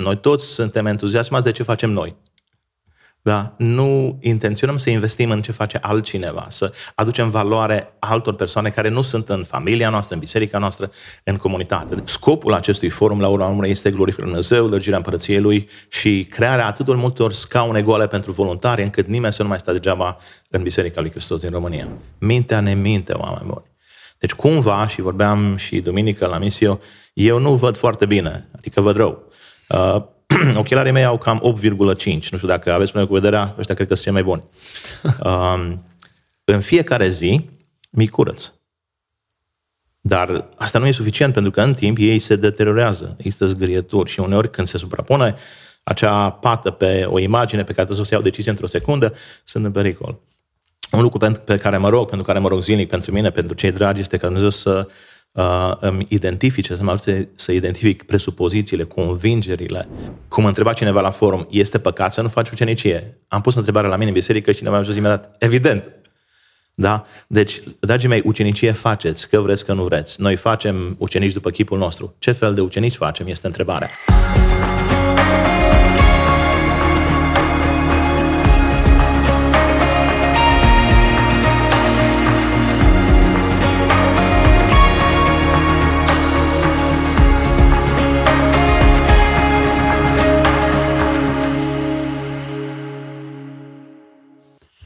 Noi 0.00 0.16
toți 0.16 0.46
suntem 0.46 0.86
entuziasmați 0.86 1.44
de 1.44 1.50
ce 1.50 1.62
facem 1.62 1.90
noi. 1.90 2.16
Da? 3.22 3.54
Nu 3.58 4.18
intenționăm 4.20 4.76
să 4.76 4.90
investim 4.90 5.30
în 5.30 5.42
ce 5.42 5.52
face 5.52 5.78
altcineva, 5.82 6.46
să 6.50 6.72
aducem 6.94 7.30
valoare 7.30 7.94
altor 7.98 8.34
persoane 8.34 8.70
care 8.70 8.88
nu 8.88 9.02
sunt 9.02 9.28
în 9.28 9.44
familia 9.44 9.90
noastră, 9.90 10.14
în 10.14 10.20
biserica 10.20 10.58
noastră, 10.58 10.90
în 11.24 11.36
comunitate. 11.36 11.94
Scopul 12.04 12.54
acestui 12.54 12.88
forum, 12.88 13.20
la 13.20 13.28
urma 13.28 13.48
urmei, 13.48 13.70
este 13.70 13.90
glorificarea 13.90 14.32
Dumnezeu, 14.32 14.66
lărgirea 14.66 14.96
împărăției 14.96 15.40
Lui 15.40 15.68
și 15.88 16.26
crearea 16.30 16.66
atât 16.66 16.86
de 16.86 16.92
multor 16.92 17.32
scaune 17.32 17.82
goale 17.82 18.06
pentru 18.06 18.32
voluntari, 18.32 18.82
încât 18.82 19.06
nimeni 19.06 19.32
să 19.32 19.42
nu 19.42 19.48
mai 19.48 19.58
stea 19.58 19.72
degeaba 19.72 20.16
în 20.50 20.62
Biserica 20.62 21.00
Lui 21.00 21.10
Hristos 21.10 21.40
din 21.40 21.50
România. 21.50 21.88
Mintea 22.18 22.60
ne 22.60 22.74
minte, 22.74 23.12
oameni 23.12 23.46
buni. 23.46 23.64
Deci 24.18 24.32
cumva, 24.32 24.86
și 24.86 25.00
vorbeam 25.00 25.56
și 25.56 25.80
duminică 25.80 26.26
la 26.26 26.38
misio, 26.38 26.80
eu 27.12 27.38
nu 27.38 27.54
văd 27.54 27.76
foarte 27.76 28.06
bine, 28.06 28.48
adică 28.56 28.80
văd 28.80 28.96
rău. 28.96 29.29
Uh, 29.74 30.02
ochelarii 30.56 30.92
mei 30.92 31.04
au 31.04 31.18
cam 31.18 31.56
8,5. 31.60 32.04
Nu 32.04 32.20
știu 32.20 32.48
dacă 32.48 32.72
aveți 32.72 32.92
probleme 32.92 33.06
cu 33.06 33.14
vederea, 33.14 33.54
ăștia 33.58 33.74
cred 33.74 33.88
că 33.88 33.94
sunt 33.94 34.04
cei 34.04 34.12
mai 34.12 34.22
buni. 34.22 34.42
Um, 35.24 35.84
în 36.44 36.60
fiecare 36.60 37.08
zi 37.08 37.48
mi 37.90 38.08
curăț. 38.08 38.50
Dar 40.00 40.48
asta 40.56 40.78
nu 40.78 40.86
e 40.86 40.92
suficient 40.92 41.32
pentru 41.32 41.50
că 41.50 41.62
în 41.62 41.74
timp 41.74 41.96
ei 42.00 42.18
se 42.18 42.36
deteriorează, 42.36 43.14
există 43.18 43.46
zgârieturi 43.46 44.10
și 44.10 44.20
uneori 44.20 44.50
când 44.50 44.66
se 44.66 44.78
suprapune 44.78 45.34
acea 45.82 46.30
pată 46.30 46.70
pe 46.70 47.04
o 47.06 47.18
imagine 47.18 47.64
pe 47.64 47.72
care 47.72 47.84
trebuie 47.84 48.06
să 48.06 48.12
o 48.12 48.14
iau 48.14 48.24
decizie 48.24 48.50
într-o 48.50 48.66
secundă, 48.66 49.14
sunt 49.44 49.64
în 49.64 49.72
pericol. 49.72 50.18
Un 50.92 51.02
lucru 51.02 51.32
pe 51.44 51.56
care 51.56 51.76
mă 51.76 51.88
rog, 51.88 52.08
pentru 52.08 52.26
care 52.26 52.38
mă 52.38 52.48
rog 52.48 52.62
zilnic 52.62 52.88
pentru 52.88 53.12
mine, 53.12 53.30
pentru 53.30 53.54
cei 53.54 53.72
dragi, 53.72 54.00
este 54.00 54.16
ca 54.16 54.26
Dumnezeu 54.26 54.50
să 54.50 54.86
uh, 54.86 54.92
îmi 55.80 56.06
identifice, 56.08 56.76
să 56.76 56.82
mă 56.82 56.90
ajute 56.90 57.28
să 57.34 57.52
identific 57.52 58.02
presupozițiile, 58.02 58.84
convingerile. 58.84 59.88
Cum 60.28 60.44
întreba 60.44 60.72
cineva 60.72 61.00
la 61.00 61.10
forum, 61.10 61.46
este 61.50 61.78
păcat 61.78 62.12
să 62.12 62.22
nu 62.22 62.28
faci 62.28 62.50
ucenicie? 62.50 63.18
Am 63.28 63.40
pus 63.40 63.54
întrebarea 63.54 63.90
la 63.90 63.96
mine 63.96 64.08
în 64.08 64.14
biserică 64.14 64.50
și 64.50 64.56
cineva 64.56 64.74
mi-a 64.76 64.84
spus 64.84 64.96
imediat, 64.96 65.36
evident. 65.38 65.84
Da? 66.74 67.06
Deci, 67.26 67.62
dragii 67.80 68.08
mei, 68.08 68.22
ucenicie 68.24 68.72
faceți, 68.72 69.28
că 69.28 69.40
vreți, 69.40 69.64
că 69.64 69.72
nu 69.72 69.84
vreți. 69.84 70.20
Noi 70.20 70.36
facem 70.36 70.94
ucenici 70.98 71.32
după 71.32 71.50
chipul 71.50 71.78
nostru. 71.78 72.14
Ce 72.18 72.32
fel 72.32 72.54
de 72.54 72.60
ucenici 72.60 72.94
facem, 72.94 73.26
este 73.26 73.46
întrebarea. 73.46 73.88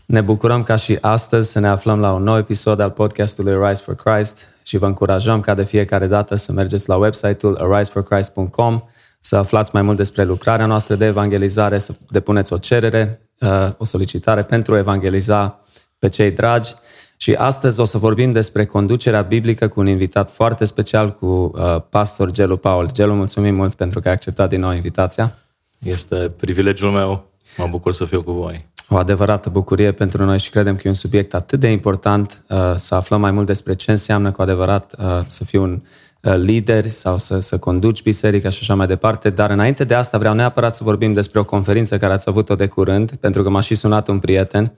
Ne 0.07 0.21
bucurăm 0.21 0.63
ca 0.63 0.77
și 0.77 0.99
astăzi 1.01 1.51
să 1.51 1.59
ne 1.59 1.69
aflăm 1.69 2.01
la 2.01 2.13
un 2.13 2.23
nou 2.23 2.37
episod 2.37 2.81
al 2.81 2.91
podcastului 2.91 3.69
Rise 3.69 3.83
for 3.83 3.95
Christ 3.95 4.49
și 4.63 4.77
vă 4.77 4.87
încurajăm 4.87 5.41
ca 5.41 5.55
de 5.55 5.65
fiecare 5.65 6.07
dată 6.07 6.37
să 6.37 6.53
mergeți 6.53 6.89
la 6.89 6.97
website-ul 6.97 7.57
ariseforchrist.com 7.57 8.83
să 9.21 9.37
aflați 9.37 9.71
mai 9.73 9.83
mult 9.83 9.97
despre 9.97 10.25
lucrarea 10.25 10.67
noastră 10.67 10.95
de 10.95 11.07
evangelizare, 11.07 11.79
să 11.79 11.95
depuneți 12.09 12.53
o 12.53 12.59
cerere, 12.59 13.21
uh, 13.41 13.69
o 13.77 13.85
solicitare 13.85 14.43
pentru 14.43 14.75
a 14.75 14.79
evangeliza 14.79 15.61
pe 15.99 16.09
cei 16.09 16.31
dragi. 16.31 16.75
Și 17.17 17.35
astăzi 17.35 17.81
o 17.81 17.85
să 17.85 17.99
vorbim 17.99 18.33
despre 18.33 18.65
conducerea 18.65 19.23
biblică 19.23 19.69
cu 19.69 19.81
un 19.81 19.87
invitat 19.87 20.31
foarte 20.31 20.65
special, 20.65 21.15
cu 21.15 21.27
uh, 21.27 21.77
pastor 21.91 22.31
Gelu 22.31 22.57
Paul. 22.57 22.93
Gelu, 22.93 23.15
mulțumim 23.15 23.55
mult 23.55 23.75
pentru 23.75 24.01
că 24.01 24.09
ai 24.09 24.15
acceptat 24.15 24.49
din 24.49 24.61
nou 24.61 24.73
invitația. 24.73 25.39
Este 25.79 26.17
privilegiul 26.17 26.91
meu. 26.91 27.31
Mă 27.57 27.67
bucur 27.67 27.93
să 27.93 28.05
fiu 28.05 28.23
cu 28.23 28.33
voi 28.33 28.73
o 28.89 28.97
adevărată 28.97 29.49
bucurie 29.49 29.93
pentru 29.93 30.25
noi 30.25 30.39
și 30.39 30.51
credem 30.51 30.75
că 30.75 30.83
e 30.85 30.89
un 30.89 30.95
subiect 30.95 31.35
atât 31.35 31.61
de 31.61 31.69
important 31.69 32.45
uh, 32.49 32.73
să 32.75 32.95
aflăm 32.95 33.21
mai 33.21 33.31
mult 33.31 33.47
despre 33.47 33.75
ce 33.75 33.91
înseamnă 33.91 34.33
cu 34.33 34.43
adevărat 34.43 34.95
uh, 34.99 35.07
să 35.27 35.45
fii 35.45 35.59
un 35.59 35.83
uh, 36.23 36.35
lider 36.37 36.89
sau 36.89 37.19
să, 37.19 37.39
să 37.39 37.59
conduci 37.59 38.03
biserica 38.03 38.51
și 38.51 38.59
așa 38.61 38.75
mai 38.75 38.87
departe. 38.87 39.31
Dar 39.31 39.51
înainte 39.51 39.85
de 39.85 39.95
asta 39.95 40.19
vreau 40.19 40.35
neapărat 40.35 40.75
să 40.75 40.85
vorbim 40.85 41.13
despre 41.13 41.41
o 41.41 41.45
conferință 41.45 41.99
care 41.99 42.13
ați 42.13 42.29
avut-o 42.29 42.55
de 42.55 42.67
curând, 42.67 43.13
pentru 43.21 43.43
că 43.43 43.49
m-a 43.49 43.61
și 43.61 43.75
sunat 43.75 44.09
un 44.09 44.19
prieten 44.19 44.73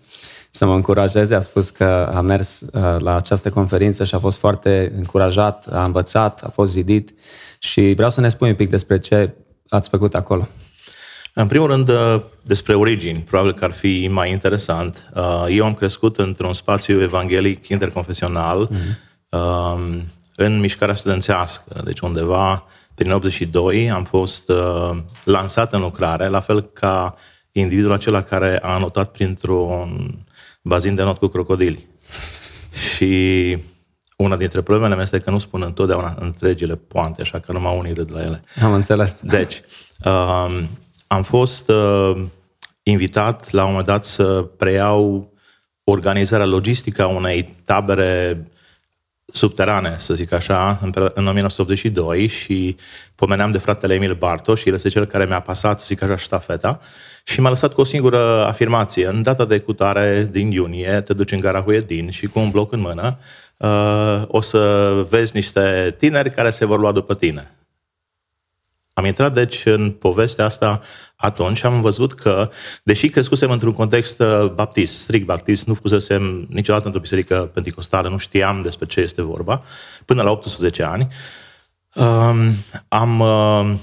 să 0.51 0.67
mă 0.67 0.75
încurajeze. 0.75 1.35
A 1.35 1.41
spus 1.41 1.71
că 1.71 2.13
a 2.15 2.21
mers 2.21 2.61
uh, 2.61 2.97
la 2.99 3.17
această 3.17 3.51
conferință 3.51 4.05
și 4.05 4.15
a 4.15 4.19
fost 4.19 4.39
foarte 4.39 4.93
încurajat, 4.97 5.67
a 5.71 5.85
învățat, 5.85 6.43
a 6.45 6.49
fost 6.49 6.73
zidit 6.73 7.15
și 7.59 7.93
vreau 7.95 8.11
să 8.11 8.21
ne 8.21 8.29
spui 8.29 8.49
un 8.49 8.55
pic 8.55 8.71
despre 8.71 8.99
ce 8.99 9.35
ați 9.69 9.89
făcut 9.89 10.15
acolo. 10.15 10.49
În 11.39 11.47
primul 11.47 11.67
rând, 11.67 11.89
uh, 11.89 12.23
despre 12.43 12.75
origini, 12.75 13.19
probabil 13.19 13.53
că 13.53 13.65
ar 13.65 13.73
fi 13.73 14.09
mai 14.11 14.31
interesant. 14.31 15.11
Uh, 15.15 15.45
eu 15.49 15.65
am 15.65 15.75
crescut 15.75 16.19
într-un 16.19 16.55
spațiu 16.55 17.03
evanghelic 17.03 17.69
interconfesional 17.69 18.69
mm-hmm. 18.71 20.05
în 20.37 20.61
mișcarea 20.61 20.95
studențească, 20.95 21.81
deci 21.85 22.01
undeva 22.01 22.65
prin 22.95 23.11
82 23.11 23.91
am 23.91 24.05
fost 24.05 24.49
uh, 24.49 24.97
lansat 25.25 25.73
în 25.73 25.81
lucrare, 25.81 26.29
la 26.29 26.41
fel 26.41 26.63
ca 26.63 27.15
individul 27.53 27.93
acela 27.93 28.23
care 28.23 28.59
a 28.63 28.75
anotat 28.75 29.11
printr-un 29.11 30.19
bazin 30.63 30.95
de 30.95 31.03
not 31.03 31.19
cu 31.19 31.27
crocodili. 31.27 31.87
Și 32.95 33.59
una 34.17 34.37
dintre 34.37 34.61
problemele 34.61 34.95
mele 34.95 35.03
este 35.03 35.19
că 35.19 35.31
nu 35.31 35.39
spun 35.39 35.63
întotdeauna 35.63 36.17
întregile 36.21 36.75
poante, 36.75 37.23
așa 37.23 37.39
că 37.39 37.53
numai 37.53 37.77
unii 37.79 37.93
râd 37.93 38.13
la 38.13 38.23
ele. 38.23 38.41
Am 38.63 38.73
înțeles. 38.73 39.19
Deci, 39.23 39.63
um, 40.05 40.69
am 41.07 41.23
fost 41.23 41.69
uh, 41.69 42.23
invitat 42.83 43.51
la 43.51 43.63
un 43.63 43.69
moment 43.69 43.87
dat 43.87 44.05
să 44.05 44.25
preiau 44.57 45.33
organizarea 45.85 46.47
logistică 46.47 47.03
a 47.03 47.07
unei 47.07 47.55
tabere 47.65 48.47
subterane, 49.33 49.97
să 49.99 50.15
zic 50.15 50.33
așa, 50.33 50.79
în, 50.83 50.93
în 51.15 51.27
1982 51.27 52.27
și 52.27 52.77
pomeneam 53.15 53.51
de 53.51 53.59
fratele 53.59 53.95
Emil 53.95 54.15
Bartoș 54.15 54.61
și 54.61 54.69
el 54.69 54.75
este 54.75 54.89
cel 54.89 55.05
care 55.05 55.25
mi-a 55.25 55.41
pasat, 55.41 55.81
să 55.81 55.87
zic 55.87 56.03
așa, 56.03 56.17
ștafeta 56.17 56.81
și 57.25 57.41
m-a 57.41 57.49
lăsat 57.49 57.73
cu 57.73 57.81
o 57.81 57.85
singură 57.85 58.47
afirmație. 58.47 59.07
În 59.07 59.23
data 59.23 59.45
de 59.45 59.59
cutare 59.59 60.29
din 60.31 60.51
iunie 60.51 61.01
te 61.01 61.13
duci 61.13 61.33
în 61.33 61.41
gara 61.41 61.63
Huedin 61.63 62.11
și 62.11 62.27
cu 62.27 62.39
un 62.39 62.51
bloc 62.51 62.73
în 62.73 62.81
mână 62.81 63.19
uh, 63.57 64.23
o 64.27 64.41
să 64.41 64.93
vezi 65.09 65.35
niște 65.35 65.95
tineri 65.99 66.31
care 66.31 66.51
se 66.51 66.67
vor 66.67 66.79
lua 66.79 66.93
după 66.93 67.15
tine. 67.15 67.51
Am 68.99 69.05
intrat, 69.05 69.35
deci, 69.35 69.63
în 69.65 69.91
povestea 69.91 70.45
asta 70.45 70.81
atunci 71.17 71.57
și 71.57 71.67
am 71.67 71.81
văzut 71.81 72.13
că, 72.13 72.51
deși 72.83 73.09
crescusem 73.09 73.51
într-un 73.51 73.73
context 73.73 74.21
uh, 74.21 74.51
baptist, 74.55 74.99
strict 74.99 75.27
baptist, 75.27 75.67
nu 75.67 75.75
fusesem 75.75 76.47
niciodată 76.51 76.85
într-o 76.85 77.01
biserică 77.01 77.51
pentecostală, 77.55 78.09
nu 78.09 78.17
știam 78.17 78.63
despre 78.63 78.87
ce 78.87 79.01
este 79.01 79.23
vorba, 79.23 79.63
până 80.05 80.23
la 80.23 80.31
18 80.31 80.83
ani, 80.83 81.09
um, 81.95 82.55
am, 82.89 83.21
uh, 83.21 83.75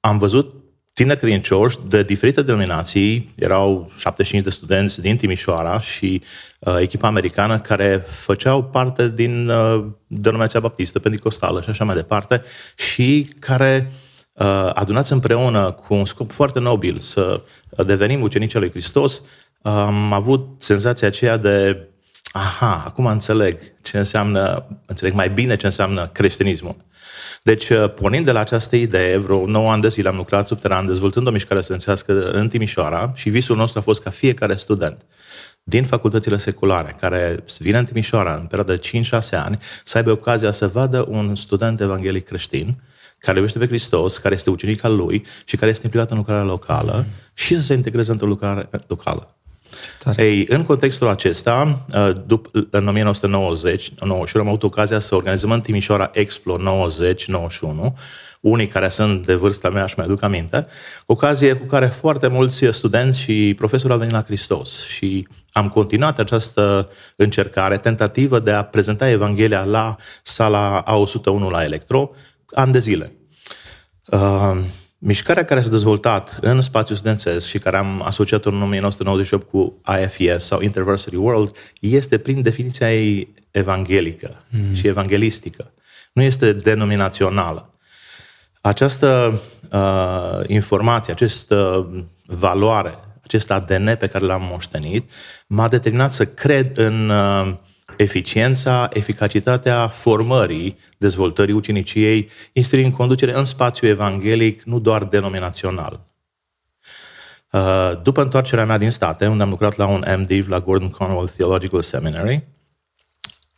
am 0.00 0.18
văzut 0.18 0.54
tineri 0.92 1.18
credincioși 1.18 1.76
de 1.88 2.02
diferite 2.02 2.42
denominații, 2.42 3.32
erau 3.34 3.92
75 3.96 4.44
de 4.44 4.50
studenți 4.50 5.00
din 5.00 5.16
Timișoara 5.16 5.80
și 5.80 6.22
uh, 6.58 6.76
echipa 6.80 7.06
americană 7.06 7.60
care 7.60 8.04
făceau 8.08 8.64
parte 8.64 9.08
din 9.08 9.48
uh, 9.48 9.84
denominația 10.06 10.60
baptistă, 10.60 10.98
pentecostală 10.98 11.60
și 11.60 11.70
așa 11.70 11.84
mai 11.84 11.94
departe 11.94 12.42
și 12.74 13.32
care 13.38 13.90
uh, 13.90 14.08
Uh, 14.09 14.09
adunați 14.74 15.12
împreună 15.12 15.72
cu 15.72 15.94
un 15.94 16.04
scop 16.04 16.30
foarte 16.30 16.58
nobil 16.58 16.98
să 16.98 17.40
devenim 17.86 18.22
ucenici 18.22 18.54
lui 18.54 18.70
Hristos, 18.70 19.22
am 19.62 20.12
avut 20.12 20.46
senzația 20.58 21.08
aceea 21.08 21.36
de 21.36 21.88
aha, 22.32 22.82
acum 22.86 23.06
înțeleg 23.06 23.58
ce 23.82 23.98
înseamnă, 23.98 24.66
înțeleg 24.86 25.14
mai 25.14 25.30
bine 25.30 25.56
ce 25.56 25.66
înseamnă 25.66 26.08
creștinismul. 26.12 26.76
Deci, 27.42 27.68
uh, 27.68 27.92
pornind 27.94 28.24
de 28.24 28.32
la 28.32 28.40
această 28.40 28.76
idee, 28.76 29.16
vreo 29.16 29.46
9 29.46 29.70
ani 29.70 29.82
de 29.82 29.88
zile 29.88 30.08
am 30.08 30.16
lucrat 30.16 30.46
subteran, 30.46 30.86
dezvoltând 30.86 31.26
o 31.26 31.30
mișcare 31.30 31.60
studențească 31.60 32.30
în 32.30 32.48
Timișoara 32.48 33.12
și 33.14 33.30
visul 33.30 33.56
nostru 33.56 33.78
a 33.78 33.82
fost 33.82 34.02
ca 34.02 34.10
fiecare 34.10 34.56
student 34.56 35.04
din 35.62 35.84
facultățile 35.84 36.36
seculare, 36.36 36.96
care 37.00 37.44
vine 37.58 37.78
în 37.78 37.84
Timișoara 37.84 38.34
în 38.34 38.46
perioada 38.46 38.72
de 38.72 39.00
5-6 39.00 39.30
ani, 39.30 39.58
să 39.84 39.96
aibă 39.96 40.10
ocazia 40.10 40.50
să 40.50 40.68
vadă 40.68 41.06
un 41.08 41.36
student 41.36 41.80
evanghelic 41.80 42.24
creștin 42.24 42.76
care 43.20 43.36
iubește 43.36 43.58
pe 43.58 43.66
Hristos, 43.66 44.18
care 44.18 44.34
este 44.34 44.50
ucenic 44.50 44.84
al 44.84 44.96
lui 44.96 45.24
și 45.44 45.56
care 45.56 45.70
este 45.70 45.84
implicat 45.84 46.10
în 46.10 46.16
lucrarea 46.16 46.44
locală 46.44 46.94
mm. 46.96 47.12
și 47.34 47.54
să 47.54 47.60
se 47.60 47.74
integreze 47.74 48.10
într-o 48.10 48.26
lucrare 48.26 48.68
locală. 48.86 49.34
Ei, 50.16 50.46
în 50.48 50.62
contextul 50.62 51.08
acesta, 51.08 51.84
uh, 51.94 52.10
după, 52.26 52.66
în 52.70 52.88
1990, 52.88 53.90
91, 54.00 54.44
am 54.44 54.50
avut 54.50 54.62
ocazia 54.62 54.98
să 54.98 55.14
organizăm 55.14 55.50
în 55.50 55.60
Timișoara 55.60 56.10
Explo 56.12 56.56
90-91, 56.58 57.94
unii 58.40 58.66
care 58.66 58.88
sunt 58.88 59.26
de 59.26 59.34
vârsta 59.34 59.70
mea 59.70 59.86
și 59.86 59.94
mai 59.96 60.06
aduc 60.06 60.22
aminte, 60.22 60.66
ocazie 61.06 61.52
cu 61.52 61.66
care 61.66 61.86
foarte 61.86 62.26
mulți 62.26 62.64
studenți 62.70 63.20
și 63.20 63.54
profesori 63.56 63.92
au 63.92 63.98
venit 63.98 64.14
la 64.14 64.22
Hristos 64.22 64.86
și 64.86 65.28
am 65.52 65.68
continuat 65.68 66.18
această 66.18 66.88
încercare, 67.16 67.76
tentativă 67.76 68.38
de 68.38 68.50
a 68.50 68.64
prezenta 68.64 69.08
Evanghelia 69.08 69.64
la 69.64 69.96
sala 70.22 70.84
A101 70.84 71.50
la 71.50 71.64
Electro, 71.64 72.10
ani 72.50 72.72
de 72.72 72.78
zile. 72.78 73.12
Uh, 74.06 74.58
Mișcarea 75.02 75.44
care 75.44 75.62
s-a 75.62 75.68
dezvoltat 75.68 76.38
în 76.40 76.60
spațiul 76.60 76.96
studențesc 76.96 77.46
și 77.46 77.58
care 77.58 77.76
am 77.76 78.02
asociat-o 78.02 78.50
în 78.50 78.62
1998 78.62 79.48
cu 79.48 79.80
IFES 80.02 80.44
sau 80.44 80.60
Interversity 80.60 81.16
World 81.16 81.56
este 81.80 82.18
prin 82.18 82.42
definiția 82.42 82.94
ei 82.94 83.34
evanghelică 83.50 84.44
mm. 84.50 84.74
și 84.74 84.86
evanghelistică. 84.86 85.72
Nu 86.12 86.22
este 86.22 86.52
denominațională. 86.52 87.74
Această 88.60 89.40
uh, 89.72 90.40
informație, 90.46 91.12
această 91.12 91.88
valoare, 92.26 92.98
acest 93.22 93.50
ADN 93.50 93.96
pe 93.98 94.06
care 94.06 94.24
l-am 94.24 94.48
moștenit, 94.50 95.10
m-a 95.46 95.68
determinat 95.68 96.12
să 96.12 96.26
cred 96.26 96.78
în 96.78 97.08
uh, 97.08 97.54
eficiența, 98.02 98.88
eficacitatea 98.92 99.88
formării, 99.88 100.78
dezvoltării 100.98 101.54
uceniciei, 101.54 102.28
instruind 102.52 102.92
conducere 102.92 103.38
în 103.38 103.44
spațiu 103.44 103.88
evanghelic, 103.88 104.62
nu 104.62 104.78
doar 104.78 105.04
denominațional. 105.04 106.00
Uh, 107.50 107.92
după 108.02 108.22
întoarcerea 108.22 108.64
mea 108.64 108.78
din 108.78 108.90
state, 108.90 109.26
unde 109.26 109.42
am 109.42 109.48
lucrat 109.48 109.76
la 109.76 109.86
un 109.86 110.04
MDiv 110.18 110.48
la 110.48 110.60
Gordon 110.60 110.90
Conwell 110.90 111.28
Theological 111.28 111.82
Seminary, 111.82 112.44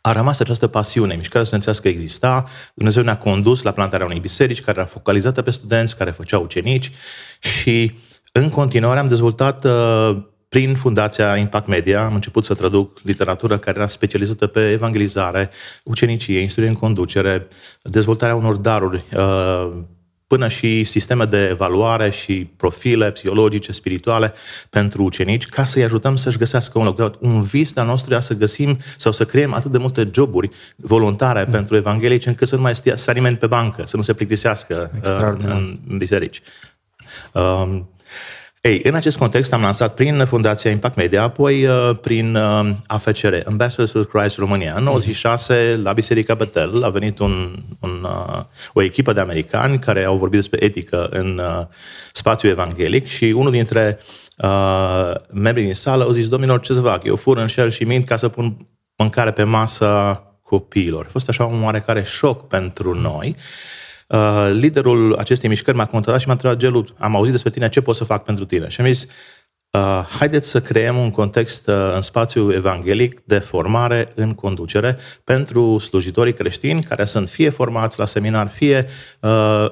a 0.01 0.11
rămas 0.11 0.39
această 0.39 0.67
pasiune, 0.67 1.15
mișcarea 1.15 1.43
studențească 1.43 1.87
exista, 1.87 2.45
Dumnezeu 2.73 3.03
ne-a 3.03 3.17
condus 3.17 3.61
la 3.61 3.71
plantarea 3.71 4.05
unei 4.05 4.19
biserici 4.19 4.61
care 4.61 4.77
era 4.77 4.87
focalizată 4.87 5.41
pe 5.41 5.51
studenți, 5.51 5.97
care 5.97 6.11
făceau 6.11 6.43
ucenici 6.43 6.91
și 7.39 7.93
în 8.31 8.49
continuare 8.49 8.99
am 8.99 9.05
dezvoltat 9.05 9.65
uh, 9.65 10.17
prin 10.53 10.75
Fundația 10.75 11.35
Impact 11.35 11.67
Media 11.67 12.05
am 12.05 12.13
început 12.13 12.45
să 12.45 12.53
traduc 12.53 12.99
literatură 13.03 13.57
care 13.57 13.77
era 13.77 13.87
specializată 13.87 14.47
pe 14.47 14.71
evangelizare, 14.71 15.49
ucenicie, 15.83 16.39
instruire 16.39 16.71
în 16.71 16.77
conducere, 16.77 17.47
dezvoltarea 17.81 18.35
unor 18.35 18.55
daruri, 18.55 19.03
uh, 19.15 19.69
până 20.27 20.47
și 20.47 20.83
sisteme 20.83 21.25
de 21.25 21.47
evaluare 21.51 22.09
și 22.09 22.49
profile 22.57 23.11
psihologice, 23.11 23.71
spirituale 23.71 24.33
pentru 24.69 25.03
ucenici, 25.03 25.45
ca 25.45 25.65
să-i 25.65 25.83
ajutăm 25.83 26.15
să-și 26.15 26.37
găsească 26.37 26.79
un 26.79 26.85
loc. 26.85 27.17
Un 27.19 27.41
vis 27.41 27.73
de 27.73 27.81
nostru 27.81 28.13
era 28.13 28.21
să 28.21 28.33
găsim 28.33 28.77
sau 28.97 29.11
să 29.11 29.25
creăm 29.25 29.53
atât 29.53 29.71
de 29.71 29.77
multe 29.77 30.09
joburi 30.13 30.49
voluntare 30.75 31.43
mm. 31.43 31.51
pentru 31.51 31.75
evanghelici 31.75 32.25
încât 32.25 32.47
să 32.47 32.55
nu 32.55 32.61
mai 32.61 32.75
stea 32.75 32.95
să 32.95 33.35
pe 33.39 33.47
bancă, 33.47 33.83
să 33.85 33.97
nu 33.97 34.01
se 34.01 34.13
plictisească 34.13 34.91
uh, 35.03 35.35
în, 35.37 35.79
în 35.87 35.97
biserici. 35.97 36.41
Um, 37.31 37.87
ei, 38.63 38.81
în 38.83 38.95
acest 38.95 39.17
context 39.17 39.53
am 39.53 39.61
lansat 39.61 39.93
prin 39.93 40.25
Fundația 40.25 40.71
Impact 40.71 40.95
Media, 40.95 41.21
apoi 41.21 41.65
uh, 41.65 41.97
prin 42.01 42.35
uh, 42.35 42.69
AFCR, 42.87 43.35
Ambassadors 43.45 43.91
for 43.91 44.07
Christ 44.07 44.37
România. 44.37 44.73
În 44.77 44.83
96, 44.83 45.79
la 45.83 45.93
Biserica 45.93 46.33
Betel, 46.33 46.83
a 46.83 46.89
venit 46.89 47.19
un, 47.19 47.55
un, 47.79 48.03
uh, 48.03 48.43
o 48.73 48.81
echipă 48.81 49.13
de 49.13 49.19
americani 49.19 49.79
care 49.79 50.03
au 50.03 50.17
vorbit 50.17 50.39
despre 50.39 50.63
etică 50.63 51.07
în 51.11 51.41
spațiul 52.13 52.51
evanghelic 52.51 53.07
și 53.07 53.25
unul 53.25 53.51
dintre 53.51 53.99
uh, 54.37 55.11
membrii 55.31 55.65
din 55.65 55.75
sală 55.75 56.03
au 56.03 56.11
zis, 56.11 56.29
domnilor, 56.29 56.59
ce 56.59 56.73
să 56.73 56.81
fac? 56.81 57.03
Eu 57.03 57.15
fur, 57.15 57.37
înșel 57.37 57.71
și 57.71 57.83
mint 57.83 58.05
ca 58.05 58.17
să 58.17 58.27
pun 58.27 58.57
mâncare 58.95 59.31
pe 59.31 59.43
masă 59.43 60.21
copiilor. 60.43 61.05
A 61.05 61.11
fost 61.11 61.29
așa 61.29 61.45
un 61.45 61.63
oarecare 61.63 62.03
șoc 62.03 62.47
pentru 62.47 62.93
noi. 62.93 63.35
Uh, 63.37 63.82
liderul 64.51 65.15
acestei 65.15 65.49
mișcări 65.49 65.77
m-a 65.77 65.85
contactat 65.85 66.21
și 66.21 66.27
m-a 66.27 66.33
întrebat, 66.33 66.57
Gelu, 66.57 66.85
am 66.97 67.15
auzit 67.15 67.31
despre 67.31 67.51
tine, 67.51 67.69
ce 67.69 67.81
pot 67.81 67.95
să 67.95 68.03
fac 68.03 68.23
pentru 68.23 68.45
tine? 68.45 68.69
Și 68.69 68.81
am 68.81 68.87
zis, 68.87 69.07
uh, 69.71 70.05
haideți 70.19 70.49
să 70.49 70.61
creăm 70.61 70.97
un 70.97 71.11
context 71.11 71.67
uh, 71.67 71.91
în 71.95 72.01
spațiu 72.01 72.53
evanghelic 72.53 73.21
de 73.25 73.39
formare 73.39 74.11
în 74.15 74.33
conducere 74.33 74.97
pentru 75.23 75.77
slujitorii 75.77 76.33
creștini 76.33 76.83
care 76.83 77.05
sunt 77.05 77.29
fie 77.29 77.49
formați 77.49 77.99
la 77.99 78.05
seminar, 78.05 78.49
fie 78.49 78.87
uh, 79.19 79.71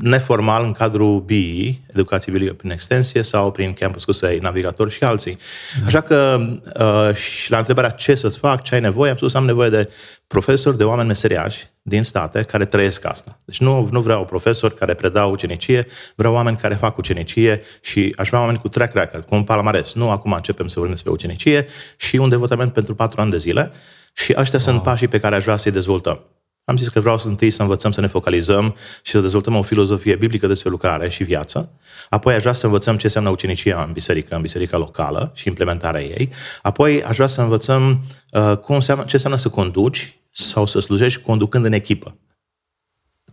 neformal 0.00 0.64
în 0.64 0.72
cadrul 0.72 1.20
BI, 1.20 1.80
educație 1.92 2.32
biblică 2.32 2.54
prin 2.54 2.70
extensie 2.70 3.22
sau 3.22 3.50
prin 3.50 3.72
campus 3.72 4.04
Cusei, 4.04 4.38
navigator 4.38 4.90
și 4.90 5.04
alții. 5.04 5.38
Da. 5.80 5.86
Așa 5.86 6.00
că 6.00 6.46
uh, 6.78 7.14
și 7.14 7.50
la 7.50 7.58
întrebarea 7.58 7.90
ce 7.90 8.14
să-ți 8.14 8.38
fac, 8.38 8.62
ce 8.62 8.74
ai 8.74 8.80
nevoie, 8.80 9.10
am 9.10 9.16
spus 9.16 9.34
am 9.34 9.44
nevoie 9.44 9.70
de 9.70 9.90
profesori, 10.26 10.76
de 10.76 10.84
oameni 10.84 11.08
meseriași 11.08 11.72
din 11.86 12.02
state 12.02 12.42
care 12.42 12.64
trăiesc 12.64 13.04
asta. 13.04 13.38
Deci 13.44 13.60
nu, 13.60 13.88
nu 13.90 14.00
vreau 14.00 14.24
profesori 14.24 14.74
care 14.74 14.94
predau 14.94 15.30
ucenicie, 15.30 15.86
vreau 16.14 16.34
oameni 16.34 16.56
care 16.56 16.74
fac 16.74 16.96
ucenicie 16.96 17.62
și 17.80 18.14
aș 18.16 18.28
vrea 18.28 18.40
oameni 18.40 18.58
cu 18.58 18.68
track 18.68 18.94
record, 18.94 19.24
cu 19.24 19.34
un 19.34 19.44
palmares. 19.44 19.94
Nu 19.94 20.10
acum 20.10 20.32
începem 20.32 20.66
să 20.66 20.74
vorbim 20.74 20.94
despre 20.94 21.12
ucenicie 21.12 21.66
și 21.96 22.16
un 22.16 22.28
devotament 22.28 22.72
pentru 22.72 22.94
patru 22.94 23.20
ani 23.20 23.30
de 23.30 23.36
zile 23.36 23.72
și 24.14 24.34
ăștia 24.36 24.58
wow. 24.58 24.68
sunt 24.68 24.82
pașii 24.82 25.08
pe 25.08 25.18
care 25.18 25.34
aș 25.34 25.42
vrea 25.42 25.56
să-i 25.56 25.72
dezvoltăm. 25.72 26.20
Am 26.64 26.76
zis 26.76 26.88
că 26.88 27.00
vreau 27.00 27.18
să 27.18 27.28
întâi 27.28 27.50
să 27.50 27.62
învățăm 27.62 27.92
să 27.92 28.00
ne 28.00 28.06
focalizăm 28.06 28.76
și 29.02 29.12
să 29.12 29.20
dezvoltăm 29.20 29.54
o 29.54 29.62
filozofie 29.62 30.16
biblică 30.16 30.46
despre 30.46 30.70
lucrare 30.70 31.08
și 31.08 31.24
viață. 31.24 31.70
Apoi 32.08 32.34
aș 32.34 32.40
vrea 32.40 32.52
să 32.52 32.66
învățăm 32.66 32.96
ce 32.96 33.06
înseamnă 33.06 33.30
ucenicia 33.30 33.82
în 33.82 33.92
biserică, 33.92 34.34
în 34.34 34.40
biserica 34.40 34.76
locală 34.76 35.32
și 35.34 35.48
implementarea 35.48 36.02
ei. 36.02 36.30
Apoi 36.62 37.02
aș 37.02 37.14
vrea 37.14 37.26
să 37.26 37.40
învățăm 37.40 38.04
uh, 38.30 38.56
cum 38.56 38.74
înseamnă, 38.74 39.04
ce 39.04 39.14
înseamnă 39.14 39.38
să 39.38 39.48
conduci 39.48 40.16
sau 40.34 40.66
să 40.66 40.80
slujești 40.80 41.22
conducând 41.22 41.64
în 41.64 41.72
echipă. 41.72 42.18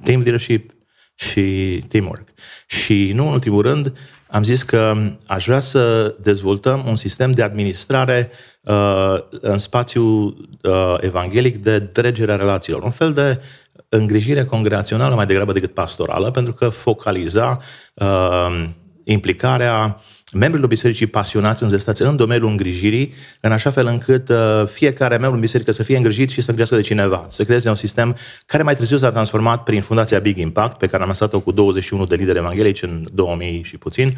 Team 0.04 0.22
leadership 0.22 0.74
și 1.16 1.84
teamwork. 1.88 2.28
Și 2.68 3.12
nu 3.14 3.26
în 3.26 3.34
ultimul 3.34 3.62
rând, 3.62 3.94
am 4.28 4.44
zis 4.44 4.64
că 4.64 4.94
aș 5.28 5.46
vrea 5.46 5.60
să 5.60 6.16
dezvoltăm 6.22 6.84
un 6.88 6.96
sistem 6.96 7.32
de 7.32 7.44
administrare 7.44 8.32
uh, 8.62 9.16
în 9.30 9.58
spațiu 9.58 10.04
uh, 10.04 10.96
evanghelic 11.00 11.58
de 11.58 11.80
dregere 11.80 12.32
a 12.32 12.36
relațiilor. 12.36 12.84
Un 12.84 12.92
fel 12.92 13.14
de 13.14 13.42
îngrijire 13.90 14.46
congregațională 14.46 15.16
mai 15.16 15.26
degrabă 15.26 15.52
decât 15.52 15.74
pastorală, 15.74 16.32
pentru 16.32 16.54
că 16.54 16.70
focaliza 16.70 17.58
uh, 17.94 18.70
implicarea 19.04 20.02
membrilor 20.32 20.68
bisericii 20.68 21.06
pasionați, 21.06 21.64
înzestați 21.64 22.02
în 22.02 22.16
domeniul 22.16 22.50
îngrijirii, 22.50 23.14
în 23.40 23.52
așa 23.52 23.70
fel 23.70 23.86
încât 23.86 24.30
uh, 24.30 24.64
fiecare 24.68 25.16
membru 25.16 25.34
în 25.34 25.40
biserică 25.40 25.72
să 25.72 25.84
fie 25.84 25.98
îngrijit 25.98 26.30
și 26.30 26.42
să 26.42 26.50
îngrijească 26.50 26.76
de 26.76 26.82
cineva. 26.82 27.26
Să 27.30 27.44
creeze 27.44 27.70
un 27.70 27.76
sistem 27.76 28.16
care 28.46 28.64
mai 28.64 28.76
târziu 28.76 28.98
s-a 28.98 29.10
transformat 29.10 29.64
prin 29.64 29.82
Fundația 29.82 30.20
Big 30.20 30.38
Impact, 30.38 30.78
pe 30.78 30.88
care 30.88 31.02
am 31.02 31.08
lăsat-o 31.08 31.40
cu 31.40 31.52
21 31.52 32.06
de 32.06 32.16
lideri 32.16 32.38
evanghelici 32.38 32.82
în 32.82 33.08
2000 33.14 33.64
și 33.64 33.78
puțin, 33.78 34.18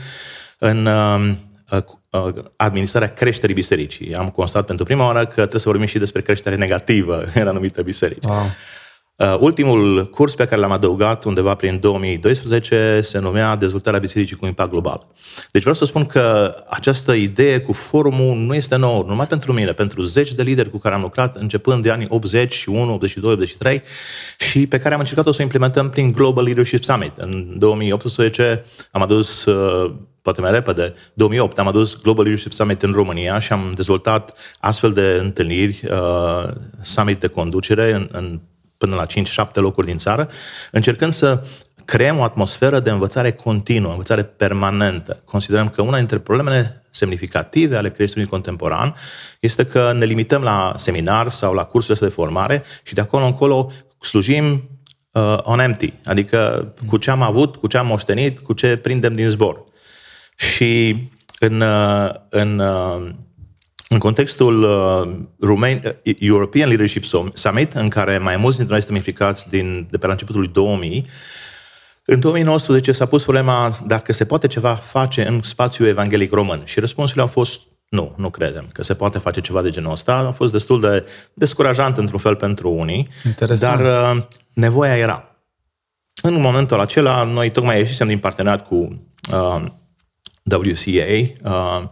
în 0.58 0.86
uh, 0.86 1.34
uh, 2.10 2.34
administrarea 2.56 3.14
creșterii 3.14 3.56
bisericii. 3.56 4.16
Am 4.16 4.30
constat 4.30 4.66
pentru 4.66 4.86
prima 4.86 5.06
oară 5.06 5.26
că 5.26 5.34
trebuie 5.34 5.62
să 5.62 5.70
vorbim 5.70 5.88
și 5.88 5.98
despre 5.98 6.22
creștere 6.22 6.56
negativă 6.56 7.24
în 7.42 7.48
anumite 7.48 7.82
biserici. 7.82 8.26
Wow. 8.26 8.46
Uh, 9.18 9.38
ultimul 9.40 10.10
curs 10.10 10.36
pe 10.36 10.46
care 10.46 10.62
l-am 10.62 10.72
adăugat 10.72 11.24
undeva 11.24 11.56
prin 11.56 11.80
2012 11.80 13.00
se 13.04 13.20
numea 13.20 13.56
Dezvoltarea 13.56 14.00
Bisericii 14.00 14.36
cu 14.36 14.46
Impact 14.46 14.70
Global. 14.70 15.08
Deci 15.52 15.62
vreau 15.62 15.76
să 15.76 15.86
spun 15.86 16.06
că 16.06 16.56
această 16.70 17.14
idee 17.14 17.60
cu 17.60 17.72
forumul 17.72 18.36
nu 18.38 18.56
este 18.56 18.76
nouă, 18.76 19.06
numai 19.08 19.28
pentru 19.28 19.54
mine, 19.54 19.72
pentru 19.72 20.02
zeci 20.04 20.34
de 20.34 20.44
lideri 20.44 20.70
cu 20.70 20.78
care 20.78 20.96
am 20.96 21.02
lucrat 21.02 21.36
începând 21.36 21.84
de 21.84 21.92
anii 21.92 22.08
81, 22.10 22.94
82, 22.94 23.32
83 23.32 23.82
și 24.38 24.68
pe 24.68 24.78
care 24.78 24.94
am 24.94 25.00
încercat-o 25.00 25.32
să 25.32 25.38
o 25.40 25.44
implementăm 25.44 25.90
prin 25.90 26.12
Global 26.12 26.44
Leadership 26.44 26.84
Summit. 26.84 27.18
În 27.18 27.56
2018 27.58 28.66
am 28.92 29.02
adus 29.02 29.46
uh, 29.46 29.94
poate 30.22 30.42
mai 30.42 30.52
repede, 30.52 30.94
2008, 31.14 31.60
am 31.60 31.68
adus 31.68 32.02
Global 32.02 32.24
Leadership 32.24 32.52
Summit 32.54 32.82
în 32.82 32.92
România 32.92 33.40
și 33.40 33.54
am 33.54 33.72
dezvoltat 33.76 34.34
astfel 34.60 34.92
de 34.92 35.18
întâlniri, 35.22 35.84
uh, 35.90 36.50
summit 36.82 37.20
de 37.20 37.28
conducere 37.28 37.94
în, 37.94 38.10
în 38.12 38.40
până 38.84 38.96
la 38.96 39.06
5-7 39.46 39.54
locuri 39.54 39.88
din 39.88 39.98
țară, 39.98 40.30
încercând 40.72 41.14
să 41.14 41.44
creăm 41.86 42.20
o 42.20 42.24
atmosferă 42.24 42.80
de 42.80 42.90
învățare 42.90 43.32
continuă, 43.32 43.92
învățare 43.92 44.24
permanentă. 44.24 45.22
Considerăm 45.26 45.70
că 45.70 45.82
una 45.82 45.98
dintre 45.98 46.18
problemele 46.18 46.84
semnificative 46.90 47.78
ale 47.78 47.92
creștinului 47.92 48.32
contemporan 48.32 48.96
este 49.40 49.66
că 49.66 49.94
ne 49.98 50.06
limităm 50.06 50.42
la 50.42 50.74
seminar 50.76 51.30
sau 51.30 51.54
la 51.54 51.64
cursurile 51.64 52.08
de 52.08 52.14
formare 52.14 52.64
și 52.84 52.94
de 52.94 53.02
acolo 53.02 53.26
încolo 53.26 53.72
slujim 54.00 54.70
uh, 55.12 55.38
on 55.42 55.60
empty, 55.60 55.94
adică 56.06 56.74
cu 56.88 56.98
ce 56.98 57.12
am 57.12 57.22
avut, 57.22 57.56
cu 57.56 57.68
ce 57.68 57.78
am 57.78 57.88
moștenit, 57.88 58.40
cu 58.40 58.54
ce 58.54 58.78
prindem 58.78 59.16
din 59.16 59.28
zbor. 59.28 59.64
Și 60.36 60.98
în, 61.40 61.62
uh, 61.62 62.10
în 62.30 62.60
uh, 62.60 63.10
în 63.94 64.00
contextul 64.00 64.64
uh, 64.64 65.16
Romain, 65.40 65.82
uh, 66.04 66.16
European 66.20 66.68
Leadership 66.68 67.04
Summit, 67.34 67.74
în 67.74 67.90
care 67.90 68.18
mai 68.18 68.38
mulți 68.38 68.58
dintre 68.58 68.74
noi 68.74 68.84
suntem 68.84 68.96
implicați 68.96 69.50
din, 69.50 69.88
de 69.92 69.98
pe 69.98 70.06
la 70.06 70.12
începutul 70.12 70.42
lui 70.42 70.50
2000, 70.54 71.06
în 72.06 72.20
2019 72.20 72.92
s-a 72.92 73.06
pus 73.06 73.24
problema 73.24 73.78
dacă 73.88 74.14
se 74.14 74.26
poate 74.26 74.48
ceva 74.48 74.74
face 74.74 75.28
în 75.28 75.42
spațiul 75.42 75.88
evanghelic 75.88 76.32
român 76.32 76.62
și 76.66 76.80
răspunsurile 76.80 77.24
au 77.24 77.30
fost 77.30 77.60
nu, 77.90 78.14
nu 78.18 78.30
credem 78.30 78.70
că 78.72 78.84
se 78.84 78.94
poate 78.94 79.18
face 79.18 79.42
ceva 79.42 79.62
de 79.62 79.70
genul 79.70 79.92
ăsta. 79.92 80.16
A 80.16 80.32
fost 80.32 80.52
destul 80.52 80.80
de 80.80 81.06
descurajant 81.34 81.98
într-un 81.98 82.20
fel 82.20 82.36
pentru 82.36 82.70
unii, 82.70 83.08
Interesant. 83.26 83.82
dar 83.82 84.16
uh, 84.16 84.24
nevoia 84.54 84.98
era. 84.98 85.28
În 86.22 86.42
momentul 86.42 86.80
acela, 86.80 87.24
noi 87.24 87.52
tocmai 87.52 87.78
ieșisem 87.78 88.08
din 88.08 88.20
parteneriat 88.20 88.68
cu 88.68 88.76
uh, 89.32 89.64
WCA, 90.44 91.34
uh, 91.44 91.84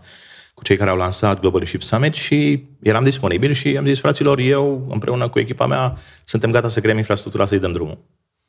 cu 0.62 0.68
cei 0.68 0.78
care 0.78 0.90
au 0.90 0.98
lansat 0.98 1.40
Global 1.40 1.60
Leadership 1.60 1.82
Summit 1.82 2.14
și 2.14 2.64
eram 2.82 3.04
disponibil 3.04 3.54
și 3.54 3.78
am 3.78 3.86
zis, 3.86 4.00
fraților, 4.00 4.40
eu 4.40 4.88
împreună 4.90 5.30
cu 5.30 5.40
echipa 5.40 5.66
mea 5.66 5.98
suntem 6.24 6.52
gata 6.52 6.68
să 6.68 6.80
creăm 6.80 6.98
infrastructura 6.98 7.46
să-i 7.46 7.60
dăm 7.60 7.72
drumul. 7.72 7.98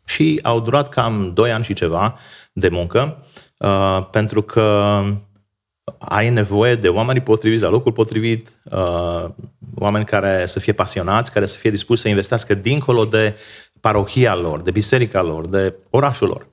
Și 0.04 0.40
au 0.42 0.60
durat 0.60 0.88
cam 0.88 1.30
2 1.34 1.52
ani 1.52 1.64
și 1.64 1.72
ceva 1.72 2.18
de 2.52 2.68
muncă, 2.68 3.26
uh, 3.58 4.06
pentru 4.10 4.42
că 4.42 4.98
ai 5.98 6.30
nevoie 6.30 6.74
de 6.74 6.88
oamenii 6.88 7.22
potriviți, 7.22 7.62
la 7.62 7.68
locul 7.68 7.92
potrivit, 7.92 8.56
uh, 8.64 9.24
oameni 9.74 10.04
care 10.04 10.46
să 10.46 10.60
fie 10.60 10.72
pasionați, 10.72 11.32
care 11.32 11.46
să 11.46 11.58
fie 11.58 11.70
dispuși 11.70 12.00
să 12.00 12.08
investească 12.08 12.54
dincolo 12.54 13.04
de 13.04 13.34
parohia 13.80 14.34
lor, 14.34 14.62
de 14.62 14.70
biserica 14.70 15.22
lor, 15.22 15.46
de 15.46 15.74
orașul 15.90 16.28
lor 16.28 16.46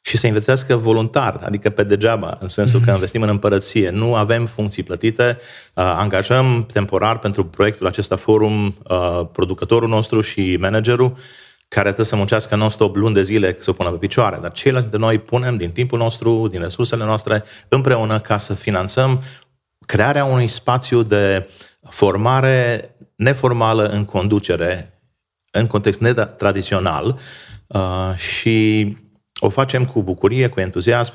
și 0.00 0.16
să 0.16 0.26
investească 0.26 0.76
voluntar, 0.76 1.40
adică 1.44 1.70
pe 1.70 1.82
degeaba, 1.82 2.36
în 2.40 2.48
sensul 2.48 2.80
că 2.80 2.90
investim 2.90 3.22
în 3.22 3.28
împărăție. 3.28 3.90
Nu 3.90 4.14
avem 4.14 4.46
funcții 4.46 4.82
plătite, 4.82 5.38
uh, 5.74 5.84
angajăm 5.84 6.66
temporar 6.72 7.18
pentru 7.18 7.44
proiectul 7.44 7.86
acesta 7.86 8.16
forum 8.16 8.66
uh, 8.66 9.26
producătorul 9.32 9.88
nostru 9.88 10.20
și 10.20 10.56
managerul 10.60 11.16
care 11.68 11.84
trebuie 11.84 12.06
să 12.06 12.16
muncească 12.16 12.56
non-stop 12.56 12.96
luni 12.96 13.14
de 13.14 13.22
zile 13.22 13.56
să 13.58 13.70
o 13.70 13.72
pună 13.72 13.90
pe 13.90 13.96
picioare. 13.96 14.38
Dar 14.40 14.52
ceilalți 14.52 14.88
dintre 14.88 15.06
noi 15.06 15.18
punem 15.18 15.56
din 15.56 15.70
timpul 15.70 15.98
nostru, 15.98 16.48
din 16.48 16.60
resursele 16.60 17.04
noastre, 17.04 17.44
împreună 17.68 18.20
ca 18.20 18.38
să 18.38 18.54
finanțăm 18.54 19.22
crearea 19.86 20.24
unui 20.24 20.48
spațiu 20.48 21.02
de 21.02 21.48
formare 21.88 22.90
neformală 23.16 23.88
în 23.88 24.04
conducere, 24.04 25.00
în 25.50 25.66
context 25.66 26.00
netradițional 26.00 27.18
uh, 27.66 28.14
și 28.16 28.96
o 29.40 29.48
facem 29.48 29.84
cu 29.84 30.02
bucurie, 30.02 30.48
cu 30.48 30.60
entuziasm 30.60 31.14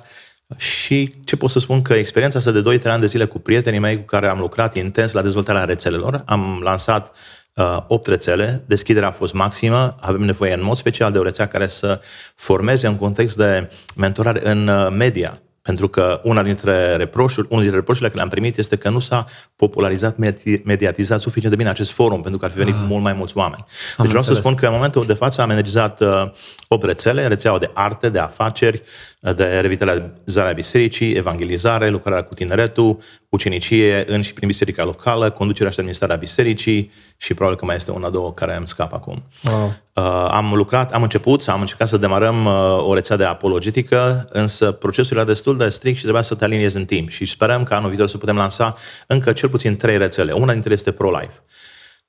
și 0.58 1.14
ce 1.26 1.38
pot 1.38 1.50
să 1.50 1.60
spun? 1.60 1.82
Că 1.82 1.94
experiența 1.94 2.38
asta 2.38 2.52
de 2.52 2.80
2-3 2.80 2.84
ani 2.84 3.02
de 3.02 3.08
zile 3.08 3.26
cu 3.26 3.40
prietenii 3.40 3.80
mei 3.80 3.98
cu 3.98 4.06
care 4.06 4.28
am 4.28 4.40
lucrat 4.40 4.76
intens 4.76 5.12
la 5.12 5.22
dezvoltarea 5.22 5.64
rețelelor, 5.64 6.24
am 6.26 6.60
lansat 6.64 7.16
uh, 7.54 7.78
8 7.88 8.08
rețele, 8.08 8.64
deschiderea 8.68 9.08
a 9.08 9.12
fost 9.12 9.34
maximă, 9.34 9.96
avem 10.00 10.22
nevoie 10.22 10.54
în 10.54 10.64
mod 10.64 10.76
special 10.76 11.12
de 11.12 11.18
o 11.18 11.24
rețea 11.24 11.48
care 11.48 11.68
să 11.68 12.02
formeze 12.36 12.88
un 12.88 12.96
context 12.96 13.38
de 13.38 13.70
mentorare 13.96 14.50
în 14.50 14.68
uh, 14.68 14.92
media, 14.92 15.42
pentru 15.66 15.88
că 15.88 16.22
una 16.24 16.44
dintre 16.44 16.96
reproșuri, 16.96 17.48
unul 17.50 17.62
dintre 17.62 17.80
reproșurile 17.80 18.10
care 18.10 18.20
le-am 18.22 18.34
primit 18.34 18.58
este 18.58 18.76
că 18.76 18.90
nu 18.90 19.00
s-a 19.00 19.26
popularizat, 19.56 20.18
mediatizat 20.64 21.22
suficient 21.22 21.52
de 21.52 21.58
bine 21.58 21.70
acest 21.70 21.92
forum, 21.92 22.22
pentru 22.22 22.40
că 22.40 22.46
ar 22.46 22.52
fi 22.52 22.58
venit 22.58 22.74
ah. 22.74 22.86
mult 22.88 23.04
mai 23.04 23.14
mulți 23.14 23.38
oameni. 23.38 23.66
Deci 23.98 24.08
vreau 24.08 24.24
să 24.24 24.34
spun 24.34 24.56
că 24.56 24.66
în 24.66 24.74
momentul 24.74 25.06
de 25.06 25.14
față 25.14 25.42
am 25.42 25.50
energizat 25.50 26.02
uh, 26.02 26.32
8 26.68 26.86
rețele, 26.86 27.28
rețeaua 27.28 27.60
de 27.60 27.72
arte, 27.74 28.10
de 28.10 28.20
afaceri, 28.20 28.82
de 29.20 29.60
revitalizarea 29.60 30.52
bisericii, 30.54 31.14
evangelizare, 31.14 31.90
lucrarea 31.90 32.24
cu 32.24 32.34
tineretul, 32.34 32.98
ucenicie 33.36 34.04
în 34.08 34.22
și 34.22 34.34
prin 34.34 34.48
biserica 34.48 34.84
locală, 34.84 35.30
conducerea 35.30 35.72
și 35.72 35.78
administrarea 35.78 36.16
bisericii 36.16 36.92
și 37.18 37.34
probabil 37.34 37.60
că 37.60 37.66
mai 37.66 37.76
este 37.76 37.92
una, 37.92 38.10
două 38.10 38.34
care 38.34 38.56
îmi 38.56 38.68
scap 38.68 38.94
acum. 38.94 39.24
Wow. 39.52 39.74
Uh, 39.94 40.28
am 40.32 40.54
lucrat, 40.54 40.94
am 40.94 41.02
început, 41.02 41.48
am 41.48 41.60
încercat 41.60 41.88
să 41.88 41.98
demarăm 41.98 42.46
uh, 42.46 42.88
o 42.88 42.94
rețea 42.94 43.16
de 43.16 43.24
apologetică, 43.24 44.28
însă 44.32 44.72
procesul 44.72 45.18
era 45.18 45.26
destul 45.26 45.58
de 45.58 45.70
strict 45.70 45.96
și 45.96 46.02
trebuia 46.02 46.22
să 46.22 46.36
te 46.36 46.44
aliniezi 46.44 46.78
în 46.78 46.86
timp 46.86 47.10
și 47.10 47.26
sperăm 47.26 47.64
că 47.64 47.74
anul 47.74 47.90
viitor 47.90 48.08
să 48.08 48.18
putem 48.18 48.36
lansa 48.36 48.76
încă 49.08 49.34
cel 49.34 49.50
puțin 49.50 49.76
trei 49.76 49.98
rețele. 49.98 50.32
Una 50.32 50.52
dintre 50.52 50.70
ele 50.70 50.74
este 50.74 50.92
pro-life. 50.92 51.42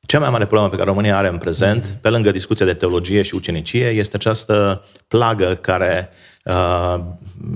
Cea 0.07 0.19
mai 0.19 0.31
mare 0.31 0.45
problemă 0.45 0.71
pe 0.71 0.77
care 0.77 0.89
România 0.89 1.17
are 1.17 1.29
în 1.29 1.39
prezent, 1.39 1.87
mm-hmm. 1.87 2.01
pe 2.01 2.09
lângă 2.09 2.31
discuția 2.31 2.67
de 2.67 2.75
teologie 2.75 3.23
și 3.23 3.35
ucenicie, 3.35 3.89
este 3.89 4.17
această 4.17 4.85
plagă 5.09 5.55
care 5.55 6.11
uh, 6.45 7.01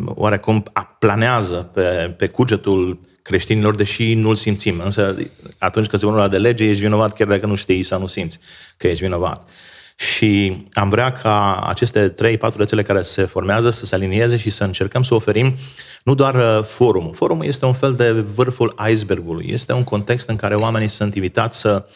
oarecum 0.07 0.63
planează 0.99 1.71
pe, 1.73 2.15
pe 2.17 2.27
cugetul 2.27 3.01
creștinilor, 3.23 3.75
deși 3.75 4.15
nu-l 4.15 4.35
simțim. 4.35 4.81
Însă 4.85 5.17
atunci 5.59 5.87
când 5.87 6.01
se 6.01 6.07
vorbește 6.07 6.31
de 6.31 6.39
lege, 6.39 6.65
ești 6.65 6.83
vinovat 6.83 7.13
chiar 7.13 7.29
dacă 7.29 7.47
nu 7.47 7.55
știi 7.55 7.83
sau 7.83 8.01
nu 8.01 8.07
simți 8.07 8.39
că 8.77 8.87
ești 8.89 9.03
vinovat. 9.03 9.49
Și 9.97 10.63
am 10.73 10.89
vrea 10.89 11.13
ca 11.13 11.57
aceste 11.57 12.15
3-4 12.15 12.57
rețele 12.57 12.83
care 12.83 13.03
se 13.03 13.25
formează 13.25 13.71
să 13.71 13.87
se 13.87 13.95
alinieze 13.95 14.37
și 14.37 14.51
să 14.51 14.65
încercăm 14.65 15.03
să 15.03 15.15
oferim 15.15 15.57
nu 16.05 16.15
doar 16.15 16.35
uh, 16.35 16.65
forumul. 16.65 17.13
Forumul 17.13 17.45
este 17.45 17.65
un 17.65 17.73
fel 17.73 17.93
de 17.93 18.11
vârful 18.11 18.75
icebergului. 18.91 19.47
Este 19.49 19.73
un 19.73 19.85
context 19.85 20.29
în 20.29 20.37
care 20.37 20.55
oamenii 20.55 20.89
sunt 20.89 21.15
invitați 21.15 21.59
să 21.59 21.87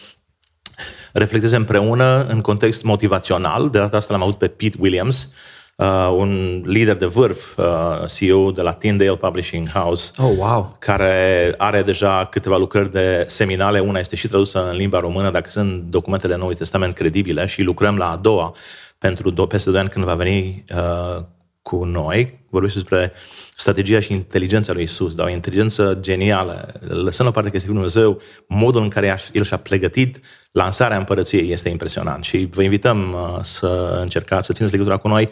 reflecteze 1.13 1.57
împreună 1.57 2.27
în 2.29 2.41
context 2.41 2.83
motivațional. 2.83 3.71
De 3.71 3.79
data 3.79 3.97
asta 3.97 4.13
l-am 4.13 4.23
avut 4.23 4.39
pe 4.39 4.49
Pete 4.49 4.77
Williams, 4.81 5.25
uh, 5.25 5.54
un 6.17 6.63
lider 6.67 6.97
de 6.97 7.07
vârf, 7.07 7.57
uh, 7.57 7.65
CEO 8.17 8.51
de 8.51 8.63
la 8.63 8.73
Tyndale 8.73 9.17
Publishing 9.17 9.69
House, 9.69 10.11
oh, 10.19 10.37
wow. 10.37 10.77
care 10.79 11.55
are 11.57 11.83
deja 11.83 12.27
câteva 12.31 12.57
lucrări 12.57 12.93
de 12.93 13.25
seminale. 13.29 13.79
Una 13.79 13.99
este 13.99 14.17
și 14.17 14.29
tradusă 14.29 14.69
în 14.71 14.77
limba 14.77 15.01
română, 15.01 15.31
dacă 15.31 15.51
sunt 15.51 15.83
documentele 15.83 16.37
Noului 16.37 16.57
Testament 16.57 16.95
credibile 16.95 17.47
și 17.47 17.63
lucrăm 17.63 17.97
la 17.97 18.11
a 18.11 18.17
doua 18.17 18.55
pentru 18.99 19.33
do- 19.33 19.49
peste 19.49 19.71
2 19.71 19.81
ani 19.81 19.89
când 19.89 20.05
va 20.05 20.15
veni 20.15 20.65
uh, 20.75 21.23
cu 21.63 21.85
noi. 21.85 22.43
Vorbește 22.51 22.79
despre 22.79 23.13
strategia 23.57 24.01
și 24.01 24.13
inteligența 24.13 24.73
lui 24.73 24.83
Isus, 24.83 25.15
dar 25.15 25.27
o 25.27 25.31
inteligență 25.31 25.99
genială. 26.01 26.73
Lăsând 26.81 27.29
la 27.29 27.35
parte 27.35 27.51
că 27.51 27.57
este 27.57 27.69
Dumnezeu, 27.69 28.21
modul 28.49 28.83
în 28.83 28.89
care 28.89 29.19
El 29.33 29.45
și-a 29.45 29.57
pregătit 29.57 30.21
lansarea 30.53 30.97
împărăției 30.97 31.53
este 31.53 31.69
impresionant 31.69 32.25
și 32.25 32.49
vă 32.51 32.63
invităm 32.63 33.13
uh, 33.13 33.39
să 33.43 33.99
încercați 34.01 34.47
să 34.47 34.53
țineți 34.53 34.73
legătura 34.73 34.97
cu 34.97 35.09
noi 35.09 35.29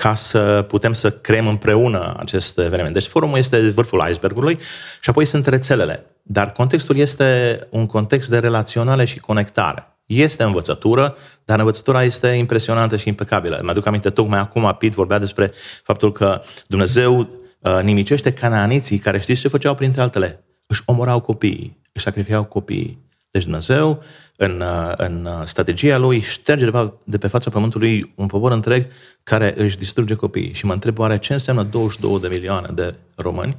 ca 0.00 0.14
să 0.14 0.64
putem 0.68 0.92
să 0.92 1.10
creăm 1.10 1.46
împreună 1.46 2.14
acest 2.18 2.58
eveniment. 2.58 2.92
Deci 2.92 3.06
forumul 3.06 3.38
este 3.38 3.70
vârful 3.70 4.06
icebergului 4.10 4.58
și 5.00 5.10
apoi 5.10 5.24
sunt 5.24 5.46
rețelele. 5.46 6.06
Dar 6.22 6.52
contextul 6.52 6.96
este 6.96 7.60
un 7.70 7.86
context 7.86 8.30
de 8.30 8.38
relaționale 8.38 9.04
și 9.04 9.18
conectare. 9.18 9.98
Este 10.06 10.42
învățătură, 10.42 11.16
dar 11.44 11.58
învățătura 11.58 12.02
este 12.02 12.28
impresionantă 12.28 12.96
și 12.96 13.08
impecabilă. 13.08 13.60
Mă 13.62 13.70
aduc 13.70 13.86
aminte, 13.86 14.10
tocmai 14.10 14.38
acum 14.38 14.76
Pit 14.78 14.92
vorbea 14.92 15.18
despre 15.18 15.52
faptul 15.82 16.12
că 16.12 16.42
Dumnezeu 16.66 17.18
uh, 17.18 17.78
nimicește 17.82 18.32
canaaniții 18.32 18.98
care 18.98 19.20
știți 19.20 19.40
ce 19.40 19.48
făceau 19.48 19.74
printre 19.74 20.02
altele? 20.02 20.44
Își 20.66 20.82
omorau 20.84 21.20
copiii, 21.20 21.80
își 21.92 22.04
sacrificau 22.04 22.44
copiii. 22.44 23.04
Deci 23.30 23.42
Dumnezeu 23.42 24.02
în, 24.36 24.60
uh, 24.60 24.92
în 24.96 25.24
uh, 25.24 25.46
strategia 25.46 25.96
lui 25.96 26.20
șterge 26.20 26.64
de, 26.64 26.70
pe, 26.70 26.92
de 27.04 27.18
pe 27.18 27.28
fața 27.28 27.50
pământului 27.50 28.12
un 28.14 28.26
popor 28.26 28.52
întreg 28.52 28.86
care 29.22 29.54
își 29.56 29.78
distruge 29.78 30.14
copiii. 30.14 30.52
Și 30.52 30.66
mă 30.66 30.72
întreb 30.72 30.98
oare 30.98 31.18
ce 31.18 31.32
înseamnă 31.32 31.62
22 31.62 32.20
de 32.20 32.28
milioane 32.28 32.68
de 32.74 32.94
români 33.14 33.54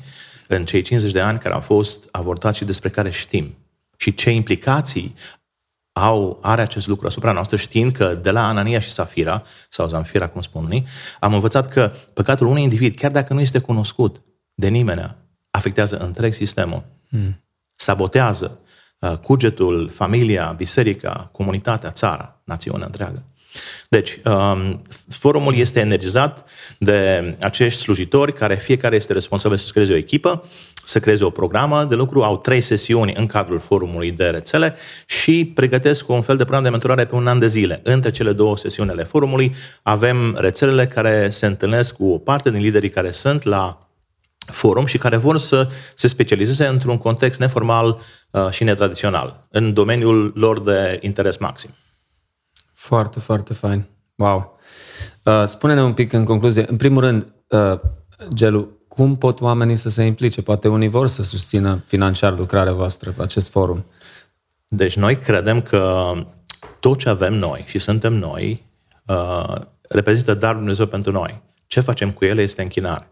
în 0.48 0.66
cei 0.66 0.82
50 0.82 1.12
de 1.12 1.20
ani 1.20 1.40
care 1.40 1.54
au 1.54 1.60
fost 1.60 2.08
avortați 2.12 2.58
și 2.58 2.66
despre 2.66 2.90
care 2.90 3.10
știm. 3.10 3.56
Și 3.98 4.14
ce 4.14 4.32
implicații 4.32 5.16
au, 5.92 6.40
are 6.42 6.62
acest 6.62 6.88
lucru 6.88 7.08
asupra 7.08 7.32
noastră, 7.32 7.58
știind 7.58 7.92
că 7.92 8.14
de 8.14 8.32
la 8.32 8.48
Anania 8.48 8.80
și 8.80 8.90
Safira, 8.90 9.44
sau 9.70 9.88
Zamfira, 9.88 10.28
cum 10.28 10.42
spun 10.42 10.64
unii, 10.64 10.88
am 11.20 11.34
învățat 11.34 11.68
că 11.68 11.92
păcatul 12.14 12.48
unui 12.48 12.64
individ, 12.64 12.96
chiar 12.96 13.12
dacă 13.12 13.34
nu 13.34 13.42
este 13.42 13.60
cunoscut 13.60 14.22
de 14.54 14.68
nimeni, 14.68 15.16
afectează 15.52 15.98
întreg 15.98 16.34
sistemul. 16.34 16.84
Hmm. 17.10 17.44
Sabotează 17.76 18.60
Uh, 18.65 18.65
cugetul, 19.24 19.90
familia, 19.94 20.54
biserica, 20.58 21.30
comunitatea, 21.32 21.92
țara, 21.92 22.40
națiunea 22.44 22.86
întreagă. 22.86 23.24
Deci, 23.90 24.20
um, 24.26 24.82
forumul 25.10 25.56
este 25.56 25.80
energizat 25.80 26.46
de 26.78 27.36
acești 27.40 27.82
slujitori 27.82 28.34
care 28.34 28.56
fiecare 28.56 28.96
este 28.96 29.14
responsabil 29.14 29.58
să 29.58 29.70
creeze 29.72 29.94
o 29.94 29.96
echipă, 29.96 30.44
să 30.86 31.00
creeze 31.00 31.24
o 31.24 31.30
programă 31.30 31.84
de 31.84 31.96
lucru, 31.96 32.24
au 32.24 32.38
trei 32.38 32.62
sesiuni 32.62 33.14
în 33.16 33.26
cadrul 33.26 33.60
forumului 33.60 34.12
de 34.12 34.26
rețele 34.26 34.76
și 35.06 35.52
pregătesc 35.56 36.10
un 36.10 36.22
fel 36.22 36.38
de 36.38 36.44
program 36.44 36.64
de 36.64 36.70
mentorare 36.70 37.06
pe 37.06 37.16
un 37.16 37.28
an 37.28 37.40
de 37.40 37.48
zile. 37.48 37.80
Între 37.84 38.12
cele 38.12 38.32
două 38.32 38.58
sesiuni 38.58 38.90
ale 38.90 39.04
forumului 39.04 39.56
avem 39.82 40.36
rețelele 40.40 40.88
care 40.88 41.30
se 41.30 41.46
întâlnesc 41.46 41.96
cu 41.96 42.12
o 42.12 42.18
parte 42.18 42.52
din 42.52 42.62
liderii 42.62 42.90
care 42.90 43.12
sunt 43.12 43.44
la 43.44 43.85
forum 44.46 44.86
și 44.86 44.98
care 44.98 45.18
vor 45.18 45.38
să 45.38 45.68
se 45.94 46.08
specializeze 46.08 46.66
într-un 46.66 46.98
context 46.98 47.40
neformal 47.40 48.00
uh, 48.32 48.50
și 48.50 48.64
netradițional, 48.64 49.48
în 49.50 49.74
domeniul 49.74 50.32
lor 50.36 50.62
de 50.62 51.00
interes 51.02 51.38
maxim. 51.38 51.70
Foarte, 52.74 53.20
foarte 53.20 53.54
fain. 53.54 53.86
Wow. 54.16 54.60
Uh, 55.24 55.44
spune-ne 55.46 55.82
un 55.82 55.94
pic 55.94 56.14
în 56.14 56.24
concluzie. 56.24 56.66
În 56.68 56.78
primul 56.78 57.02
rând, 57.02 57.34
uh, 57.48 57.80
Gelu, 58.34 58.70
cum 58.88 59.16
pot 59.16 59.42
oamenii 59.42 59.76
să 59.76 59.90
se 59.90 60.04
implice? 60.04 60.42
Poate 60.42 60.68
unii 60.68 60.88
vor 60.88 61.08
să 61.08 61.24
susțină 61.24 61.84
financiar 61.88 62.38
lucrarea 62.38 62.74
voastră 62.74 63.12
pe 63.12 63.22
acest 63.22 63.50
forum. 63.50 63.86
Deci 64.68 64.96
noi 64.96 65.18
credem 65.18 65.62
că 65.62 66.14
tot 66.80 67.00
ce 67.00 67.10
avem 67.10 67.34
noi 67.34 67.64
și 67.68 67.80
suntem 67.80 68.14
noi 68.14 68.64
reprezintă 69.90 70.34
darul 70.34 70.58
Dumnezeu 70.58 70.86
pentru 70.86 71.12
noi. 71.12 71.42
Ce 71.68 71.80
facem 71.80 72.12
cu 72.12 72.26
ele 72.26 72.42
este 72.42 72.62
închinare. 72.62 73.10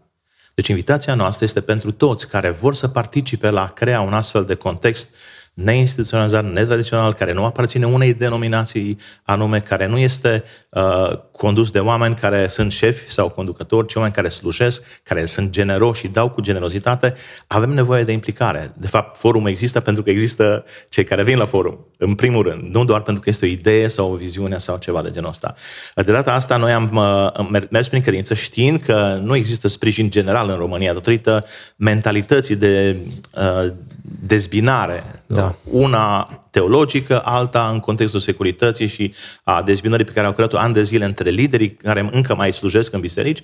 Deci 0.54 0.68
invitația 0.68 1.14
noastră 1.14 1.44
este 1.44 1.60
pentru 1.60 1.92
toți 1.92 2.28
care 2.28 2.50
vor 2.50 2.74
să 2.74 2.88
participe 2.88 3.50
la 3.50 3.62
a 3.62 3.68
crea 3.68 4.00
un 4.00 4.12
astfel 4.12 4.44
de 4.44 4.54
context 4.54 5.08
neinstituționalizat, 5.54 6.52
netradițional, 6.52 7.12
care 7.12 7.32
nu 7.32 7.44
aparține 7.44 7.86
unei 7.86 8.14
denominații 8.14 8.98
anume, 9.22 9.60
care 9.60 9.86
nu 9.86 9.98
este 9.98 10.44
uh, 10.68 11.18
condus 11.32 11.70
de 11.70 11.78
oameni 11.78 12.14
care 12.14 12.48
sunt 12.48 12.72
șefi 12.72 13.10
sau 13.10 13.28
conducători, 13.28 13.86
ci 13.86 13.94
oameni 13.94 14.14
care 14.14 14.28
slujesc, 14.28 14.82
care 15.02 15.24
sunt 15.24 15.50
generoși 15.50 16.00
și 16.00 16.08
dau 16.08 16.30
cu 16.30 16.40
generozitate, 16.40 17.14
avem 17.46 17.70
nevoie 17.70 18.04
de 18.04 18.12
implicare. 18.12 18.72
De 18.76 18.86
fapt, 18.86 19.18
forumul 19.18 19.48
există 19.48 19.80
pentru 19.80 20.02
că 20.02 20.10
există 20.10 20.64
cei 20.88 21.04
care 21.04 21.22
vin 21.22 21.38
la 21.38 21.46
forum, 21.46 21.86
în 21.98 22.14
primul 22.14 22.42
rând, 22.42 22.74
nu 22.74 22.84
doar 22.84 23.02
pentru 23.02 23.22
că 23.22 23.30
este 23.30 23.44
o 23.44 23.48
idee 23.48 23.88
sau 23.88 24.12
o 24.12 24.16
viziune 24.16 24.58
sau 24.58 24.76
ceva 24.76 25.02
de 25.02 25.10
genul 25.10 25.28
ăsta. 25.28 25.54
De 25.94 26.12
data 26.12 26.32
asta, 26.32 26.56
noi 26.56 26.72
am 26.72 26.96
uh, 26.96 27.66
mers 27.70 27.88
prin 27.88 28.02
credință 28.02 28.34
știind 28.34 28.80
că 28.80 29.20
nu 29.22 29.34
există 29.34 29.68
sprijin 29.68 30.10
general 30.10 30.48
în 30.48 30.56
România 30.56 30.92
datorită 30.92 31.44
mentalității 31.76 32.56
de 32.56 32.96
uh, 33.34 33.72
dezbinare. 34.06 35.22
Da. 35.26 35.54
Una 35.70 36.22
teologică, 36.50 37.20
alta 37.24 37.68
în 37.68 37.80
contextul 37.80 38.20
securității 38.20 38.86
și 38.86 39.14
a 39.42 39.62
dezbinării 39.62 40.04
pe 40.04 40.12
care 40.12 40.26
au 40.26 40.32
creat-o 40.32 40.58
ani 40.58 40.74
de 40.74 40.82
zile 40.82 41.04
între 41.04 41.30
liderii 41.30 41.72
care 41.72 42.08
încă 42.12 42.34
mai 42.34 42.52
slujesc 42.52 42.92
în 42.92 43.00
biserici. 43.00 43.42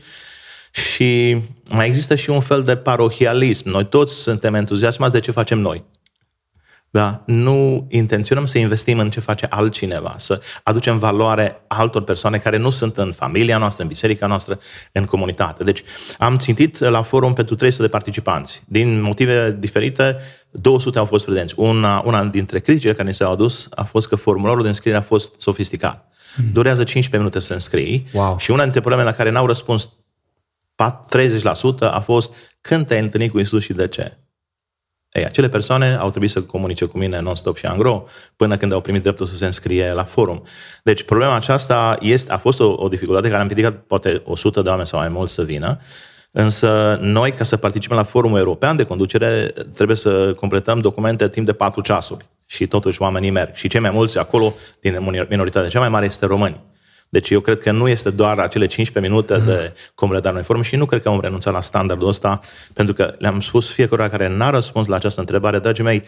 Și 0.71 1.37
mai 1.71 1.87
există 1.87 2.15
și 2.15 2.31
un 2.31 2.41
fel 2.41 2.63
de 2.63 2.77
parohialism. 2.77 3.69
Noi 3.69 3.87
toți 3.87 4.15
suntem 4.15 4.55
entuziasmați 4.55 5.13
de 5.13 5.21
ce 5.21 5.31
facem 5.31 5.59
noi. 5.59 5.85
Da? 6.93 7.23
Nu 7.27 7.87
intenționăm 7.91 8.45
să 8.45 8.59
investim 8.59 8.99
în 8.99 9.11
ce 9.11 9.21
face 9.21 9.47
altcineva, 9.51 10.15
să 10.19 10.41
aducem 10.63 10.99
valoare 10.99 11.63
altor 11.67 12.03
persoane 12.03 12.39
care 12.39 12.57
nu 12.57 12.71
sunt 12.71 12.97
în 12.97 13.13
familia 13.13 13.59
noastră, 13.59 13.83
în 13.83 13.89
biserica 13.89 14.27
noastră, 14.27 14.59
în 14.93 15.05
comunitate. 15.05 15.65
Deci 15.65 15.83
am 16.19 16.39
țintit 16.39 16.79
la 16.79 17.03
forum 17.03 17.33
pentru 17.33 17.55
300 17.55 17.83
de 17.83 17.89
participanți. 17.89 18.63
Din 18.67 19.01
motive 19.01 19.57
diferite, 19.59 20.17
200 20.51 20.99
au 20.99 21.05
fost 21.05 21.25
prezenți. 21.25 21.55
Una, 21.57 22.03
una 22.05 22.25
dintre 22.25 22.59
criticile 22.59 22.93
care 22.93 23.09
ni 23.09 23.15
s-au 23.15 23.33
adus 23.33 23.69
a 23.71 23.85
fost 23.85 24.09
că 24.09 24.17
formularul 24.17 24.63
de 24.63 24.69
înscriere 24.69 24.99
a 24.99 25.03
fost 25.03 25.41
sofisticat. 25.41 26.09
Mm. 26.37 26.53
Durează 26.53 26.85
15 26.85 27.17
minute 27.17 27.39
să 27.39 27.53
înscrii 27.53 28.09
wow. 28.13 28.39
și 28.39 28.51
una 28.51 28.63
dintre 28.63 28.81
problemele 28.81 29.09
la 29.11 29.17
care 29.17 29.31
n-au 29.31 29.47
răspuns 29.47 29.89
30% 30.83 31.79
a 31.81 32.01
fost 32.01 32.33
când 32.61 32.87
te-ai 32.87 33.01
întâlnit 33.01 33.31
cu 33.31 33.39
Isus 33.39 33.63
și 33.63 33.73
de 33.73 33.89
ce. 33.89 34.19
Ei, 35.13 35.25
acele 35.25 35.49
persoane 35.49 35.95
au 35.95 36.11
trebuit 36.11 36.31
să 36.31 36.43
comunice 36.43 36.85
cu 36.85 36.99
mine 36.99 37.21
non-stop 37.21 37.57
și 37.57 37.67
angro 37.67 38.05
până 38.37 38.57
când 38.57 38.73
au 38.73 38.81
primit 38.81 39.03
dreptul 39.03 39.27
să 39.27 39.37
se 39.37 39.47
înscrie 39.47 39.93
la 39.93 40.05
forum. 40.05 40.43
Deci 40.83 41.03
problema 41.03 41.35
aceasta 41.35 41.97
este, 42.01 42.33
a 42.33 42.39
fost 42.39 42.61
o, 42.61 42.75
o 42.77 42.89
dificultate 42.89 43.29
care 43.29 43.41
am 43.41 43.49
împiedicat 43.49 43.83
poate 43.83 44.23
100 44.25 44.63
de 44.63 44.69
oameni 44.69 44.87
sau 44.87 44.99
mai 44.99 45.09
mult 45.09 45.31
să 45.31 45.43
vină, 45.43 45.81
însă 46.31 46.99
noi, 47.03 47.33
ca 47.33 47.45
să 47.45 47.57
participăm 47.57 47.97
la 47.97 48.03
forumul 48.03 48.39
european 48.39 48.77
de 48.77 48.85
conducere, 48.85 49.55
trebuie 49.75 49.97
să 49.97 50.35
completăm 50.35 50.79
documente 50.79 51.29
timp 51.29 51.47
de 51.47 51.53
4 51.53 51.81
ceasuri 51.81 52.27
și 52.47 52.67
totuși 52.67 53.03
oamenii 53.03 53.31
merg. 53.31 53.55
Și 53.55 53.69
cei 53.69 53.81
mai 53.81 53.91
mulți 53.91 54.19
acolo, 54.19 54.55
din 54.81 54.99
minoritatea 55.29 55.69
cea 55.69 55.79
mai 55.79 55.89
mare, 55.89 56.07
este 56.07 56.27
români. 56.27 56.61
Deci 57.13 57.31
eu 57.31 57.41
cred 57.41 57.61
că 57.61 57.71
nu 57.71 57.89
este 57.89 58.11
doar 58.11 58.39
acele 58.39 58.67
15 58.67 59.13
minute 59.13 59.39
de 59.39 59.73
completare 59.95 60.35
noi 60.35 60.43
formă 60.43 60.63
și 60.63 60.77
nu 60.77 60.85
cred 60.85 61.03
că 61.03 61.09
am 61.09 61.21
renunțat 61.21 61.53
la 61.53 61.61
standardul 61.61 62.09
ăsta, 62.09 62.41
pentru 62.73 62.95
că 62.95 63.15
le-am 63.19 63.41
spus 63.41 63.71
fiecare 63.71 64.09
care 64.09 64.29
n-a 64.29 64.51
răspuns 64.51 64.87
la 64.87 64.97
această 64.97 65.21
întrebare, 65.21 65.59
dragii 65.59 65.85
mei, 65.85 66.03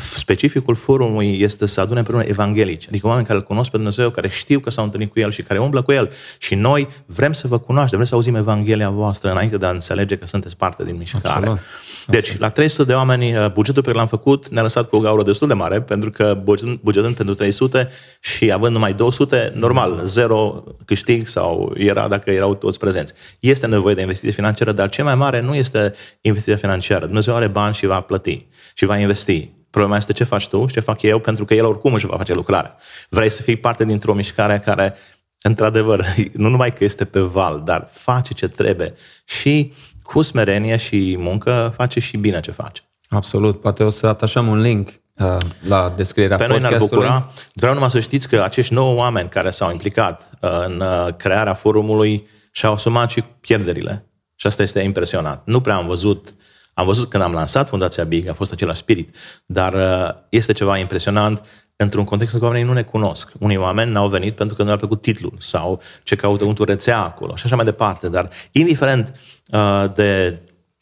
specificul 0.00 0.74
forumului 0.74 1.40
este 1.40 1.66
să 1.66 1.80
adune 1.80 1.98
împreună 1.98 2.24
evanghelici, 2.26 2.86
adică 2.88 3.06
oameni 3.06 3.26
care 3.26 3.38
îl 3.38 3.44
cunosc 3.44 3.70
pe 3.70 3.76
Dumnezeu, 3.76 4.10
care 4.10 4.28
știu 4.28 4.58
că 4.58 4.70
s-au 4.70 4.84
întâlnit 4.84 5.12
cu 5.12 5.20
El 5.20 5.30
și 5.30 5.42
care 5.42 5.58
umblă 5.58 5.82
cu 5.82 5.92
El. 5.92 6.10
Și 6.38 6.54
noi 6.54 6.88
vrem 7.06 7.32
să 7.32 7.46
vă 7.46 7.58
cunoaștem, 7.58 7.98
vrem 7.98 8.10
să 8.10 8.14
auzim 8.14 8.34
Evanghelia 8.34 8.90
voastră 8.90 9.30
înainte 9.30 9.56
de 9.56 9.66
a 9.66 9.70
înțelege 9.70 10.16
că 10.16 10.26
sunteți 10.26 10.56
parte 10.56 10.84
din 10.84 10.96
mișcare. 10.96 11.28
Absolut. 11.28 11.58
Deci, 12.06 12.38
la 12.38 12.48
300 12.48 12.84
de 12.84 12.92
oameni, 12.92 13.36
uh, 13.36 13.50
bugetul 13.52 13.82
pe 13.82 13.88
care 13.88 13.98
l-am 13.98 14.06
făcut 14.06 14.48
ne-a 14.48 14.62
lăsat 14.62 14.88
cu 14.88 14.96
o 14.96 15.00
gaură 15.00 15.22
destul 15.22 15.48
de 15.48 15.54
mare, 15.54 15.80
pentru 15.80 16.10
că 16.10 16.42
bugetând 16.80 17.16
pentru 17.16 17.34
300 17.34 17.88
și 18.20 18.52
având 18.52 18.72
numai 18.72 18.92
200, 18.92 19.52
normal, 19.54 20.00
zero 20.04 20.64
câștig 20.84 21.26
sau 21.26 21.72
era 21.76 22.08
dacă 22.08 22.30
erau 22.30 22.54
toți 22.54 22.78
prezenți. 22.78 23.12
Este 23.40 23.66
nevoie 23.66 23.94
de 23.94 24.00
investiție 24.00 24.32
financiară, 24.32 24.72
dar 24.72 24.88
cea 24.88 25.04
mai 25.04 25.14
mare 25.14 25.40
nu 25.40 25.54
este 25.54 25.94
investiția 26.20 26.56
financiară. 26.56 27.04
Dumnezeu 27.04 27.34
are 27.34 27.46
bani 27.46 27.74
și 27.74 27.86
va 27.86 28.00
plăti 28.00 28.46
și 28.74 28.84
va 28.84 28.98
investi. 28.98 29.61
Problema 29.72 29.96
este 29.96 30.12
ce 30.12 30.24
faci 30.24 30.48
tu 30.48 30.66
și 30.66 30.72
ce 30.72 30.80
fac 30.80 31.02
eu, 31.02 31.18
pentru 31.18 31.44
că 31.44 31.54
el 31.54 31.64
oricum 31.64 31.94
își 31.94 32.06
va 32.06 32.16
face 32.16 32.32
lucrarea. 32.32 32.76
Vrei 33.08 33.30
să 33.30 33.42
fii 33.42 33.56
parte 33.56 33.84
dintr-o 33.84 34.14
mișcare 34.14 34.58
care, 34.58 34.94
într-adevăr, 35.42 36.04
nu 36.32 36.48
numai 36.48 36.72
că 36.72 36.84
este 36.84 37.04
pe 37.04 37.20
val, 37.20 37.62
dar 37.64 37.88
face 37.92 38.34
ce 38.34 38.48
trebuie 38.48 38.94
și 39.24 39.72
cu 40.02 40.22
smerenie 40.22 40.76
și 40.76 41.16
muncă 41.18 41.72
face 41.76 42.00
și 42.00 42.16
bine 42.16 42.40
ce 42.40 42.50
face. 42.50 42.82
Absolut. 43.08 43.60
Poate 43.60 43.82
o 43.82 43.88
să 43.88 44.06
atașăm 44.06 44.46
un 44.46 44.60
link 44.60 44.88
uh, 44.88 45.36
la 45.68 45.92
descrierea 45.96 46.36
Pe 46.36 46.44
podcastului. 46.44 46.88
Pe 46.88 46.94
noi 46.94 47.04
ne-ar 47.08 47.20
bucura. 47.20 47.32
Vreau 47.54 47.74
numai 47.74 47.90
să 47.90 48.00
știți 48.00 48.28
că 48.28 48.42
acești 48.42 48.74
nouă 48.74 48.96
oameni 48.96 49.28
care 49.28 49.50
s-au 49.50 49.70
implicat 49.70 50.30
uh, 50.40 50.50
în 50.66 50.80
uh, 50.80 51.14
crearea 51.16 51.54
forumului 51.54 52.28
și-au 52.50 52.72
asumat 52.72 53.10
și 53.10 53.24
pierderile. 53.40 54.06
Și 54.34 54.46
asta 54.46 54.62
este 54.62 54.80
impresionant. 54.80 55.40
Nu 55.44 55.60
prea 55.60 55.76
am 55.76 55.86
văzut 55.86 56.34
am 56.74 56.86
văzut 56.86 57.10
când 57.10 57.22
am 57.22 57.32
lansat 57.32 57.68
Fundația 57.68 58.04
Big, 58.04 58.28
a 58.28 58.32
fost 58.32 58.52
același 58.52 58.78
spirit, 58.78 59.14
dar 59.46 59.72
uh, 59.74 60.14
este 60.28 60.52
ceva 60.52 60.78
impresionant 60.78 61.42
într-un 61.76 62.04
context 62.04 62.34
în 62.34 62.40
care 62.40 62.50
oamenii 62.50 62.72
nu 62.72 62.78
ne 62.78 62.82
cunosc. 62.82 63.32
Unii 63.38 63.56
oameni 63.56 63.92
n-au 63.92 64.08
venit 64.08 64.34
pentru 64.34 64.56
că 64.56 64.62
nu 64.62 64.68
le-a 64.68 64.76
plăcut 64.76 65.02
titlul 65.02 65.32
sau 65.38 65.80
ce 66.02 66.16
caută 66.16 66.44
un 66.44 66.54
rețea 66.58 66.98
acolo 66.98 67.36
și 67.36 67.42
așa 67.46 67.56
mai 67.56 67.64
departe. 67.64 68.08
Dar 68.08 68.28
indiferent 68.52 69.20
uh, 69.52 69.84
de 69.94 70.38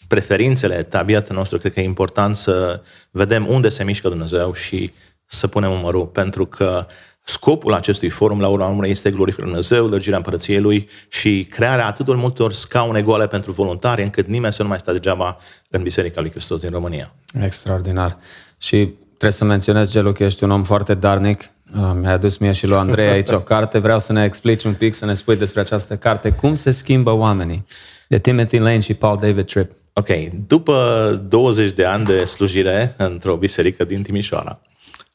preferințele 0.09 0.83
tabiatului 0.83 1.37
nostru, 1.37 1.59
cred 1.59 1.73
că 1.73 1.81
e 1.81 1.85
important 1.85 2.37
să 2.37 2.83
vedem 3.11 3.47
unde 3.49 3.69
se 3.69 3.85
mișcă 3.85 4.09
Dumnezeu 4.09 4.55
și 4.55 4.93
să 5.27 5.47
punem 5.47 5.73
umărul, 5.73 6.07
pentru 6.07 6.47
că 6.47 6.87
scopul 7.23 7.75
acestui 7.75 8.09
forum, 8.09 8.41
la 8.41 8.49
urma 8.49 8.69
urmei, 8.69 8.91
este 8.91 9.11
glorificarea 9.11 9.53
Dumnezeu, 9.53 9.87
lărgirea 9.87 10.17
împărăției 10.17 10.61
Lui 10.61 10.89
și 11.09 11.47
crearea 11.51 11.87
atât 11.87 12.07
de 12.07 12.13
multor 12.13 12.53
scaune 12.53 13.03
goale 13.03 13.27
pentru 13.27 13.53
voluntari, 13.53 14.03
încât 14.03 14.27
nimeni 14.27 14.53
să 14.53 14.63
nu 14.63 14.69
mai 14.69 14.79
stea 14.79 14.93
degeaba 14.93 15.39
în 15.71 15.83
Biserica 15.83 16.21
Lui 16.21 16.31
Hristos 16.31 16.61
din 16.61 16.71
România. 16.71 17.15
Extraordinar. 17.43 18.17
Și 18.59 18.95
Trebuie 19.21 19.41
să 19.41 19.45
menționez, 19.45 19.91
Gelu, 19.91 20.13
că 20.13 20.25
ești 20.25 20.45
un 20.45 20.51
om 20.51 20.63
foarte 20.63 20.95
darnic. 20.95 21.41
Uh, 21.77 21.91
mi-a 21.95 22.13
adus 22.13 22.37
mie 22.37 22.53
și 22.53 22.67
lui 22.67 22.77
Andrei 22.77 23.09
aici 23.09 23.31
o 23.31 23.41
carte. 23.41 23.79
Vreau 23.79 23.99
să 23.99 24.13
ne 24.13 24.25
explici 24.25 24.65
un 24.65 24.73
pic, 24.73 24.95
să 24.95 25.05
ne 25.05 25.15
spui 25.15 25.37
despre 25.37 25.61
această 25.61 25.97
carte. 25.97 26.31
Cum 26.33 26.55
se 26.55 26.71
schimbă 26.71 27.11
oamenii? 27.11 27.67
De 28.09 28.19
Timothy 28.19 28.59
Lane 28.59 28.81
și 28.81 28.95
Paul 28.95 29.19
David 29.19 29.47
Tripp. 29.47 29.73
Ok. 29.93 30.09
După 30.47 31.21
20 31.29 31.73
de 31.73 31.85
ani 31.85 32.05
de 32.05 32.25
slujire 32.25 32.95
într-o 32.97 33.37
biserică 33.37 33.85
din 33.85 34.03
Timișoara, 34.03 34.61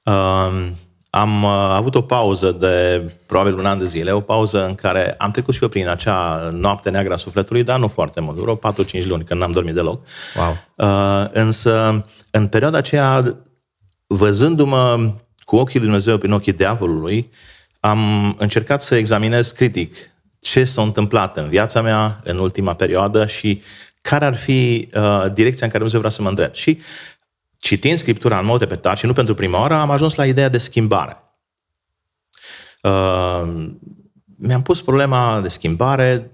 um, 0.04 0.76
am 1.16 1.44
uh, 1.44 1.50
avut 1.50 1.96
o 1.96 2.02
pauză 2.02 2.52
de 2.52 3.02
probabil 3.26 3.58
un 3.58 3.66
an 3.66 3.78
de 3.78 3.86
zile, 3.86 4.12
o 4.12 4.20
pauză 4.20 4.66
în 4.66 4.76
care 4.76 5.16
am 5.18 5.32
trecut 5.32 5.54
și 5.54 5.64
eu 5.64 5.70
prin 5.70 5.88
acea 5.88 6.50
noapte 6.54 6.90
neagră 6.90 7.14
a 7.14 7.18
sufletului, 7.18 7.64
dar 7.64 7.80
nu 7.80 7.88
foarte 7.88 8.20
mult, 8.20 8.38
vreo 8.38 8.56
4-5 8.56 9.06
luni, 9.06 9.24
când 9.24 9.40
n-am 9.40 9.52
dormit 9.52 9.74
deloc. 9.74 10.02
Wow. 10.36 10.58
Uh, 10.76 11.28
însă, 11.32 12.06
în 12.32 12.48
perioada 12.48 12.78
aceea, 12.78 13.38
văzându-mă 14.08 15.14
cu 15.40 15.56
ochii 15.56 15.80
lui 15.80 15.88
Dumnezeu 15.88 16.18
prin 16.18 16.32
ochii 16.32 16.54
diavolului, 16.54 17.30
am 17.80 18.36
încercat 18.38 18.82
să 18.82 18.96
examinez 18.96 19.52
critic 19.52 19.96
ce 20.40 20.64
s-a 20.64 20.82
întâmplat 20.82 21.38
în 21.38 21.50
viața 21.50 21.82
mea 21.82 22.20
în 22.24 22.38
ultima 22.38 22.74
perioadă 22.74 23.26
și 23.26 23.62
care 24.02 24.26
ar 24.26 24.36
fi 24.36 24.90
uh, 24.94 25.26
direcția 25.34 25.66
în 25.66 25.72
care 25.72 25.84
Dumnezeu 25.84 26.00
vrea 26.00 26.12
să 26.12 26.22
mă 26.22 26.30
îndrept. 26.30 26.56
Și 26.56 26.80
citind 27.66 27.98
Scriptura 27.98 28.40
în 28.40 28.46
mod 28.46 28.60
repetat 28.60 28.98
și 28.98 29.06
nu 29.06 29.14
pentru 29.14 29.34
prima 29.34 29.60
oară, 29.60 29.74
am 29.74 29.90
ajuns 29.90 30.16
la 30.16 30.26
ideea 30.26 30.50
de 30.50 30.58
schimbare. 30.58 31.18
Uh, 32.82 33.68
mi-am 34.38 34.62
pus 34.62 34.82
problema 34.82 35.40
de 35.42 35.48
schimbare, 35.48 36.32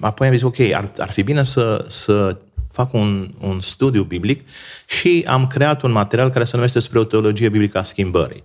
apoi 0.00 0.26
am 0.26 0.32
zis, 0.32 0.42
ok, 0.42 0.60
ar, 0.60 0.90
ar 0.98 1.10
fi 1.10 1.22
bine 1.22 1.44
să, 1.44 1.84
să 1.88 2.36
fac 2.70 2.92
un, 2.92 3.34
un 3.40 3.60
studiu 3.60 4.02
biblic 4.02 4.48
și 4.86 5.24
am 5.26 5.46
creat 5.46 5.82
un 5.82 5.92
material 5.92 6.30
care 6.30 6.44
se 6.44 6.56
numește 6.56 6.80
spre 6.80 6.98
o 6.98 7.04
teologie 7.04 7.48
biblică 7.48 7.78
a 7.78 7.82
schimbării. 7.82 8.44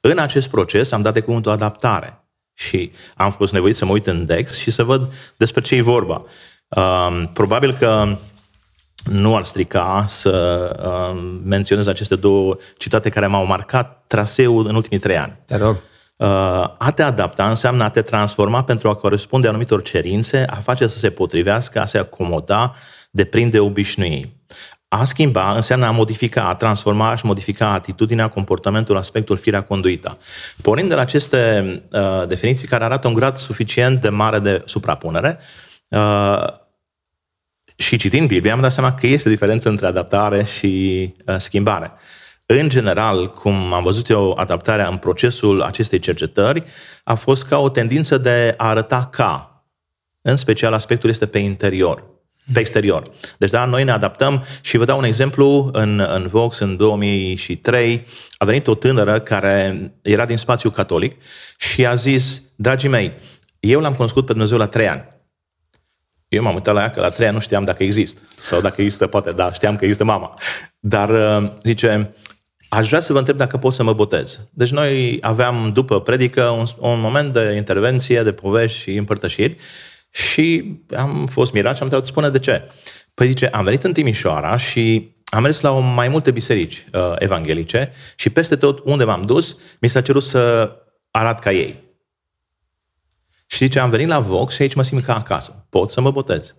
În 0.00 0.18
acest 0.18 0.48
proces 0.48 0.92
am 0.92 1.02
dat 1.02 1.14
de 1.14 1.20
cuvântul 1.20 1.52
adaptare 1.52 2.24
și 2.54 2.92
am 3.16 3.30
fost 3.30 3.52
nevoit 3.52 3.76
să 3.76 3.84
mă 3.84 3.92
uit 3.92 4.06
în 4.06 4.26
Dex 4.26 4.58
și 4.58 4.70
să 4.70 4.84
văd 4.84 5.12
despre 5.36 5.60
ce 5.60 5.74
e 5.74 5.82
vorba. 5.82 6.24
Um, 6.68 7.26
probabil 7.32 7.72
că 7.72 8.16
nu 9.10 9.36
ar 9.36 9.44
strica 9.44 10.04
să 10.08 11.10
um, 11.12 11.40
menționez 11.44 11.86
aceste 11.86 12.16
două 12.16 12.56
citate 12.76 13.08
care 13.08 13.26
m-au 13.26 13.46
marcat 13.46 14.04
traseul 14.06 14.66
în 14.66 14.74
ultimii 14.74 14.98
trei 14.98 15.18
ani. 15.18 15.38
Te 15.44 15.56
rog. 15.56 15.76
Uh, 16.16 16.28
a 16.78 16.92
te 16.94 17.02
adapta 17.02 17.48
înseamnă 17.48 17.84
a 17.84 17.90
te 17.90 18.02
transforma 18.02 18.64
pentru 18.64 18.88
a 18.88 18.94
corespunde 18.94 19.48
anumitor 19.48 19.82
cerințe, 19.82 20.44
a 20.50 20.56
face 20.56 20.86
să 20.86 20.98
se 20.98 21.10
potrivească, 21.10 21.80
a 21.80 21.84
se 21.84 21.98
acomoda, 21.98 22.74
deprinde 23.10 23.58
obișnui. 23.58 24.40
A 24.88 25.04
schimba 25.04 25.54
înseamnă 25.54 25.86
a 25.86 25.90
modifica, 25.90 26.48
a 26.48 26.54
transforma 26.54 27.14
și 27.14 27.26
modifica 27.26 27.72
atitudinea, 27.72 28.28
comportamentul, 28.28 28.96
aspectul, 28.96 29.36
firea, 29.36 29.62
conduita. 29.62 30.18
Pornind 30.62 30.88
de 30.88 30.94
la 30.94 31.00
aceste 31.00 31.64
uh, 31.92 32.26
definiții 32.28 32.68
care 32.68 32.84
arată 32.84 33.08
un 33.08 33.14
grad 33.14 33.36
suficient 33.36 34.00
de 34.00 34.08
mare 34.08 34.38
de 34.38 34.62
suprapunere, 34.64 35.38
uh, 35.88 36.46
și 37.82 37.96
citind 37.96 38.28
Biblia 38.28 38.52
am 38.52 38.60
dat 38.60 38.72
seama 38.72 38.94
că 38.94 39.06
este 39.06 39.28
diferență 39.28 39.68
între 39.68 39.86
adaptare 39.86 40.44
și 40.44 41.14
uh, 41.26 41.36
schimbare. 41.38 41.92
în 42.46 42.68
general, 42.68 43.30
cum 43.30 43.72
am 43.72 43.82
văzut 43.82 44.08
eu 44.08 44.32
adaptarea 44.32 44.88
în 44.88 44.96
procesul 44.96 45.62
acestei 45.62 45.98
cercetări, 45.98 46.64
a 47.04 47.14
fost 47.14 47.44
ca 47.44 47.58
o 47.58 47.68
tendință 47.68 48.18
de 48.18 48.54
a 48.56 48.68
arăta 48.68 49.08
ca. 49.12 49.64
În 50.20 50.36
special, 50.36 50.72
aspectul 50.72 51.10
este 51.10 51.26
pe 51.26 51.38
interior, 51.38 52.04
pe 52.52 52.60
exterior. 52.60 53.02
Deci, 53.38 53.50
da, 53.50 53.64
noi 53.64 53.84
ne 53.84 53.90
adaptăm 53.90 54.44
și 54.60 54.76
vă 54.76 54.84
dau 54.84 54.98
un 54.98 55.04
exemplu. 55.04 55.70
În, 55.72 56.06
în 56.14 56.26
Vox, 56.26 56.58
în 56.58 56.76
2003, 56.76 58.06
a 58.36 58.44
venit 58.44 58.66
o 58.66 58.74
tânără 58.74 59.20
care 59.20 59.92
era 60.02 60.24
din 60.24 60.36
spațiu 60.36 60.70
catolic 60.70 61.16
și 61.58 61.86
a 61.86 61.94
zis, 61.94 62.42
dragii 62.56 62.88
mei, 62.88 63.12
eu 63.60 63.80
l-am 63.80 63.94
cunoscut 63.94 64.26
pe 64.26 64.32
Dumnezeu 64.32 64.58
la 64.58 64.66
trei 64.66 64.88
ani. 64.88 65.11
Eu 66.32 66.42
m-am 66.42 66.54
uitat 66.54 66.74
la 66.74 66.80
ea 66.80 66.90
că 66.90 67.00
la 67.00 67.08
trei 67.08 67.26
ani 67.26 67.34
nu 67.34 67.40
știam 67.40 67.62
dacă 67.62 67.82
există. 67.82 68.20
Sau 68.40 68.60
dacă 68.60 68.80
există, 68.80 69.06
poate, 69.06 69.30
da, 69.30 69.52
știam 69.52 69.76
că 69.76 69.84
există 69.84 70.04
mama. 70.04 70.38
Dar, 70.78 71.08
uh, 71.08 71.50
zice, 71.62 72.14
aș 72.68 72.88
vrea 72.88 73.00
să 73.00 73.12
vă 73.12 73.18
întreb 73.18 73.36
dacă 73.36 73.56
pot 73.56 73.72
să 73.72 73.82
mă 73.82 73.92
botez. 73.92 74.40
Deci 74.50 74.70
noi 74.70 75.18
aveam, 75.20 75.70
după 75.74 76.00
predică, 76.00 76.42
un, 76.42 76.64
un 76.78 77.00
moment 77.00 77.32
de 77.32 77.52
intervenție, 77.56 78.22
de 78.22 78.32
povești 78.32 78.78
și 78.78 78.96
împărtășiri 78.96 79.56
și 80.10 80.78
am 80.96 81.26
fost 81.26 81.52
mirat 81.52 81.76
și 81.76 81.82
am 81.82 81.84
întrebat, 81.84 82.06
spune 82.06 82.28
de 82.28 82.38
ce. 82.38 82.62
Păi 83.14 83.28
zice, 83.28 83.46
am 83.46 83.64
venit 83.64 83.84
în 83.84 83.92
Timișoara 83.92 84.56
și 84.56 85.14
am 85.24 85.42
mers 85.42 85.60
la 85.60 85.70
o 85.72 85.78
mai 85.78 86.08
multe 86.08 86.30
biserici 86.30 86.86
uh, 86.92 87.12
evanghelice 87.18 87.92
și 88.16 88.30
peste 88.30 88.56
tot 88.56 88.80
unde 88.84 89.04
m-am 89.04 89.22
dus, 89.22 89.58
mi 89.80 89.88
s-a 89.88 90.00
cerut 90.00 90.22
să 90.22 90.72
arat 91.10 91.38
ca 91.38 91.52
ei. 91.52 91.91
Și 93.52 93.64
zice, 93.64 93.78
am 93.78 93.90
venit 93.90 94.06
la 94.06 94.20
Vox 94.20 94.54
și 94.54 94.62
aici 94.62 94.74
mă 94.74 94.82
simt 94.82 95.04
ca 95.04 95.16
acasă. 95.16 95.66
Pot 95.70 95.90
să 95.90 96.00
mă 96.00 96.10
botez. 96.10 96.54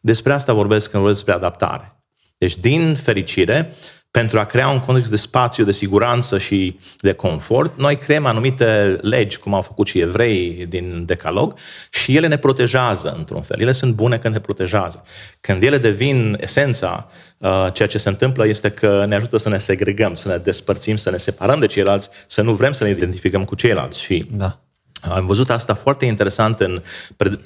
Despre 0.00 0.32
asta 0.32 0.52
vorbesc 0.52 0.90
când 0.90 1.02
vorbesc 1.02 1.24
despre 1.24 1.44
adaptare. 1.44 2.02
Deci, 2.38 2.56
din 2.56 2.94
fericire, 2.94 3.74
pentru 4.10 4.38
a 4.38 4.44
crea 4.44 4.68
un 4.68 4.80
context 4.80 5.10
de 5.10 5.16
spațiu, 5.16 5.64
de 5.64 5.72
siguranță 5.72 6.38
și 6.38 6.78
de 6.98 7.12
confort, 7.12 7.78
noi 7.78 7.96
creăm 7.96 8.26
anumite 8.26 8.98
legi, 9.00 9.38
cum 9.38 9.54
au 9.54 9.60
făcut 9.62 9.86
și 9.86 9.98
evrei 9.98 10.66
din 10.68 11.04
Decalog, 11.06 11.54
și 11.90 12.16
ele 12.16 12.26
ne 12.26 12.38
protejează 12.38 13.14
într-un 13.16 13.42
fel. 13.42 13.60
Ele 13.60 13.72
sunt 13.72 13.94
bune 13.94 14.18
când 14.18 14.34
ne 14.34 14.40
protejează. 14.40 15.04
Când 15.40 15.62
ele 15.62 15.78
devin 15.78 16.36
esența, 16.40 17.10
uh, 17.38 17.66
ceea 17.72 17.88
ce 17.88 17.98
se 17.98 18.08
întâmplă 18.08 18.46
este 18.46 18.70
că 18.70 19.04
ne 19.08 19.14
ajută 19.14 19.36
să 19.36 19.48
ne 19.48 19.58
segregăm, 19.58 20.14
să 20.14 20.28
ne 20.28 20.36
despărțim, 20.36 20.96
să 20.96 21.10
ne 21.10 21.16
separăm 21.16 21.58
de 21.58 21.66
ceilalți, 21.66 22.08
să 22.26 22.42
nu 22.42 22.54
vrem 22.54 22.72
să 22.72 22.84
ne 22.84 22.90
identificăm 22.90 23.44
cu 23.44 23.54
ceilalți. 23.54 24.00
Și 24.00 24.26
da. 24.30 24.60
Am 25.08 25.26
văzut 25.26 25.50
asta 25.50 25.74
foarte 25.74 26.04
interesant 26.04 26.60
în... 26.60 26.82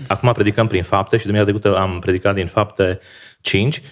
Acum 0.08 0.32
predicăm 0.32 0.66
prin 0.66 0.82
fapte 0.82 1.16
și 1.16 1.26
duminica 1.26 1.50
trecută 1.50 1.76
am 1.76 1.98
predicat 1.98 2.34
din 2.34 2.46
fapte 2.46 2.98
5, 3.40 3.76
uh, 3.76 3.82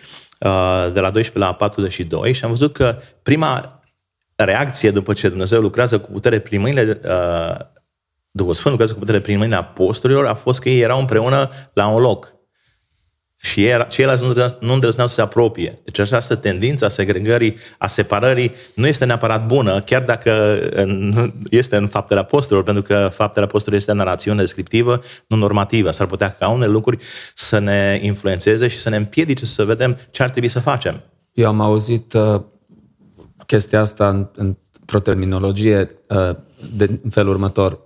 de 0.92 1.00
la 1.00 1.10
12 1.10 1.38
la 1.38 1.54
42 1.54 2.32
și 2.32 2.44
am 2.44 2.50
văzut 2.50 2.72
că 2.72 2.98
prima 3.22 3.82
reacție 4.34 4.90
după 4.90 5.12
ce 5.12 5.28
Dumnezeu 5.28 5.60
lucrează 5.60 5.98
cu 5.98 6.10
putere 6.10 6.38
prin 6.38 6.60
mâinile 6.60 7.00
uh, 7.04 7.56
după 8.30 8.52
Sfânt 8.52 8.68
lucrează 8.68 8.92
cu 8.92 8.98
putere 8.98 9.20
prin 9.20 9.36
mâinile 9.36 9.58
apostolilor, 9.58 10.26
a 10.26 10.34
fost 10.34 10.60
că 10.60 10.68
ei 10.68 10.80
erau 10.80 10.98
împreună 10.98 11.50
la 11.72 11.86
un 11.86 12.00
loc. 12.00 12.34
Și 13.44 13.68
ceilalți 13.88 14.24
nu 14.60 14.72
îndrăzneau 14.72 15.08
să 15.08 15.14
se 15.14 15.20
apropie. 15.20 15.80
Deci 15.84 15.98
această 15.98 16.34
tendință 16.34 16.84
a 16.84 16.88
segregării, 16.88 17.56
a 17.78 17.86
separării, 17.86 18.52
nu 18.74 18.86
este 18.86 19.04
neapărat 19.04 19.46
bună, 19.46 19.80
chiar 19.80 20.02
dacă 20.02 20.58
este 21.50 21.76
în 21.76 21.86
faptele 21.86 22.20
apostolilor, 22.20 22.64
pentru 22.64 22.82
că 22.82 23.08
faptele 23.12 23.44
apostolilor 23.44 23.80
este 23.80 23.92
narațiune 23.92 24.40
descriptivă, 24.40 25.02
nu 25.26 25.36
normativă. 25.36 25.90
S-ar 25.90 26.06
putea 26.06 26.36
ca 26.38 26.48
unele 26.48 26.70
lucruri 26.70 27.02
să 27.34 27.58
ne 27.58 27.98
influențeze 28.02 28.68
și 28.68 28.78
să 28.78 28.88
ne 28.88 28.96
împiedice 28.96 29.46
să 29.46 29.64
vedem 29.64 29.98
ce 30.10 30.22
ar 30.22 30.30
trebui 30.30 30.48
să 30.48 30.60
facem. 30.60 31.02
Eu 31.32 31.48
am 31.48 31.60
auzit 31.60 32.12
uh, 32.12 32.42
chestia 33.46 33.80
asta 33.80 34.08
în, 34.08 34.28
într-o 34.34 34.98
terminologie 34.98 35.90
uh, 36.08 36.36
de 36.76 36.98
în 37.02 37.10
felul 37.10 37.32
următor 37.32 37.80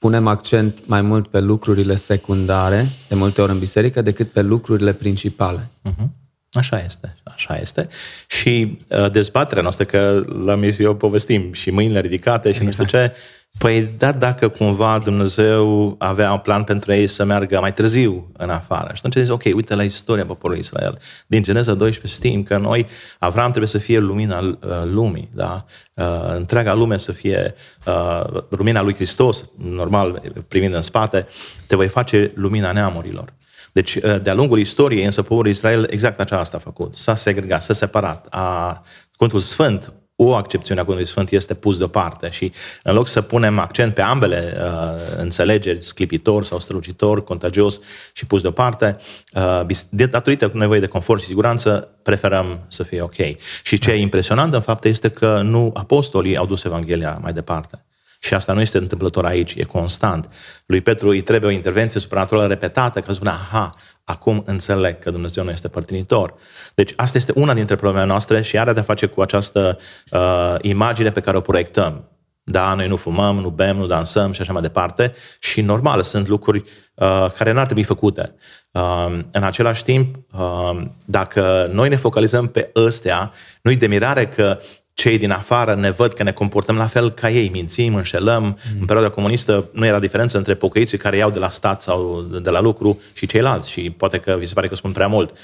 punem 0.00 0.26
accent 0.26 0.86
mai 0.86 1.02
mult 1.02 1.28
pe 1.28 1.40
lucrurile 1.40 1.94
secundare, 1.94 2.88
de 3.08 3.14
multe 3.14 3.42
ori 3.42 3.52
în 3.52 3.58
biserică, 3.58 4.02
decât 4.02 4.30
pe 4.30 4.42
lucrurile 4.42 4.92
principale. 4.92 5.70
Uh-huh. 5.88 6.06
Așa 6.52 6.82
este, 6.84 7.16
așa 7.24 7.58
este. 7.60 7.88
Și 8.26 8.78
uh, 8.88 9.10
dezbaterea 9.10 9.62
noastră, 9.62 9.84
că 9.84 10.24
la 10.44 10.54
misiune 10.54 10.94
povestim 10.94 11.52
și 11.52 11.70
mâinile 11.70 12.00
ridicate 12.00 12.52
și 12.52 12.62
exact. 12.62 12.78
nu 12.78 12.84
știu 12.84 12.98
ce, 12.98 13.12
Păi 13.58 13.82
da, 13.98 14.12
dacă 14.12 14.48
cumva 14.48 14.98
Dumnezeu 14.98 15.94
avea 15.98 16.32
un 16.32 16.38
plan 16.38 16.64
pentru 16.64 16.92
ei 16.92 17.06
să 17.06 17.24
meargă 17.24 17.60
mai 17.60 17.72
târziu 17.72 18.30
în 18.36 18.50
afară. 18.50 18.86
Și 18.86 19.02
atunci 19.04 19.14
zice, 19.14 19.32
ok, 19.32 19.42
uite 19.54 19.74
la 19.74 19.82
istoria 19.82 20.24
poporului 20.26 20.60
Israel. 20.60 20.98
Din 21.26 21.42
Geneza 21.42 21.74
12 21.74 22.20
știm 22.20 22.42
că 22.42 22.56
noi, 22.56 22.86
Avram 23.18 23.48
trebuie 23.48 23.68
să 23.68 23.78
fie 23.78 23.98
lumina 23.98 24.38
uh, 24.38 24.56
lumii, 24.84 25.30
da? 25.34 25.64
Uh, 25.94 26.34
întreaga 26.36 26.74
lume 26.74 26.98
să 26.98 27.12
fie 27.12 27.54
uh, 27.86 28.42
lumina 28.48 28.82
lui 28.82 28.94
Hristos, 28.94 29.44
normal, 29.56 30.22
primind 30.48 30.74
în 30.74 30.82
spate, 30.82 31.26
te 31.66 31.76
voi 31.76 31.88
face 31.88 32.32
lumina 32.34 32.72
neamurilor. 32.72 33.32
Deci, 33.72 33.98
de-a 34.22 34.34
lungul 34.34 34.58
istoriei, 34.58 35.04
însă, 35.04 35.22
poporul 35.22 35.50
Israel 35.50 35.86
exact 35.90 36.20
aceasta 36.20 36.56
a 36.56 36.60
făcut. 36.60 36.94
S-a 36.94 37.14
segregat, 37.14 37.62
s-a 37.62 37.72
separat. 37.72 38.26
A, 38.30 38.82
cuvântul 39.16 39.40
Sfânt 39.40 39.92
o 40.22 40.34
accepțiune 40.34 40.80
a 40.80 40.82
Cuvântului 40.82 41.12
Sfânt 41.12 41.30
este 41.30 41.54
pus 41.54 41.78
deoparte 41.78 42.30
și 42.30 42.52
în 42.82 42.94
loc 42.94 43.08
să 43.08 43.20
punem 43.20 43.58
accent 43.58 43.94
pe 43.94 44.00
ambele 44.00 44.56
uh, 44.56 45.16
înțelegeri, 45.16 45.84
sclipitor 45.84 46.44
sau 46.44 46.58
strălucitor, 46.58 47.24
contagios 47.24 47.80
și 48.12 48.26
pus 48.26 48.42
deoparte, 48.42 48.96
uh, 49.34 49.76
de 49.90 50.06
datorită 50.06 50.50
nevoie 50.54 50.80
de 50.80 50.86
confort 50.86 51.20
și 51.20 51.26
siguranță, 51.26 51.88
preferăm 52.02 52.60
să 52.68 52.82
fie 52.82 53.00
ok. 53.02 53.16
Și 53.62 53.78
ce 53.78 53.90
e 53.90 53.96
impresionant 53.96 54.54
în 54.54 54.60
fapt 54.60 54.84
este 54.84 55.08
că 55.08 55.40
nu 55.44 55.70
apostolii 55.74 56.36
au 56.36 56.46
dus 56.46 56.64
Evanghelia 56.64 57.18
mai 57.22 57.32
departe. 57.32 57.84
Și 58.22 58.34
asta 58.34 58.52
nu 58.52 58.60
este 58.60 58.78
întâmplător 58.78 59.24
aici, 59.24 59.54
e 59.54 59.64
constant. 59.64 60.28
Lui 60.66 60.80
Petru 60.80 61.08
îi 61.08 61.20
trebuie 61.20 61.50
o 61.50 61.54
intervenție 61.54 62.00
supranaturală 62.00 62.46
repetată 62.46 63.00
ca 63.00 63.06
să 63.06 63.12
spună, 63.12 63.30
aha, 63.30 63.74
acum 64.04 64.42
înțeleg 64.46 64.98
că 64.98 65.10
Dumnezeu 65.10 65.44
nu 65.44 65.50
este 65.50 65.68
părtinitor. 65.68 66.34
Deci 66.74 66.92
asta 66.96 67.18
este 67.18 67.32
una 67.34 67.54
dintre 67.54 67.76
problemele 67.76 68.08
noastre 68.10 68.42
și 68.42 68.58
are 68.58 68.72
de-a 68.72 68.82
face 68.82 69.06
cu 69.06 69.20
această 69.20 69.78
uh, 70.10 70.54
imagine 70.60 71.10
pe 71.10 71.20
care 71.20 71.36
o 71.36 71.40
proiectăm. 71.40 72.04
Da, 72.42 72.74
noi 72.74 72.88
nu 72.88 72.96
fumăm, 72.96 73.36
nu 73.36 73.48
bem, 73.48 73.76
nu 73.76 73.86
dansăm 73.86 74.32
și 74.32 74.40
așa 74.40 74.52
mai 74.52 74.62
departe 74.62 75.14
și 75.38 75.60
normal, 75.60 76.02
sunt 76.02 76.28
lucruri 76.28 76.64
uh, 76.94 77.26
care 77.36 77.52
n-ar 77.52 77.64
trebui 77.64 77.82
făcute. 77.82 78.34
Uh, 78.70 79.18
în 79.32 79.42
același 79.42 79.84
timp, 79.84 80.16
uh, 80.32 80.80
dacă 81.04 81.70
noi 81.72 81.88
ne 81.88 81.96
focalizăm 81.96 82.46
pe 82.46 82.70
ăstea, 82.76 83.32
nu-i 83.62 83.76
de 83.76 83.86
mirare 83.86 84.28
că 84.28 84.58
cei 85.00 85.18
din 85.18 85.30
afară 85.30 85.74
ne 85.74 85.90
văd 85.90 86.12
că 86.12 86.22
ne 86.22 86.32
comportăm 86.32 86.76
la 86.76 86.86
fel 86.86 87.10
ca 87.10 87.30
ei, 87.30 87.48
mințim, 87.48 87.94
înșelăm. 87.94 88.42
Mm. 88.42 88.80
În 88.80 88.86
perioada 88.86 89.10
comunistă 89.10 89.68
nu 89.72 89.86
era 89.86 89.98
diferență 89.98 90.36
între 90.36 90.54
pocăiții 90.54 90.98
care 90.98 91.16
iau 91.16 91.30
de 91.30 91.38
la 91.38 91.50
stat 91.50 91.82
sau 91.82 92.20
de 92.42 92.50
la 92.50 92.60
lucru 92.60 93.00
și 93.12 93.26
ceilalți 93.26 93.70
și 93.70 93.90
poate 93.90 94.18
că 94.18 94.36
vi 94.38 94.46
se 94.46 94.54
pare 94.54 94.68
că 94.68 94.74
spun 94.74 94.92
prea 94.92 95.06
mult. 95.06 95.36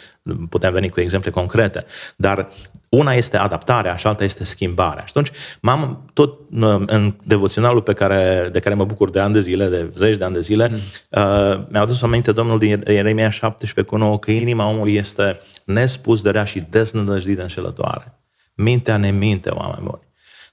Putem 0.49 0.73
veni 0.73 0.89
cu 0.89 1.01
exemple 1.01 1.31
concrete. 1.31 1.85
Dar 2.17 2.49
una 2.89 3.13
este 3.13 3.37
adaptarea 3.37 3.97
și 3.97 4.07
alta 4.07 4.25
este 4.25 4.45
schimbarea. 4.45 5.03
Și 5.03 5.13
atunci 5.17 5.31
m-am 5.61 6.11
tot 6.13 6.39
în 6.87 7.15
devoționalul 7.25 7.83
pe 7.83 7.93
care, 7.93 8.49
de 8.53 8.59
care 8.59 8.75
mă 8.75 8.85
bucur 8.85 9.11
de 9.11 9.21
ani 9.21 9.33
de 9.33 9.41
zile, 9.41 9.67
de 9.67 9.91
zeci 9.97 10.17
de 10.17 10.25
ani 10.25 10.35
de 10.35 10.41
zile, 10.41 10.69
mm. 10.69 10.75
uh, 10.77 11.61
mi-a 11.69 11.81
adus 11.81 12.03
aminte 12.03 12.33
Domnul 12.33 12.59
din 12.59 12.85
Ieremia 12.87 13.31
17 13.31 13.95
cu 13.95 13.97
9 13.97 14.19
că 14.19 14.31
inima 14.31 14.69
omului 14.69 14.95
este 14.95 15.41
nespus 15.65 16.23
de 16.23 16.31
rea 16.31 16.45
și 16.45 16.65
deznădăjdită 16.71 17.43
înșelătoare. 17.43 18.17
Mintea 18.57 18.97
ne 18.97 19.11
minte, 19.11 19.51
oameni 19.51 19.85
buni. 19.85 20.03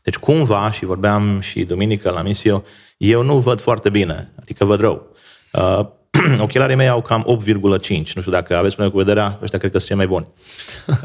Deci 0.02 0.18
cumva, 0.18 0.72
și 0.72 0.86
vorbeam 0.86 1.40
și 1.40 1.64
duminică 1.64 2.10
la 2.10 2.22
misio, 2.22 2.64
eu 2.98 3.24
nu 3.24 3.40
văd 3.40 3.62
foarte 3.62 3.90
bine, 3.90 4.32
adică 4.42 4.66
văd 4.66 4.80
rău. 4.80 5.08
Uh, 5.52 5.86
ochelarii 6.40 6.76
mei 6.76 6.88
au 6.88 7.02
cam 7.02 7.40
8,5. 7.46 7.90
Nu 7.90 8.04
știu 8.04 8.32
dacă 8.32 8.58
aveți 8.58 8.76
probleme 8.76 8.90
cu 8.90 8.98
vederea, 8.98 9.40
ăștia 9.42 9.60
cred 9.60 9.72
că 9.72 9.78
sunt 9.78 9.90
cei 9.90 9.98
mai 9.98 10.08
buni. 10.08 10.28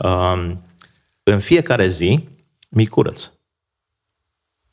Uh, 0.02 0.52
în 1.22 1.38
fiecare 1.38 1.88
zi 1.88 2.28
mi 2.68 2.86
curăț. 2.86 3.30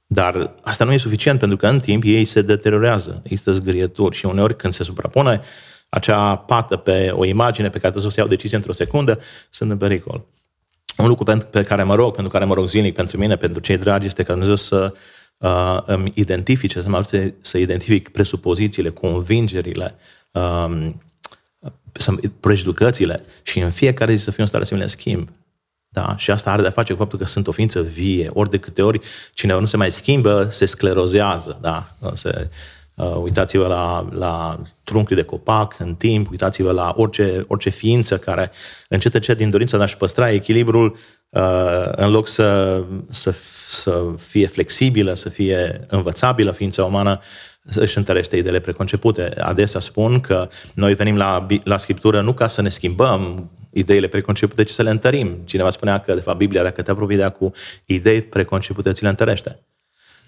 Dar 0.06 0.56
asta 0.62 0.86
nu 0.86 0.92
e 0.92 0.98
suficient, 0.98 1.40
pentru 1.40 1.58
că 1.58 1.68
în 1.68 1.80
timp 1.80 2.04
ei 2.06 2.26
se 2.26 2.42
deteriorează, 2.42 3.22
există 3.24 3.52
zgârieturi 3.52 4.16
și 4.16 4.26
uneori 4.26 4.56
când 4.56 4.74
se 4.74 4.84
suprapune 4.84 5.42
acea 5.90 6.36
pată 6.36 6.76
pe 6.76 7.10
o 7.12 7.26
imagine 7.26 7.70
pe 7.70 7.78
care 7.80 7.92
trebuie 7.92 8.12
să 8.12 8.18
o 8.18 8.22
iau 8.22 8.30
decizie 8.30 8.58
într-o 8.58 8.74
secundă, 8.74 9.20
sunt 9.50 9.72
în 9.72 9.78
pericol 9.78 10.26
un 10.98 11.08
lucru 11.08 11.46
pe 11.50 11.64
care 11.64 11.84
mă 11.84 11.96
rog, 11.96 12.14
pentru 12.14 12.32
care 12.32 12.46
mă 12.46 12.54
rog 12.54 12.68
zilnic 12.68 12.96
pentru 12.96 13.18
mine, 13.18 13.36
pentru 13.36 13.62
cei 13.62 13.78
dragi, 13.78 14.06
este 14.06 14.24
ca 14.24 14.32
Dumnezeu 14.32 14.56
să 14.56 14.94
uh, 15.38 15.82
îmi 15.86 16.12
identifice, 16.16 16.82
să 16.82 16.90
mă 16.90 16.98
ajute 16.98 17.36
să 17.42 17.58
identific 17.58 18.10
presupozițiile, 18.10 18.90
convingerile, 18.90 19.96
um, 20.32 21.02
prejudecățile 22.40 23.26
și 23.44 23.60
în 23.60 23.72
fiecare 23.72 24.14
zi 24.16 24.24
să 24.24 24.32
fiu 24.32 24.42
în 24.42 24.48
stare 24.48 24.64
să 24.64 24.74
mi 24.74 24.80
le 24.80 24.88
schimb. 24.88 25.30
Da? 25.90 26.16
Și 26.18 26.32
asta 26.32 26.52
are 26.52 26.62
de-a 26.62 26.72
face 26.72 26.94
cu 26.94 27.00
faptul 27.00 27.20
că 27.20 27.26
sunt 27.26 27.48
o 27.48 27.52
ființă 27.52 27.82
vie. 27.82 28.30
Ori 28.34 28.50
de 28.50 28.58
câte 28.58 28.82
ori 28.82 29.00
cineva 29.34 29.60
nu 29.60 29.66
se 29.66 29.78
mai 29.78 29.92
schimbă, 29.92 30.48
se 30.52 30.66
sclerozează. 30.66 31.58
Da? 31.62 31.96
Se, 32.14 32.30
Uh, 32.30 32.52
uitați-vă 32.96 33.68
la, 33.68 34.08
la 34.12 34.62
trunchiul 34.84 35.16
de 35.16 35.24
copac 35.24 35.76
în 35.80 35.96
timp, 35.96 36.32
uitați-vă 36.32 36.72
la 36.72 36.94
orice, 36.96 37.46
orice 37.48 37.70
ființă 37.70 38.18
care 38.18 38.52
încet 38.90 39.14
încet 39.14 39.38
din 39.38 39.50
dorința 39.50 39.78
de 39.78 39.84
a-și 39.84 39.98
păstra 39.98 40.32
echilibrul 40.32 40.98
uh, 41.30 41.42
în 41.92 42.12
loc 42.12 42.28
să, 42.28 42.82
să, 43.10 43.34
să 43.70 44.04
fie 44.18 44.48
flexibilă, 44.48 45.14
să 45.14 45.30
fie 45.30 45.86
învățabilă 45.88 46.52
ființa 46.52 46.86
umană, 46.86 47.20
își 47.76 47.98
întărește 47.98 48.38
ideile 48.38 48.60
preconcepute. 48.60 49.34
Adesea 49.40 49.80
spun 49.80 50.20
că 50.20 50.50
noi 50.74 50.94
venim 50.94 51.18
la, 51.18 51.48
la 51.64 51.78
Scriptură 51.78 52.22
nu 52.22 52.34
ca 52.34 52.48
să 52.48 52.62
ne 52.62 52.70
schimbăm 52.70 53.50
ideile 53.72 54.08
preconcepute, 54.08 54.64
ci 54.64 54.70
să 54.70 54.84
le 54.84 54.90
întărim. 54.90 55.38
Cineva 55.46 55.70
spunea 55.70 56.00
că, 56.00 56.14
de 56.14 56.20
fapt, 56.20 56.38
Biblia, 56.38 56.64
dacă 56.64 56.82
te 56.82 56.92
apropii 56.92 57.16
de 57.16 57.22
ea 57.22 57.30
cu 57.30 57.52
idei 57.86 58.22
preconcepute, 58.22 58.92
ți 58.92 59.04
le 59.04 59.10
întărește. 59.10 59.60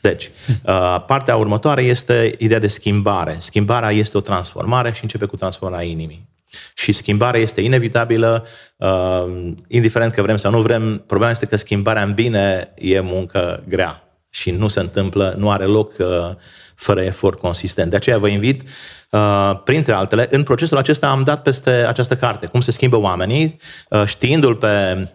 Deci, 0.02 0.30
uh, 0.48 1.04
partea 1.08 1.36
următoare 1.36 1.82
este 1.82 2.36
ideea 2.38 2.60
de 2.60 2.68
schimbare. 2.68 3.36
Schimbarea 3.40 3.92
este 3.92 4.18
o 4.18 4.22
transformare 4.22 4.92
și 4.92 5.04
începe 5.04 5.26
cu 5.26 5.36
transformarea 5.36 5.86
inimii. 5.86 6.28
Și 6.74 6.92
schimbarea 6.92 7.40
este 7.40 7.62
inevitabilă, 7.62 8.46
uh, 8.78 9.52
indiferent 9.68 10.14
că 10.14 10.22
vrem 10.22 10.38
sau 10.38 10.52
nu 10.52 10.62
vrem. 10.62 11.04
Problema 11.08 11.32
este 11.32 11.46
că 11.46 11.56
schimbarea 11.56 12.04
în 12.04 12.14
bine 12.14 12.74
e 12.76 13.00
muncă 13.00 13.64
grea 13.68 14.04
și 14.30 14.52
nu 14.52 14.68
se 14.68 14.80
întâmplă, 14.80 15.36
nu 15.38 15.52
are 15.52 15.66
loc 15.66 15.94
uh, 16.00 16.30
fără 16.78 17.02
efort 17.02 17.40
consistent. 17.40 17.90
De 17.90 17.96
aceea 17.96 18.18
vă 18.18 18.28
invit, 18.28 18.62
uh, 19.10 19.60
printre 19.64 19.94
altele, 19.94 20.28
în 20.30 20.44
procesul 20.44 20.78
acesta 20.78 21.08
am 21.08 21.22
dat 21.22 21.42
peste 21.42 21.70
această 21.70 22.16
carte, 22.16 22.46
cum 22.46 22.62
se 22.62 22.72
schimbă 22.72 23.00
oamenii, 23.00 23.60
uh, 23.90 24.04
știindu-l 24.06 24.56
pe 24.56 24.68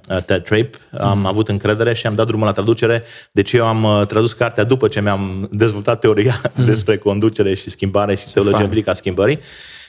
uh, 0.08 0.22
Ted 0.22 0.44
Tripp, 0.44 0.76
am 1.00 1.18
mm. 1.18 1.26
avut 1.26 1.48
încredere 1.48 1.94
și 1.94 2.06
am 2.06 2.14
dat 2.14 2.26
drumul 2.26 2.46
la 2.46 2.52
traducere, 2.52 3.02
deci 3.32 3.52
eu 3.52 3.66
am 3.66 3.84
uh, 3.84 4.06
tradus 4.06 4.32
cartea 4.32 4.64
după 4.64 4.88
ce 4.88 5.00
mi-am 5.00 5.48
dezvoltat 5.52 6.00
teoria 6.00 6.40
mm. 6.54 6.64
despre 6.72 6.96
conducere 6.96 7.54
și 7.54 7.70
schimbare 7.70 8.16
și 8.16 8.32
teologia 8.32 8.58
biblică 8.58 8.90
a 8.90 8.94
schimbării 8.94 9.38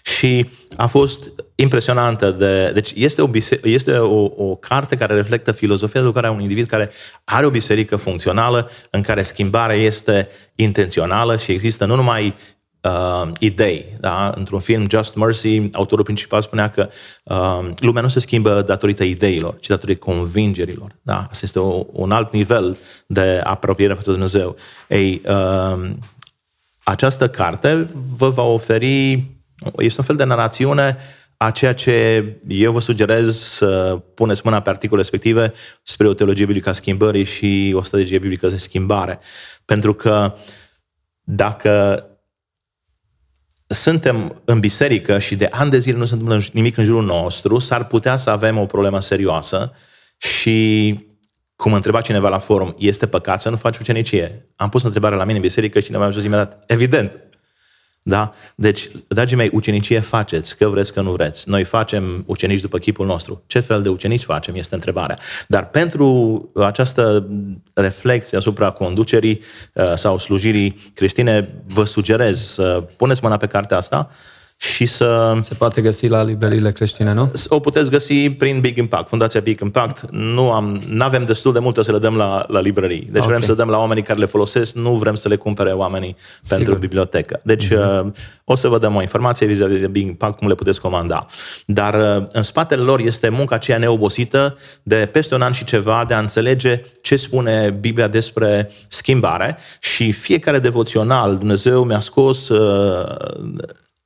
și 0.05 0.49
a 0.77 0.87
fost 0.87 1.31
impresionantă. 1.55 2.31
De, 2.31 2.71
deci 2.73 2.91
este, 2.95 3.21
o, 3.21 3.27
bise, 3.27 3.59
este 3.63 3.97
o, 3.97 4.23
o 4.23 4.55
carte 4.55 4.95
care 4.95 5.13
reflectă 5.13 5.51
filozofia 5.51 5.99
de 5.99 6.05
lucrare 6.05 6.27
a 6.27 6.31
unui 6.31 6.43
individ 6.43 6.67
care 6.67 6.91
are 7.23 7.45
o 7.45 7.49
biserică 7.49 7.95
funcțională, 7.95 8.69
în 8.89 9.01
care 9.01 9.23
schimbarea 9.23 9.75
este 9.75 10.29
intențională 10.55 11.37
și 11.37 11.51
există 11.51 11.85
nu 11.85 11.95
numai 11.95 12.35
uh, 12.81 13.31
idei. 13.39 13.85
Da? 13.99 14.33
Într-un 14.35 14.59
film, 14.59 14.89
Just 14.89 15.15
Mercy, 15.15 15.69
autorul 15.71 16.03
principal 16.03 16.41
spunea 16.41 16.69
că 16.69 16.89
uh, 17.23 17.69
lumea 17.79 18.01
nu 18.01 18.07
se 18.07 18.19
schimbă 18.19 18.61
datorită 18.61 19.03
ideilor, 19.03 19.55
ci 19.59 19.67
datorită 19.67 19.99
convingerilor. 19.99 20.95
Da? 21.01 21.27
Asta 21.29 21.41
este 21.43 21.59
o, 21.59 21.85
un 21.91 22.11
alt 22.11 22.33
nivel 22.33 22.77
de 23.07 23.41
apropiere 23.43 23.93
față 23.93 24.05
de 24.05 24.11
Dumnezeu. 24.11 24.55
Ei, 24.87 25.21
uh, 25.27 25.89
această 26.83 27.29
carte 27.29 27.87
vă 28.17 28.29
va 28.29 28.43
oferi 28.43 29.31
este 29.77 29.99
un 29.99 30.05
fel 30.05 30.15
de 30.15 30.23
narațiune 30.23 30.97
a 31.37 31.51
ceea 31.51 31.73
ce 31.73 32.25
eu 32.47 32.71
vă 32.71 32.79
sugerez 32.79 33.37
să 33.37 34.01
puneți 34.13 34.41
mâna 34.43 34.61
pe 34.61 34.69
articole 34.69 35.01
respective 35.01 35.53
spre 35.83 36.07
o 36.07 36.13
teologie 36.13 36.45
biblică 36.45 36.69
a 36.69 36.73
schimbării 36.73 37.23
și 37.23 37.73
o 37.75 37.81
strategie 37.81 38.19
biblică 38.19 38.47
de 38.47 38.57
schimbare. 38.57 39.19
Pentru 39.65 39.93
că 39.93 40.35
dacă 41.23 42.05
suntem 43.67 44.41
în 44.45 44.59
biserică 44.59 45.19
și 45.19 45.35
de 45.35 45.47
ani 45.51 45.71
de 45.71 45.79
zile 45.79 45.97
nu 45.97 46.05
se 46.05 46.13
întâmplă 46.13 46.41
nimic 46.53 46.77
în 46.77 46.83
jurul 46.83 47.05
nostru, 47.05 47.59
s-ar 47.59 47.85
putea 47.85 48.17
să 48.17 48.29
avem 48.29 48.57
o 48.57 48.65
problemă 48.65 49.01
serioasă 49.01 49.73
și, 50.17 50.97
cum 51.55 51.73
întreba 51.73 52.01
cineva 52.01 52.29
la 52.29 52.39
forum, 52.39 52.75
este 52.77 53.07
păcat 53.07 53.41
să 53.41 53.49
nu 53.49 53.55
faci 53.55 53.77
ucenicie? 53.77 54.49
Am 54.55 54.69
pus 54.69 54.83
întrebarea 54.83 55.17
la 55.17 55.23
mine 55.23 55.37
în 55.37 55.43
biserică 55.43 55.79
și 55.79 55.85
cineva 55.85 56.03
mi-a 56.03 56.13
zis 56.13 56.23
imediat, 56.23 56.63
evident, 56.67 57.19
da? 58.03 58.33
Deci, 58.55 58.89
dragii 59.07 59.35
mei, 59.37 59.49
ucenicie 59.53 59.99
faceți, 59.99 60.57
că 60.57 60.67
vreți, 60.67 60.93
că 60.93 61.01
nu 61.01 61.11
vreți. 61.11 61.49
Noi 61.49 61.63
facem 61.63 62.23
ucenici 62.27 62.61
după 62.61 62.77
chipul 62.77 63.05
nostru. 63.05 63.43
Ce 63.47 63.59
fel 63.59 63.81
de 63.81 63.89
ucenici 63.89 64.23
facem, 64.23 64.55
este 64.55 64.75
întrebarea. 64.75 65.17
Dar 65.47 65.69
pentru 65.69 66.49
această 66.55 67.27
reflexie 67.73 68.37
asupra 68.37 68.69
conducerii 68.69 69.41
uh, 69.73 69.93
sau 69.95 70.17
slujirii 70.17 70.91
creștine, 70.93 71.49
vă 71.67 71.83
sugerez 71.83 72.41
să 72.41 72.83
puneți 72.97 73.19
mâna 73.23 73.37
pe 73.37 73.47
cartea 73.47 73.77
asta 73.77 74.09
și 74.63 74.85
să... 74.85 75.37
Se 75.41 75.53
poate 75.53 75.81
găsi 75.81 76.07
la 76.07 76.23
librările 76.23 76.71
creștine, 76.71 77.13
nu? 77.13 77.31
O 77.47 77.59
puteți 77.59 77.89
găsi 77.89 78.29
prin 78.29 78.59
Big 78.59 78.77
Impact, 78.77 79.07
Fundația 79.07 79.39
Big 79.39 79.61
Impact. 79.61 80.05
Nu 80.11 80.51
am, 80.51 80.81
avem 80.99 81.23
destul 81.23 81.53
de 81.53 81.59
multe 81.59 81.81
să 81.81 81.91
le 81.91 81.97
dăm 81.97 82.15
la, 82.15 82.45
la 82.47 82.59
librării. 82.59 83.07
Deci 83.11 83.23
okay. 83.23 83.27
vrem 83.27 83.41
să 83.41 83.53
dăm 83.53 83.69
la 83.69 83.77
oamenii 83.77 84.03
care 84.03 84.19
le 84.19 84.25
folosesc, 84.25 84.75
nu 84.75 84.95
vrem 84.95 85.15
să 85.15 85.27
le 85.27 85.35
cumpere 85.35 85.71
oamenii 85.71 86.15
Sigur. 86.41 86.57
pentru 86.57 86.75
bibliotecă. 86.75 87.39
Deci 87.43 87.67
uh-huh. 87.67 88.05
o 88.43 88.55
să 88.55 88.67
vă 88.67 88.77
dăm 88.77 88.95
o 88.95 89.01
informație 89.01 89.45
vis-a-vis 89.45 89.79
de 89.79 89.87
Big 89.87 90.07
Impact, 90.07 90.37
cum 90.37 90.47
le 90.47 90.55
puteți 90.55 90.81
comanda. 90.81 91.25
Dar 91.65 92.17
uh, 92.17 92.27
în 92.31 92.43
spatele 92.43 92.81
lor 92.81 92.99
este 92.99 93.29
munca 93.29 93.55
aceea 93.55 93.77
neobosită 93.77 94.57
de 94.83 95.09
peste 95.11 95.35
un 95.35 95.41
an 95.41 95.51
și 95.51 95.63
ceva 95.63 96.05
de 96.07 96.13
a 96.13 96.19
înțelege 96.19 96.83
ce 97.01 97.15
spune 97.15 97.77
Biblia 97.79 98.07
despre 98.07 98.71
schimbare 98.87 99.57
și 99.79 100.11
fiecare 100.11 100.59
devoțional, 100.59 101.37
Dumnezeu 101.37 101.83
mi-a 101.83 101.99
scos 101.99 102.49
uh, 102.49 103.05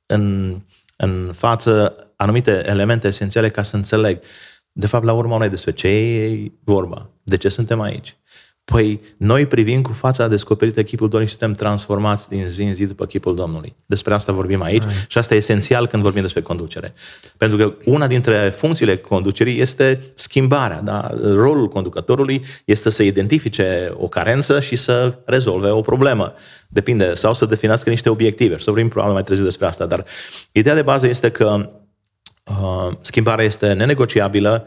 în, 0.08 0.56
în 0.96 1.32
față 1.32 1.94
anumite 2.16 2.62
elemente 2.66 3.06
esențiale 3.06 3.50
ca 3.50 3.62
să 3.62 3.76
înțeleg. 3.76 4.22
De 4.72 4.86
fapt, 4.86 5.04
la 5.04 5.12
urmă, 5.12 5.38
noi 5.38 5.48
despre 5.48 5.72
ce 5.72 5.88
e 5.88 6.52
vorba, 6.64 7.10
de 7.22 7.36
ce 7.36 7.48
suntem 7.48 7.80
aici. 7.80 8.16
Păi, 8.72 9.00
noi 9.16 9.46
privim 9.46 9.82
cu 9.82 9.92
fața 9.92 10.28
descoperită 10.28 10.82
chipul 10.82 11.08
Domnului 11.08 11.32
și 11.32 11.38
suntem 11.38 11.56
transformați 11.56 12.28
din 12.28 12.48
zi 12.48 12.62
în 12.62 12.74
zi 12.74 12.86
după 12.86 13.06
chipul 13.06 13.34
Domnului. 13.34 13.74
Despre 13.86 14.14
asta 14.14 14.32
vorbim 14.32 14.62
aici 14.62 14.82
Ai. 14.82 14.92
și 15.06 15.18
asta 15.18 15.34
e 15.34 15.36
esențial 15.36 15.86
când 15.86 16.02
vorbim 16.02 16.22
despre 16.22 16.40
conducere. 16.40 16.94
Pentru 17.36 17.56
că 17.56 17.74
una 17.84 18.06
dintre 18.06 18.50
funcțiile 18.50 18.96
conducerii 18.96 19.60
este 19.60 20.00
schimbarea. 20.14 20.80
Da? 20.80 21.10
Rolul 21.22 21.68
conducătorului 21.68 22.44
este 22.64 22.90
să 22.90 23.02
identifice 23.02 23.92
o 23.94 24.08
carență 24.08 24.60
și 24.60 24.76
să 24.76 25.18
rezolve 25.24 25.68
o 25.70 25.80
problemă. 25.80 26.34
Depinde. 26.68 27.14
Sau 27.14 27.34
să 27.34 27.46
definească 27.46 27.90
niște 27.90 28.08
obiective. 28.08 28.56
Și 28.56 28.64
să 28.64 28.70
vorbim 28.70 28.88
probabil 28.88 29.14
mai 29.14 29.24
târziu 29.24 29.44
despre 29.44 29.66
asta. 29.66 29.86
Dar 29.86 30.04
ideea 30.52 30.74
de 30.74 30.82
bază 30.82 31.06
este 31.06 31.30
că 31.30 31.70
uh, 32.44 32.96
schimbarea 33.00 33.44
este 33.44 33.72
nenegociabilă, 33.72 34.66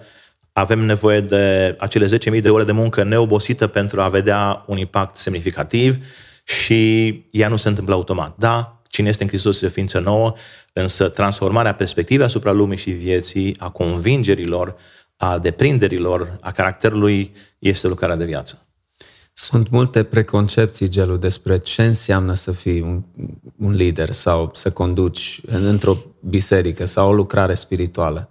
avem 0.54 0.80
nevoie 0.80 1.22
de 1.22 1.76
acele 1.80 2.18
10.000 2.36 2.42
de 2.42 2.50
ore 2.50 2.64
de 2.64 2.72
muncă 2.72 3.04
neobosită 3.04 3.68
pentru 3.68 4.02
a 4.02 4.10
vedea 4.10 4.64
un 4.68 4.78
impact 4.78 5.18
semnificativ 5.18 6.06
și 6.44 7.08
ea 7.32 7.48
nu 7.48 7.58
se 7.58 7.68
întâmplă 7.68 7.94
automat. 7.94 8.36
Da, 8.38 8.82
cine 8.88 9.10
este 9.10 9.24
în 9.24 9.30
Hristos 9.30 9.54
este 9.54 9.66
o 9.66 9.70
ființă 9.70 10.00
nouă, 10.00 10.34
însă 10.74 11.10
transformarea 11.10 11.74
perspectivei 11.74 12.26
asupra 12.26 12.52
lumii 12.52 12.78
și 12.78 12.92
vieții, 12.92 13.56
a 13.60 13.70
convingerilor, 13.70 14.76
a 15.18 15.38
deprinderilor, 15.38 16.38
a 16.42 16.52
caracterului, 16.52 17.36
este 17.60 17.88
lucrarea 17.88 18.16
de 18.16 18.26
viață. 18.26 18.66
Sunt 19.34 19.70
multe 19.70 20.04
preconcepții, 20.04 20.90
Gelu, 20.90 21.18
despre 21.18 21.58
ce 21.58 21.84
înseamnă 21.84 22.34
să 22.34 22.52
fii 22.52 22.82
un, 22.82 23.04
un 23.58 23.74
lider 23.74 24.12
sau 24.12 24.50
să 24.54 24.72
conduci 24.72 25.42
într-o 25.46 25.98
biserică 26.20 26.86
sau 26.86 27.10
o 27.10 27.14
lucrare 27.14 27.54
spirituală. 27.54 28.30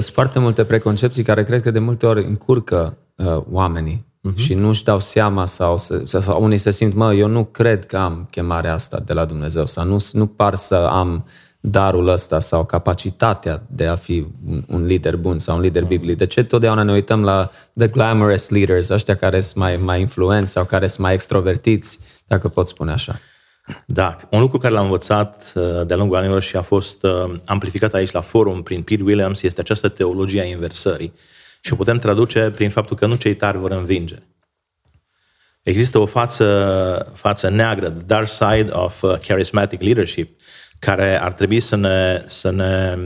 Sunt 0.00 0.14
foarte 0.14 0.38
multe 0.38 0.64
preconcepții 0.64 1.22
care 1.22 1.44
cred 1.44 1.62
că 1.62 1.70
de 1.70 1.78
multe 1.78 2.06
ori 2.06 2.24
încurcă 2.24 2.96
uh, 3.16 3.42
oamenii 3.50 4.06
uh-huh. 4.28 4.34
și 4.34 4.54
nu 4.54 4.68
își 4.68 4.84
dau 4.84 5.00
seama 5.00 5.46
sau, 5.46 5.78
să, 5.78 6.02
sau 6.04 6.42
unii 6.42 6.58
se 6.58 6.70
simt, 6.70 6.94
mă, 6.94 7.14
eu 7.14 7.28
nu 7.28 7.44
cred 7.44 7.86
că 7.86 7.96
am 7.96 8.28
chemarea 8.30 8.74
asta 8.74 9.02
de 9.04 9.12
la 9.12 9.24
Dumnezeu 9.24 9.66
sau 9.66 9.84
nu, 9.84 9.96
nu 10.12 10.26
par 10.26 10.54
să 10.54 10.74
am 10.74 11.24
darul 11.60 12.08
ăsta 12.08 12.40
sau 12.40 12.64
capacitatea 12.64 13.62
de 13.66 13.86
a 13.86 13.94
fi 13.94 14.26
un, 14.46 14.64
un 14.68 14.86
lider 14.86 15.16
bun 15.16 15.38
sau 15.38 15.56
un 15.56 15.62
lider 15.62 15.84
uh-huh. 15.84 15.88
biblic. 15.88 16.16
De 16.16 16.26
ce 16.26 16.42
totdeauna 16.42 16.82
ne 16.82 16.92
uităm 16.92 17.24
la 17.24 17.50
the 17.76 17.88
glamorous 17.88 18.48
leaders, 18.48 18.88
ăștia 18.88 19.14
care 19.14 19.40
sunt 19.40 19.56
mai, 19.56 19.76
mai 19.76 20.00
influenți 20.00 20.52
sau 20.52 20.64
care 20.64 20.86
sunt 20.86 21.00
mai 21.06 21.14
extrovertiți, 21.14 21.98
dacă 22.26 22.48
pot 22.48 22.68
spune 22.68 22.92
așa? 22.92 23.20
Da, 23.86 24.16
un 24.30 24.40
lucru 24.40 24.58
care 24.58 24.74
l-am 24.74 24.84
învățat 24.84 25.52
uh, 25.54 25.86
de-a 25.86 25.96
lungul 25.96 26.16
anilor 26.16 26.42
și 26.42 26.56
a 26.56 26.62
fost 26.62 27.02
uh, 27.02 27.34
amplificat 27.46 27.94
aici 27.94 28.10
la 28.10 28.20
forum 28.20 28.62
prin 28.62 28.82
Pete 28.82 29.02
Williams 29.02 29.42
este 29.42 29.60
această 29.60 29.88
teologie 29.88 30.40
a 30.40 30.44
inversării. 30.44 31.12
Și 31.60 31.72
o 31.72 31.76
putem 31.76 31.98
traduce 31.98 32.52
prin 32.54 32.70
faptul 32.70 32.96
că 32.96 33.06
nu 33.06 33.14
cei 33.14 33.34
tari 33.34 33.58
vor 33.58 33.70
învinge. 33.70 34.16
Există 35.62 35.98
o 35.98 36.06
față, 36.06 37.12
față 37.14 37.48
neagră, 37.48 37.90
the 37.90 38.04
dark 38.06 38.28
side 38.28 38.68
of 38.70 39.02
uh, 39.02 39.14
charismatic 39.26 39.80
leadership, 39.80 40.40
care 40.78 41.20
ar 41.20 41.32
trebui 41.32 41.60
să 41.60 41.76
ne, 41.76 42.22
să 42.26 42.50
ne 42.50 42.98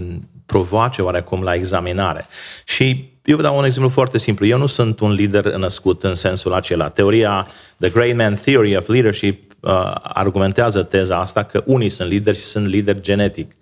provoace 0.46 1.02
oarecum 1.02 1.42
la 1.42 1.54
examinare. 1.54 2.26
Și 2.64 3.12
eu 3.24 3.36
vă 3.36 3.42
dau 3.42 3.58
un 3.58 3.64
exemplu 3.64 3.90
foarte 3.90 4.18
simplu. 4.18 4.46
Eu 4.46 4.58
nu 4.58 4.66
sunt 4.66 5.00
un 5.00 5.12
lider 5.12 5.54
născut 5.54 6.04
în 6.04 6.14
sensul 6.14 6.52
acela. 6.52 6.88
Teoria, 6.88 7.48
The 7.78 7.90
Great 7.90 8.16
Man 8.16 8.34
Theory 8.34 8.76
of 8.76 8.88
Leadership, 8.88 9.49
uh, 9.60 9.94
argumentează 10.02 10.82
teza 10.82 11.20
asta 11.20 11.42
că 11.42 11.62
unii 11.66 11.88
sunt 11.88 12.08
lideri 12.08 12.36
și 12.36 12.44
sunt 12.44 12.66
lideri 12.66 13.00
genetic. 13.00 13.56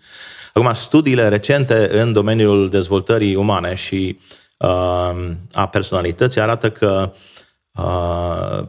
Acum, 0.52 0.72
studiile 0.74 1.28
recente 1.28 2.00
în 2.00 2.12
domeniul 2.12 2.68
dezvoltării 2.70 3.34
umane 3.34 3.74
și 3.74 4.18
uh, 4.56 4.68
a 5.52 5.68
personalității 5.70 6.40
arată 6.40 6.70
că 6.70 7.12
uh, 7.72 8.66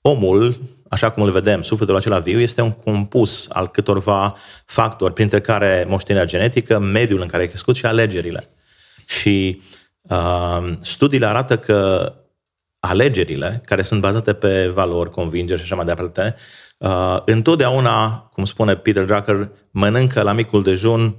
omul, 0.00 0.60
așa 0.88 1.10
cum 1.10 1.22
îl 1.22 1.30
vedem, 1.30 1.62
sufletul 1.62 1.96
acela 1.96 2.18
viu, 2.18 2.40
este 2.40 2.62
un 2.62 2.72
compus 2.72 3.46
al 3.48 3.68
câtorva 3.68 4.36
factori, 4.64 5.12
printre 5.12 5.40
care 5.40 5.86
moștenirea 5.88 6.28
genetică, 6.28 6.78
mediul 6.78 7.20
în 7.20 7.26
care 7.26 7.42
ai 7.42 7.48
crescut 7.48 7.76
și 7.76 7.86
alegerile. 7.86 8.50
Și 9.06 9.62
uh, 10.02 10.72
studiile 10.80 11.26
arată 11.26 11.58
că 11.58 12.12
alegerile, 12.80 13.62
care 13.64 13.82
sunt 13.82 14.00
bazate 14.00 14.32
pe 14.32 14.66
valori, 14.66 15.10
convingeri 15.10 15.58
și 15.58 15.64
așa 15.64 15.74
mai 15.74 15.84
departe, 15.84 16.34
uh, 16.78 17.18
întotdeauna, 17.24 18.30
cum 18.32 18.44
spune 18.44 18.76
Peter 18.76 19.04
Drucker, 19.04 19.50
mănâncă 19.70 20.22
la 20.22 20.32
micul 20.32 20.62
dejun 20.62 21.16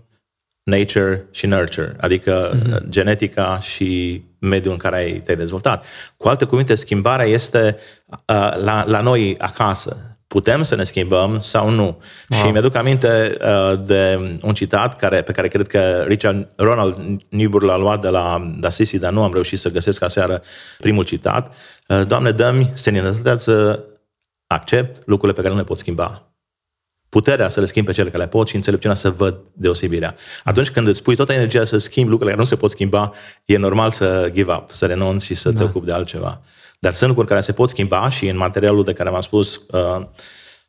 nature 0.63 1.27
și 1.31 1.45
nurture, 1.45 1.95
adică 1.99 2.51
mm-hmm. 2.51 2.89
genetica 2.89 3.59
și 3.59 4.21
mediul 4.39 4.73
în 4.73 4.79
care 4.79 4.95
ai, 4.95 5.17
te-ai 5.17 5.37
dezvoltat. 5.37 5.83
Cu 6.17 6.27
alte 6.27 6.45
cuvinte, 6.45 6.75
schimbarea 6.75 7.25
este 7.25 7.77
uh, 8.07 8.17
la, 8.57 8.83
la 8.87 9.01
noi 9.01 9.35
acasă. 9.37 10.10
Putem 10.31 10.63
să 10.63 10.75
ne 10.75 10.83
schimbăm 10.83 11.41
sau 11.41 11.69
nu? 11.69 12.01
Wow. 12.29 12.39
Și 12.39 12.51
mi-aduc 12.51 12.75
aminte 12.75 13.37
uh, 13.41 13.79
de 13.85 14.19
un 14.41 14.53
citat 14.53 14.95
care, 14.95 15.21
pe 15.21 15.31
care 15.31 15.47
cred 15.47 15.67
că 15.67 16.03
Richard 16.07 16.47
Ronald 16.55 17.21
Niebuhr 17.29 17.63
l-a 17.63 17.77
luat 17.77 18.01
de 18.01 18.07
la 18.07 18.51
da 18.55 18.69
Sisi, 18.69 18.99
dar 18.99 19.11
nu 19.11 19.23
am 19.23 19.33
reușit 19.33 19.59
să 19.59 19.69
găsesc 19.69 20.01
aseară 20.01 20.41
primul 20.77 21.03
citat. 21.03 21.53
Uh, 21.87 22.05
Doamne, 22.07 22.31
dă-mi 22.31 22.71
seninătatea 22.73 23.37
să 23.37 23.83
accept 24.47 25.01
lucrurile 25.05 25.33
pe 25.33 25.41
care 25.41 25.53
nu 25.53 25.59
le 25.59 25.65
pot 25.65 25.77
schimba 25.77 26.31
puterea 27.09 27.49
să 27.49 27.59
le 27.59 27.65
schimbi 27.65 27.87
pe 27.87 27.95
cele 27.95 28.09
care 28.09 28.23
le 28.23 28.29
pot 28.29 28.47
și 28.47 28.55
înțelepciunea 28.55 28.95
să 28.95 29.09
văd 29.09 29.35
deosebirea. 29.53 30.15
Atunci 30.43 30.69
când 30.69 30.87
îți 30.87 31.03
pui 31.03 31.15
toată 31.15 31.33
energia 31.33 31.65
să 31.65 31.77
schimbi 31.77 32.09
lucrurile 32.09 32.35
care 32.35 32.41
nu 32.41 32.55
se 32.55 32.61
pot 32.61 32.69
schimba, 32.69 33.13
e 33.45 33.57
normal 33.57 33.91
să 33.91 34.29
give 34.33 34.51
up, 34.51 34.71
să 34.71 34.85
renunți 34.85 35.25
și 35.25 35.35
să 35.35 35.51
da. 35.51 35.59
te 35.59 35.63
ocupi 35.63 35.85
de 35.85 35.91
altceva. 35.91 36.41
Dar 36.83 36.93
sunt 36.93 37.07
lucruri 37.07 37.29
care 37.29 37.41
se 37.41 37.51
pot 37.51 37.69
schimba 37.69 38.09
și 38.09 38.27
în 38.27 38.37
materialul 38.37 38.83
de 38.83 38.93
care 38.93 39.09
am 39.09 39.21
spus, 39.21 39.61
uh, 39.71 40.05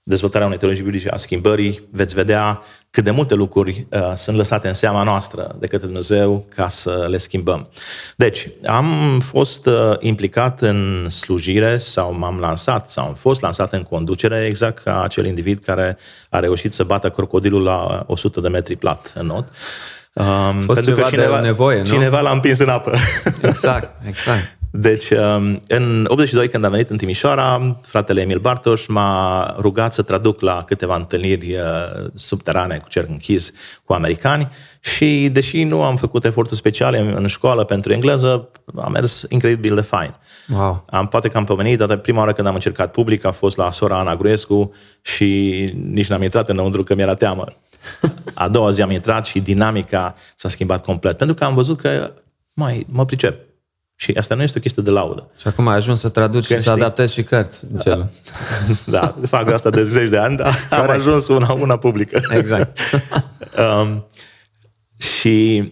dezvoltarea 0.03 0.47
unei 0.47 0.59
teologii 0.59 0.85
biblice 0.85 1.09
a 1.09 1.17
schimbării, 1.17 1.89
veți 1.91 2.15
vedea 2.15 2.63
cât 2.91 3.05
de 3.05 3.11
multe 3.11 3.35
lucruri 3.35 3.87
uh, 3.91 4.13
sunt 4.15 4.37
lăsate 4.37 4.69
în 4.69 4.75
seama 4.75 5.03
noastră 5.03 5.57
de 5.59 5.67
către 5.67 5.87
Dumnezeu 5.87 6.47
ca 6.55 6.69
să 6.69 7.07
le 7.09 7.19
schimbăm. 7.19 7.69
Deci, 8.17 8.49
am 8.67 9.21
fost 9.25 9.67
uh, 9.67 9.93
implicat 9.99 10.61
în 10.61 11.07
slujire 11.11 11.79
sau 11.79 12.15
m-am 12.15 12.39
lansat 12.39 12.91
sau 12.91 13.07
am 13.07 13.15
fost 13.15 13.41
lansat 13.41 13.73
în 13.73 13.83
conducere 13.83 14.47
exact 14.47 14.83
ca 14.83 15.03
acel 15.03 15.27
individ 15.27 15.65
care 15.65 15.99
a 16.31 16.39
reușit 16.39 16.73
să 16.73 16.85
bată 16.85 17.11
crocodilul 17.11 17.63
la 17.63 18.05
100 18.07 18.41
de 18.41 18.49
metri 18.49 18.77
plat 18.77 19.13
în 19.15 19.27
not. 19.27 19.49
Um, 20.13 20.67
pentru 20.67 20.95
că 20.95 21.03
cineva, 21.03 21.41
nevoie, 21.41 21.79
nu? 21.79 21.85
cineva 21.85 22.21
l-a 22.21 22.31
împins 22.31 22.59
în 22.59 22.69
apă. 22.69 22.93
Exact, 23.43 24.07
exact. 24.07 24.61
Deci, 24.75 25.11
um, 25.11 25.61
în 25.69 26.07
82, 26.09 26.49
când 26.49 26.65
am 26.65 26.71
venit 26.71 26.91
în 26.91 26.97
Timișoara, 26.97 27.77
fratele 27.83 28.21
Emil 28.21 28.39
Bartoș 28.39 28.87
m-a 28.87 29.55
rugat 29.59 29.93
să 29.93 30.03
traduc 30.03 30.41
la 30.41 30.65
câteva 30.65 30.97
întâlniri 30.97 31.55
uh, 31.55 32.11
subterane 32.15 32.79
cu 32.79 32.89
cer 32.89 33.07
închis 33.09 33.53
cu 33.85 33.93
americani 33.93 34.51
și, 34.81 35.29
deși 35.33 35.65
nu 35.65 35.83
am 35.83 35.97
făcut 35.97 36.25
eforturi 36.25 36.59
speciale 36.59 37.15
în 37.15 37.27
școală 37.27 37.65
pentru 37.65 37.93
engleză, 37.93 38.49
am 38.77 38.93
mers 38.93 39.25
incredibil 39.29 39.75
de 39.75 39.81
fain. 39.81 40.15
Wow. 40.49 40.85
Am, 40.91 41.09
poate 41.09 41.29
că 41.29 41.37
am 41.37 41.45
pomenit, 41.45 41.79
dar 41.79 41.97
prima 41.97 42.19
oară 42.19 42.33
când 42.33 42.47
am 42.47 42.55
încercat 42.55 42.91
public 42.91 43.25
a 43.25 43.31
fost 43.31 43.57
la 43.57 43.71
sora 43.71 43.99
Ana 43.99 44.17
Gruescu 44.17 44.75
și 45.03 45.65
nici 45.91 46.09
n-am 46.09 46.23
intrat 46.23 46.49
înăuntru 46.49 46.83
că 46.83 46.95
mi-era 46.95 47.15
teamă. 47.15 47.45
A 48.35 48.49
doua 48.49 48.71
zi 48.71 48.83
am 48.83 48.91
intrat 48.91 49.27
și 49.27 49.41
dinamica 49.41 50.15
s-a 50.37 50.49
schimbat 50.49 50.85
complet, 50.85 51.17
pentru 51.17 51.37
că 51.37 51.45
am 51.45 51.55
văzut 51.55 51.81
că 51.81 52.13
mai 52.53 52.87
mă 52.89 53.05
pricep 53.05 53.52
și 54.03 54.13
asta 54.17 54.35
nu 54.35 54.43
este 54.43 54.59
o 54.59 54.61
chestie 54.61 54.83
de 54.83 54.91
laudă. 54.91 55.31
Și 55.39 55.47
acum 55.47 55.69
ai 55.69 55.77
ajuns 55.77 56.01
să 56.01 56.09
traduci 56.09 56.45
și 56.45 56.59
să 56.59 56.71
adaptezi 56.71 57.13
și 57.13 57.23
cărți. 57.23 57.67
Da, 57.85 58.09
da, 58.87 59.15
fac 59.27 59.51
asta 59.51 59.71
de 59.71 59.85
zeci 59.85 60.09
de 60.09 60.19
ani, 60.19 60.37
dar 60.37 60.55
Corect. 60.71 60.89
am 60.89 60.97
ajuns 60.97 61.29
una, 61.29 61.53
una 61.53 61.77
publică. 61.77 62.21
Exact. 62.31 62.79
um, 63.81 64.07
și 64.97 65.63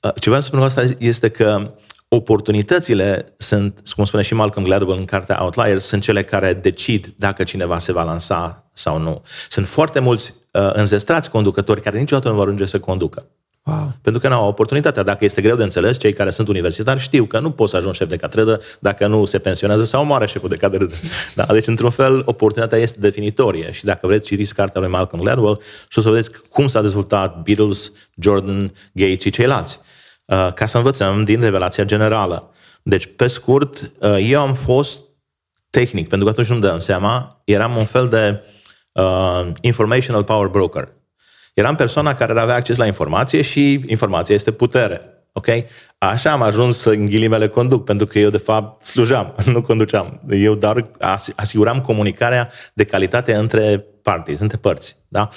uh, 0.00 0.12
ce 0.14 0.28
vreau 0.28 0.40
să 0.40 0.46
spun 0.46 0.62
asta 0.62 0.84
este 0.98 1.28
că 1.28 1.74
oportunitățile 2.08 3.34
sunt, 3.38 3.80
cum 3.94 4.04
spune 4.04 4.22
și 4.22 4.34
Malcolm 4.34 4.66
Gladwell 4.66 4.98
în 4.98 5.04
cartea 5.04 5.42
Outliers, 5.42 5.84
sunt 5.84 6.02
cele 6.02 6.24
care 6.24 6.52
decid 6.52 7.14
dacă 7.16 7.44
cineva 7.44 7.78
se 7.78 7.92
va 7.92 8.02
lansa 8.02 8.70
sau 8.72 8.98
nu. 8.98 9.22
Sunt 9.48 9.68
foarte 9.68 10.00
mulți 10.00 10.34
uh, 10.52 10.70
înzestrați 10.72 11.30
conducători 11.30 11.82
care 11.82 11.98
niciodată 11.98 12.28
nu 12.28 12.34
vor 12.34 12.44
ajunge 12.44 12.66
să 12.66 12.80
conducă. 12.80 13.26
Wow. 13.62 13.92
Pentru 14.02 14.20
că 14.20 14.28
nu 14.28 14.34
au 14.34 14.48
oportunitatea. 14.48 15.02
Dacă 15.02 15.24
este 15.24 15.42
greu 15.42 15.56
de 15.56 15.62
înțeles, 15.62 15.98
cei 15.98 16.12
care 16.12 16.30
sunt 16.30 16.48
universitari 16.48 17.00
știu 17.00 17.24
că 17.24 17.38
nu 17.38 17.50
poți 17.50 17.70
să 17.70 17.76
ajungi 17.76 17.98
șef 17.98 18.08
de 18.08 18.16
catedră 18.16 18.60
dacă 18.78 19.06
nu 19.06 19.24
se 19.24 19.38
pensionează 19.38 19.84
sau 19.84 20.04
moare 20.04 20.26
șeful 20.26 20.48
de 20.48 20.56
catedră. 20.56 20.88
Da? 21.34 21.44
Deci, 21.44 21.66
într-un 21.66 21.90
fel, 21.90 22.22
oportunitatea 22.24 22.78
este 22.78 23.00
definitorie. 23.00 23.72
Și 23.72 23.84
dacă 23.84 24.06
vreți, 24.06 24.26
citiți 24.26 24.54
cartea 24.54 24.80
lui 24.80 24.90
Malcolm 24.90 25.22
Gladwell 25.22 25.60
și 25.88 25.98
o 25.98 26.02
să 26.02 26.08
vedeți 26.08 26.30
cum 26.48 26.66
s-a 26.66 26.82
dezvoltat 26.82 27.42
Beatles, 27.42 27.92
Jordan, 28.20 28.72
Gates 28.92 29.20
și 29.20 29.30
ceilalți. 29.30 29.80
Uh, 30.24 30.52
ca 30.54 30.66
să 30.66 30.76
învățăm 30.76 31.24
din 31.24 31.40
revelația 31.40 31.84
generală. 31.84 32.50
Deci, 32.82 33.08
pe 33.16 33.26
scurt, 33.26 33.92
uh, 33.98 34.16
eu 34.20 34.40
am 34.40 34.54
fost 34.54 35.00
tehnic, 35.70 36.08
pentru 36.08 36.26
că 36.26 36.32
atunci 36.32 36.58
nu 36.58 36.68
dăm 36.68 36.78
seama, 36.78 37.40
eram 37.44 37.76
un 37.76 37.84
fel 37.84 38.08
de 38.08 38.42
uh, 38.92 39.48
informational 39.60 40.24
power 40.24 40.46
broker. 40.46 40.96
Eram 41.58 41.74
persoana 41.74 42.14
care 42.14 42.40
avea 42.40 42.54
acces 42.54 42.76
la 42.76 42.86
informație 42.86 43.42
și 43.42 43.84
informația 43.86 44.34
este 44.34 44.50
putere. 44.50 45.00
Ok? 45.32 45.46
Așa 45.98 46.30
am 46.30 46.42
ajuns 46.42 46.78
să, 46.78 46.90
în 46.90 47.06
ghilimele, 47.06 47.48
conduc, 47.48 47.84
pentru 47.84 48.06
că 48.06 48.18
eu, 48.18 48.30
de 48.30 48.38
fapt, 48.38 48.84
slujam, 48.84 49.34
nu 49.52 49.62
conduceam. 49.62 50.20
Eu 50.30 50.54
doar 50.54 50.86
asiguram 51.36 51.80
comunicarea 51.80 52.50
de 52.72 52.84
calitate 52.84 53.34
între 53.34 53.84
parties, 54.02 54.40
între 54.40 54.56
părți. 54.56 54.96
Da? 55.08 55.28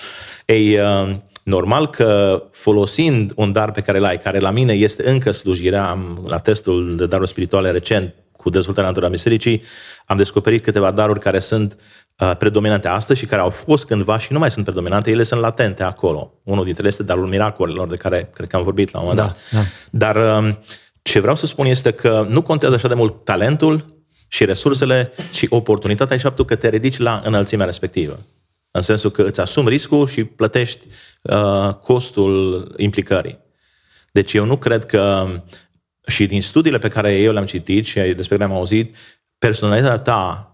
Ei, 0.46 0.80
uh, 0.80 1.16
normal 1.44 1.90
că 1.90 2.44
folosind 2.52 3.32
un 3.36 3.52
dar 3.52 3.72
pe 3.72 3.82
care 3.82 3.98
l 3.98 4.04
ai, 4.04 4.18
care 4.18 4.40
la 4.40 4.52
mine 4.52 4.74
este 4.74 5.10
încă 5.10 5.32
slujirea, 5.32 5.90
am, 5.90 6.26
la 6.28 6.38
testul 6.38 6.96
de 6.96 7.06
daruri 7.06 7.30
spirituale 7.30 7.72
recent 7.72 8.14
cu 8.32 8.50
dezvoltarea 8.50 8.90
naturală 8.90 9.12
a 9.12 9.16
bisericii, 9.16 9.62
am 10.06 10.18
descoperit 10.18 10.64
câteva 10.64 10.92
daruri 10.92 11.20
care 11.20 11.40
sunt 11.40 11.74
Uh, 11.74 12.01
predominante 12.38 12.88
astăzi 12.88 13.20
și 13.20 13.26
care 13.26 13.42
au 13.42 13.50
fost 13.50 13.86
cândva 13.86 14.18
și 14.18 14.34
nu 14.34 14.40
mai 14.40 14.52
sunt 14.52 14.66
predominante, 14.66 15.12
ele 15.12 15.24
sunt 15.24 15.40
latente 15.40 15.84
acolo. 15.84 16.34
Unul 16.44 16.64
dintre 16.64 16.82
ele 16.82 16.92
este 16.92 17.04
darul 17.04 17.28
miracolelor 17.28 17.88
de 17.88 17.96
care 17.96 18.30
cred 18.34 18.48
că 18.48 18.56
am 18.56 18.64
vorbit 18.64 18.92
la 18.92 19.00
un 19.00 19.06
moment 19.06 19.28
da, 19.28 19.36
dat. 19.52 19.62
Da. 19.62 19.68
Dar 20.14 20.38
um, 20.38 20.60
ce 21.02 21.20
vreau 21.20 21.36
să 21.36 21.46
spun 21.46 21.66
este 21.66 21.92
că 21.92 22.26
nu 22.30 22.42
contează 22.42 22.76
așa 22.76 22.88
de 22.88 22.94
mult 22.94 23.24
talentul 23.24 24.04
și 24.28 24.46
resursele, 24.46 25.12
ci 25.32 25.46
oportunitatea 25.50 26.18
și 26.18 26.24
faptul 26.24 26.46
că 26.46 26.56
te 26.56 26.70
ridici 26.70 26.98
la 26.98 27.22
înălțimea 27.26 27.66
respectivă. 27.66 28.20
În 28.72 28.82
sensul 28.82 29.10
că 29.12 29.24
îți 29.24 29.40
asumi 29.40 29.70
riscul 29.70 30.08
și 30.08 30.24
plătești 30.24 30.86
uh, 31.22 31.74
costul 31.74 32.74
implicării. 32.78 33.40
Deci 34.12 34.34
eu 34.34 34.46
nu 34.46 34.58
cred 34.58 34.86
că 34.86 35.28
și 36.08 36.26
din 36.26 36.42
studiile 36.42 36.78
pe 36.78 36.88
care 36.88 37.14
eu 37.14 37.34
le-am 37.34 37.46
citit 37.46 37.86
și 37.86 38.00
despre 38.00 38.38
care 38.38 38.38
le-am 38.38 38.60
auzit, 38.60 38.96
personalitatea 39.38 39.98
ta 39.98 40.51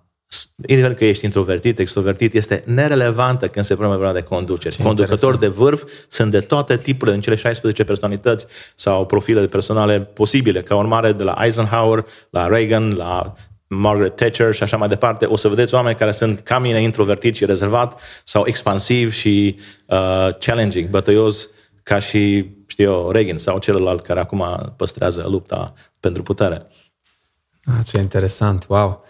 indiferent 0.68 0.98
că 0.98 1.06
ești 1.06 1.26
introvertit, 1.26 1.80
extrovertit, 1.80 2.34
este 2.34 2.64
nerelevantă 2.66 3.48
când 3.48 3.66
se 3.66 3.76
pune 3.76 3.88
vorba 3.88 4.14
de 4.14 4.22
conducere. 4.22 4.76
Ce 4.76 4.84
Conducători 4.84 5.40
de 5.40 5.48
vârf 5.48 5.84
sunt 6.08 6.32
de 6.32 6.40
toate 6.40 6.78
tipurile, 6.78 7.16
în 7.16 7.22
cele 7.22 7.36
16 7.36 7.84
personalități 7.84 8.46
sau 8.76 9.06
profile 9.06 9.40
de 9.40 9.48
personale 9.48 10.00
posibile, 10.00 10.62
ca 10.62 10.76
urmare 10.76 11.12
de 11.12 11.24
la 11.24 11.36
Eisenhower, 11.42 12.06
la 12.30 12.48
Reagan, 12.48 12.96
la 12.96 13.36
Margaret 13.68 14.16
Thatcher 14.16 14.54
și 14.54 14.64
așa 14.64 14.78
mai 14.78 14.88
departe, 14.88 15.26
o 15.26 15.36
să 15.36 15.48
vedeți 15.48 15.74
oameni 15.74 15.96
care 15.98 16.12
sunt 16.12 16.40
ca 16.40 16.60
mine 16.60 16.82
introvertit 16.82 17.36
și 17.36 17.46
rezervat 17.46 18.00
sau 18.24 18.44
expansiv 18.46 19.14
și 19.14 19.60
uh, 19.86 20.30
challenging, 20.40 20.90
bătăios, 20.90 21.50
ca 21.84 22.00
și, 22.00 22.52
știu 22.68 22.92
eu, 22.92 23.12
Reagan 23.12 23.38
sau 23.38 23.60
celălalt 23.60 24.02
care 24.02 24.20
acum 24.20 24.74
păstrează 24.78 25.26
lupta 25.30 25.74
pentru 26.00 26.24
putere. 26.24 26.68
Ah, 27.66 27.86
ce 27.86 28.00
interesant, 28.00 28.66
wow! 28.68 29.06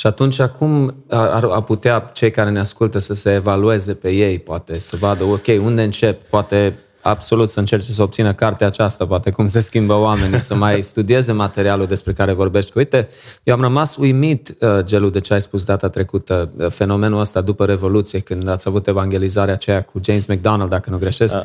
Și 0.00 0.06
atunci 0.06 0.42
cum 0.42 0.94
ar, 1.08 1.44
ar 1.44 1.62
putea 1.62 2.10
cei 2.12 2.30
care 2.30 2.50
ne 2.50 2.58
ascultă 2.58 2.98
să 2.98 3.14
se 3.14 3.34
evalueze 3.34 3.94
pe 3.94 4.10
ei, 4.10 4.38
poate 4.38 4.78
să 4.78 4.96
vadă, 4.96 5.24
ok, 5.24 5.46
unde 5.62 5.82
încep, 5.82 6.22
poate 6.22 6.78
absolut 7.02 7.48
să 7.48 7.58
încerce 7.58 7.92
să 7.92 8.02
obțină 8.02 8.32
cartea 8.32 8.66
aceasta, 8.66 9.06
poate 9.06 9.30
cum 9.30 9.46
se 9.46 9.60
schimbă 9.60 9.94
oamenii, 9.94 10.40
să 10.40 10.54
mai 10.54 10.82
studieze 10.82 11.32
materialul 11.32 11.86
despre 11.86 12.12
care 12.12 12.32
vorbești. 12.32 12.72
Uite, 12.74 13.08
eu 13.42 13.54
am 13.54 13.60
rămas 13.60 13.96
uimit, 13.96 14.56
uh, 14.60 14.78
Gelu, 14.84 15.08
de 15.08 15.20
ce 15.20 15.32
ai 15.32 15.40
spus 15.40 15.64
data 15.64 15.88
trecută, 15.88 16.50
uh, 16.56 16.66
fenomenul 16.68 17.20
ăsta 17.20 17.40
după 17.40 17.64
Revoluție, 17.64 18.18
când 18.18 18.48
ați 18.48 18.68
avut 18.68 18.86
evangelizarea 18.86 19.54
aceea 19.54 19.82
cu 19.82 20.00
James 20.04 20.26
McDonald, 20.26 20.70
dacă 20.70 20.90
nu 20.90 20.98
greșesc, 20.98 21.34
uh, 21.34 21.42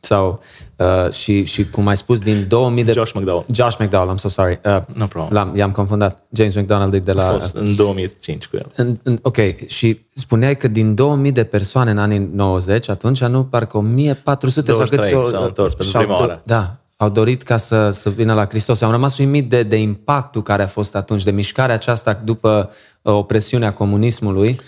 sau 0.00 0.40
uh, 0.76 1.12
și, 1.12 1.44
și 1.44 1.68
cum 1.68 1.86
ai 1.86 1.96
spus, 1.96 2.20
din 2.20 2.44
2000 2.48 2.84
de... 2.84 2.92
Josh 2.92 3.12
McDowell. 3.12 3.46
Josh 3.52 3.76
McDowell, 3.78 4.12
I'm 4.12 4.16
so 4.16 4.28
sorry. 4.28 4.60
Uh, 4.64 4.76
no 4.92 5.06
problem. 5.06 5.32
L-am, 5.32 5.56
i-am 5.56 5.72
confundat. 5.72 6.26
James 6.32 6.54
McDonald 6.54 6.96
de 6.96 7.12
la... 7.12 7.28
A 7.28 7.30
fost 7.30 7.56
în 7.56 7.76
2005 7.76 8.46
cu 8.46 8.56
el. 8.56 8.66
În, 8.76 8.98
în, 9.02 9.18
ok, 9.22 9.66
și 9.66 10.00
spuneai 10.14 10.56
că 10.56 10.68
din 10.68 10.94
2000 10.94 11.32
de 11.32 11.44
persoane 11.44 11.90
în 11.90 11.98
anii 11.98 12.30
90, 12.32 12.88
atunci 12.88 13.24
nu, 13.24 13.44
parcă 13.44 13.76
1400 13.76 14.72
sau 14.72 14.86
cât 14.90 15.02
s-au, 15.02 15.26
s-au 15.26 15.44
întors 15.44 15.74
pentru 15.74 15.98
prima 15.98 16.18
oară. 16.18 16.42
Da, 16.44 16.76
au 16.96 17.08
dorit 17.08 17.42
ca 17.42 17.56
să, 17.56 17.90
să 17.90 18.10
vină 18.10 18.34
la 18.34 18.46
Hristos. 18.46 18.80
Am 18.80 18.90
rămas 18.90 19.18
uimit 19.18 19.48
de, 19.48 19.62
de 19.62 19.76
impactul 19.76 20.42
care 20.42 20.62
a 20.62 20.66
fost 20.66 20.96
atunci, 20.96 21.22
de 21.22 21.30
mișcarea 21.30 21.74
aceasta 21.74 22.20
după 22.24 22.70
uh, 23.02 23.12
opresiunea 23.14 23.72
comunismului 23.72 24.60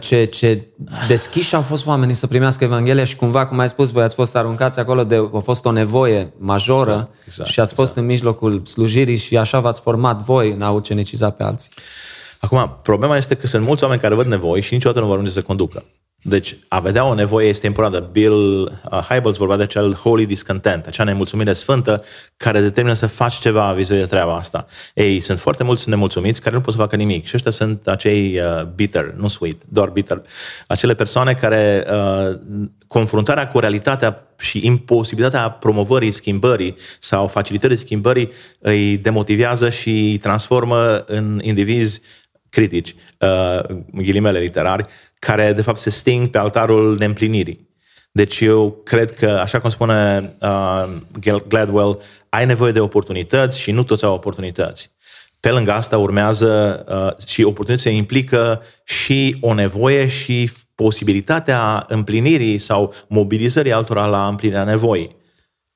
ce, 0.00 0.24
ce 0.24 0.66
deschiși 1.08 1.54
au 1.54 1.60
fost 1.60 1.86
oamenii 1.86 2.14
să 2.14 2.26
primească 2.26 2.64
Evanghelia 2.64 3.04
și 3.04 3.16
cumva, 3.16 3.46
cum 3.46 3.58
ai 3.58 3.68
spus, 3.68 3.90
voi 3.90 4.02
ați 4.02 4.14
fost 4.14 4.36
aruncați 4.36 4.78
acolo 4.78 5.04
de, 5.04 5.28
a 5.34 5.38
fost 5.38 5.64
o 5.64 5.70
nevoie 5.70 6.32
majoră 6.38 6.92
exact, 6.92 7.26
exact, 7.26 7.48
și 7.48 7.60
ați 7.60 7.74
fost 7.74 7.90
exact. 7.90 8.06
în 8.06 8.12
mijlocul 8.12 8.62
slujirii 8.66 9.16
și 9.16 9.36
așa 9.36 9.60
v-ați 9.60 9.80
format 9.80 10.22
voi 10.22 10.50
în 10.50 10.62
a 10.62 10.70
uceniciza 10.70 11.30
pe 11.30 11.42
alții. 11.42 11.70
Acum, 12.40 12.78
problema 12.82 13.16
este 13.16 13.34
că 13.34 13.46
sunt 13.46 13.64
mulți 13.64 13.82
oameni 13.82 14.00
care 14.00 14.14
văd 14.14 14.26
nevoi 14.26 14.60
și 14.60 14.74
niciodată 14.74 15.00
nu 15.00 15.06
vor 15.06 15.14
ajunge 15.14 15.34
să 15.34 15.42
conducă. 15.42 15.84
Deci, 16.26 16.56
a 16.68 16.80
vedea 16.80 17.04
o 17.04 17.14
nevoie 17.14 17.48
este 17.48 17.66
importantă. 17.66 18.08
Bill 18.12 18.62
uh, 18.64 18.98
Hybels 18.98 19.36
vorbea 19.36 19.56
de 19.56 19.62
acel 19.62 19.94
holy 19.94 20.26
discontent, 20.26 20.86
acea 20.86 21.04
nemulțumire 21.04 21.52
sfântă 21.52 22.04
care 22.36 22.60
determină 22.60 22.94
să 22.94 23.06
faci 23.06 23.34
ceva 23.34 23.72
vis 23.72 23.88
de 23.88 24.06
treaba 24.06 24.36
asta. 24.36 24.66
Ei, 24.94 25.20
sunt 25.20 25.38
foarte 25.38 25.64
mulți 25.64 25.88
nemulțumiți 25.88 26.40
care 26.40 26.54
nu 26.54 26.60
pot 26.60 26.72
să 26.72 26.78
facă 26.78 26.96
nimic 26.96 27.26
și 27.26 27.32
ăștia 27.34 27.50
sunt 27.50 27.86
acei 27.86 28.40
uh, 28.40 28.64
bitter, 28.64 29.14
nu 29.16 29.28
sweet, 29.28 29.62
doar 29.68 29.88
bitter. 29.88 30.22
Acele 30.66 30.94
persoane 30.94 31.34
care 31.34 31.86
uh, 31.90 32.38
confruntarea 32.86 33.48
cu 33.48 33.58
realitatea 33.58 34.26
și 34.38 34.66
imposibilitatea 34.66 35.50
promovării 35.50 36.12
schimbării 36.12 36.76
sau 37.00 37.26
facilitării 37.26 37.76
schimbării 37.76 38.32
îi 38.58 38.96
demotivează 38.96 39.68
și 39.68 39.88
îi 39.88 40.18
transformă 40.18 41.04
în 41.06 41.40
indivizi 41.42 42.00
critici, 42.54 42.94
uh, 43.18 43.76
ghilimele 43.92 44.38
literari, 44.38 44.86
care 45.24 45.52
de 45.52 45.62
fapt 45.62 45.78
se 45.78 45.90
sting 45.90 46.28
pe 46.28 46.38
altarul 46.38 46.96
neîmplinirii. 46.98 47.68
Deci 48.12 48.40
eu 48.40 48.80
cred 48.84 49.14
că, 49.14 49.28
așa 49.28 49.60
cum 49.60 49.70
spune 49.70 50.34
uh, 50.40 50.84
Gladwell, 51.48 52.00
ai 52.28 52.46
nevoie 52.46 52.72
de 52.72 52.80
oportunități 52.80 53.60
și 53.60 53.70
nu 53.70 53.82
toți 53.82 54.04
au 54.04 54.14
oportunități. 54.14 54.90
Pe 55.40 55.50
lângă 55.50 55.72
asta 55.72 55.98
urmează 55.98 56.84
uh, 56.88 57.26
și 57.26 57.42
oportunitățile 57.42 57.94
implică 57.94 58.62
și 58.84 59.36
o 59.40 59.54
nevoie 59.54 60.06
și 60.08 60.50
posibilitatea 60.74 61.84
împlinirii 61.88 62.58
sau 62.58 62.94
mobilizării 63.08 63.72
altora 63.72 64.06
la 64.06 64.26
împlinirea 64.26 64.64
nevoii. 64.64 65.16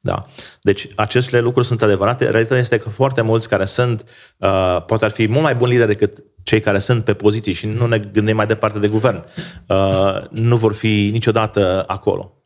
Da. 0.01 0.27
Deci 0.61 0.89
aceste 0.95 1.41
lucruri 1.41 1.67
sunt 1.67 1.83
adevărate. 1.83 2.25
Realitatea 2.25 2.59
este 2.59 2.79
că 2.79 2.89
foarte 2.89 3.23
mulți 3.23 3.49
care 3.49 3.65
sunt, 3.65 4.05
uh, 4.37 4.85
poate 4.87 5.05
ar 5.05 5.11
fi 5.11 5.29
mult 5.29 5.43
mai 5.43 5.55
buni 5.55 5.71
lideri 5.71 5.89
decât 5.89 6.25
cei 6.49 6.61
care 6.61 6.79
sunt 6.79 7.05
pe 7.05 7.15
poziții 7.15 7.53
și 7.53 7.67
nu 7.67 7.87
ne 7.87 7.99
gândim 7.99 8.37
mai 8.37 8.47
departe 8.47 8.79
de 8.79 8.89
guvern, 8.89 9.25
uh, 9.67 10.29
nu 10.31 10.57
vor 10.57 10.73
fi 10.73 11.09
niciodată 11.13 11.85
acolo. 11.87 12.43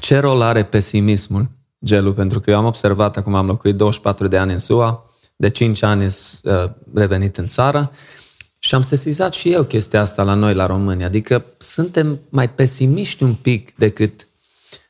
Ce 0.00 0.18
rol 0.18 0.40
are 0.40 0.64
pesimismul, 0.64 1.48
Gelu? 1.84 2.12
Pentru 2.12 2.40
că 2.40 2.50
eu 2.50 2.56
am 2.56 2.64
observat, 2.64 3.16
acum 3.16 3.34
am 3.34 3.46
locuit 3.46 3.76
24 3.76 4.26
de 4.26 4.38
ani 4.38 4.52
în 4.52 4.58
SUA, 4.58 5.10
de 5.36 5.50
5 5.50 5.82
ani 5.82 6.04
uh, 6.04 6.10
revenit 6.94 7.36
în 7.36 7.46
țară 7.46 7.90
și 8.58 8.74
am 8.74 8.82
sesizat 8.82 9.34
și 9.34 9.52
eu 9.52 9.64
chestia 9.64 10.00
asta 10.00 10.22
la 10.22 10.34
noi, 10.34 10.54
la 10.54 10.66
români. 10.66 11.04
Adică 11.04 11.44
suntem 11.58 12.20
mai 12.28 12.50
pesimiști 12.50 13.22
un 13.22 13.34
pic 13.34 13.76
decât 13.76 14.28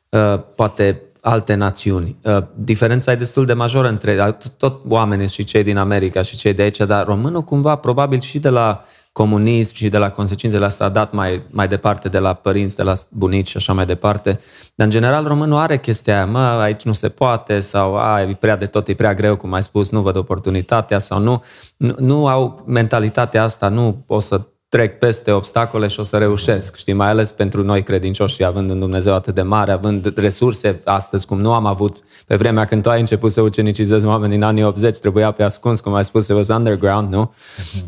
uh, 0.08 0.42
poate 0.54 1.02
alte 1.26 1.54
națiuni. 1.54 2.16
Uh, 2.22 2.38
diferența 2.54 3.12
e 3.12 3.16
destul 3.16 3.46
de 3.46 3.52
majoră 3.52 3.88
între 3.88 4.38
tot 4.56 4.80
oamenii 4.88 5.28
și 5.28 5.44
cei 5.44 5.62
din 5.62 5.76
America 5.76 6.22
și 6.22 6.36
cei 6.36 6.54
de 6.54 6.62
aici, 6.62 6.76
dar 6.76 7.06
românul 7.06 7.42
cumva, 7.42 7.76
probabil 7.76 8.20
și 8.20 8.38
de 8.38 8.48
la 8.48 8.84
comunism 9.12 9.74
și 9.74 9.88
de 9.88 9.98
la 9.98 10.10
consecințele 10.10 10.64
astea 10.64 10.86
a 10.86 10.88
dat 10.88 11.12
mai, 11.12 11.46
mai 11.50 11.68
departe 11.68 12.08
de 12.08 12.18
la 12.18 12.34
părinți, 12.34 12.76
de 12.76 12.82
la 12.82 12.92
bunici 13.10 13.48
și 13.48 13.56
așa 13.56 13.72
mai 13.72 13.86
departe. 13.86 14.40
Dar 14.74 14.86
în 14.86 14.92
general 14.92 15.26
românul 15.26 15.58
are 15.58 15.78
chestia 15.78 16.14
aia, 16.14 16.26
mă, 16.26 16.38
aici 16.38 16.82
nu 16.82 16.92
se 16.92 17.08
poate 17.08 17.60
sau 17.60 17.96
a, 17.96 18.20
e 18.20 18.34
prea 18.34 18.56
de 18.56 18.66
tot, 18.66 18.88
e 18.88 18.94
prea 18.94 19.14
greu, 19.14 19.36
cum 19.36 19.52
ai 19.52 19.62
spus, 19.62 19.90
nu 19.90 20.00
văd 20.00 20.16
oportunitatea 20.16 20.98
sau 20.98 21.18
nu. 21.18 21.42
Nu, 21.76 21.94
nu 21.98 22.26
au 22.26 22.64
mentalitatea 22.66 23.42
asta, 23.42 23.68
nu 23.68 24.04
o 24.06 24.20
să 24.20 24.40
trec 24.76 24.98
peste 24.98 25.30
obstacole 25.30 25.86
și 25.86 26.00
o 26.00 26.02
să 26.02 26.16
reușesc, 26.16 26.76
știi, 26.76 26.92
mai 26.92 27.08
ales 27.08 27.32
pentru 27.32 27.62
noi 27.62 27.82
credincioși, 27.82 28.44
având 28.44 28.70
un 28.70 28.78
Dumnezeu 28.78 29.14
atât 29.14 29.34
de 29.34 29.42
mare, 29.42 29.72
având 29.72 30.16
resurse 30.16 30.80
astăzi, 30.84 31.26
cum 31.26 31.40
nu 31.40 31.52
am 31.52 31.66
avut 31.66 31.98
pe 32.26 32.36
vremea 32.36 32.64
când 32.64 32.82
tu 32.82 32.90
ai 32.90 33.00
început 33.00 33.32
să 33.32 33.40
ucenicizezi 33.40 34.06
oameni 34.06 34.34
în 34.34 34.42
anii 34.42 34.64
80, 34.64 34.98
trebuia 34.98 35.30
pe 35.30 35.42
ascuns, 35.42 35.80
cum 35.80 35.94
ai 35.94 36.04
spus, 36.04 36.28
it 36.28 36.34
was 36.34 36.48
underground, 36.48 37.12
nu? 37.12 37.34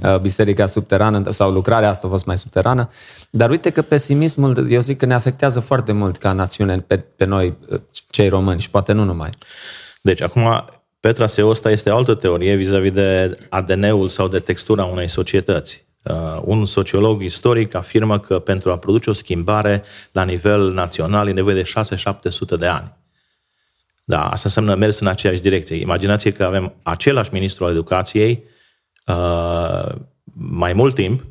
Uh, 0.02 0.18
biserica 0.18 0.66
subterană 0.66 1.30
sau 1.30 1.50
lucrarea 1.50 1.88
asta 1.88 2.06
a 2.06 2.10
fost 2.10 2.26
mai 2.26 2.38
subterană. 2.38 2.90
Dar 3.30 3.50
uite 3.50 3.70
că 3.70 3.82
pesimismul, 3.82 4.70
eu 4.70 4.80
zic 4.80 4.98
că 4.98 5.06
ne 5.06 5.14
afectează 5.14 5.60
foarte 5.60 5.92
mult 5.92 6.16
ca 6.16 6.32
națiune 6.32 6.78
pe, 6.78 6.96
pe 6.96 7.24
noi, 7.24 7.56
uh, 7.70 7.80
cei 8.10 8.28
români, 8.28 8.60
și 8.60 8.70
poate 8.70 8.92
nu 8.92 9.04
numai. 9.04 9.30
Deci, 10.00 10.22
acum, 10.22 10.64
pe 11.00 11.12
traseul 11.12 11.50
ăsta 11.50 11.70
este 11.70 11.90
o 11.90 11.96
altă 11.96 12.14
teorie 12.14 12.54
vis-a-vis 12.54 12.92
de 12.92 13.38
ADN-ul 13.48 14.08
sau 14.08 14.28
de 14.28 14.38
textura 14.38 14.84
unei 14.84 15.08
societăți. 15.08 15.87
Uh, 16.02 16.40
un 16.44 16.66
sociolog 16.66 17.22
istoric 17.22 17.74
afirmă 17.74 18.18
că 18.18 18.38
pentru 18.38 18.70
a 18.70 18.78
produce 18.78 19.10
o 19.10 19.12
schimbare 19.12 19.82
la 20.12 20.24
nivel 20.24 20.72
național 20.72 21.28
e 21.28 21.32
nevoie 21.32 21.54
de 21.54 21.72
6-700 22.56 22.58
de 22.58 22.66
ani. 22.66 22.96
Da, 24.04 24.22
asta 24.28 24.42
înseamnă 24.44 24.74
mers 24.74 24.98
în 24.98 25.06
aceeași 25.06 25.40
direcție. 25.40 25.76
Imaginați 25.76 26.30
că 26.30 26.44
avem 26.44 26.74
același 26.82 27.32
ministru 27.32 27.64
al 27.64 27.70
educației 27.70 28.44
uh, 29.06 29.94
mai 30.34 30.72
mult 30.72 30.94
timp 30.94 31.24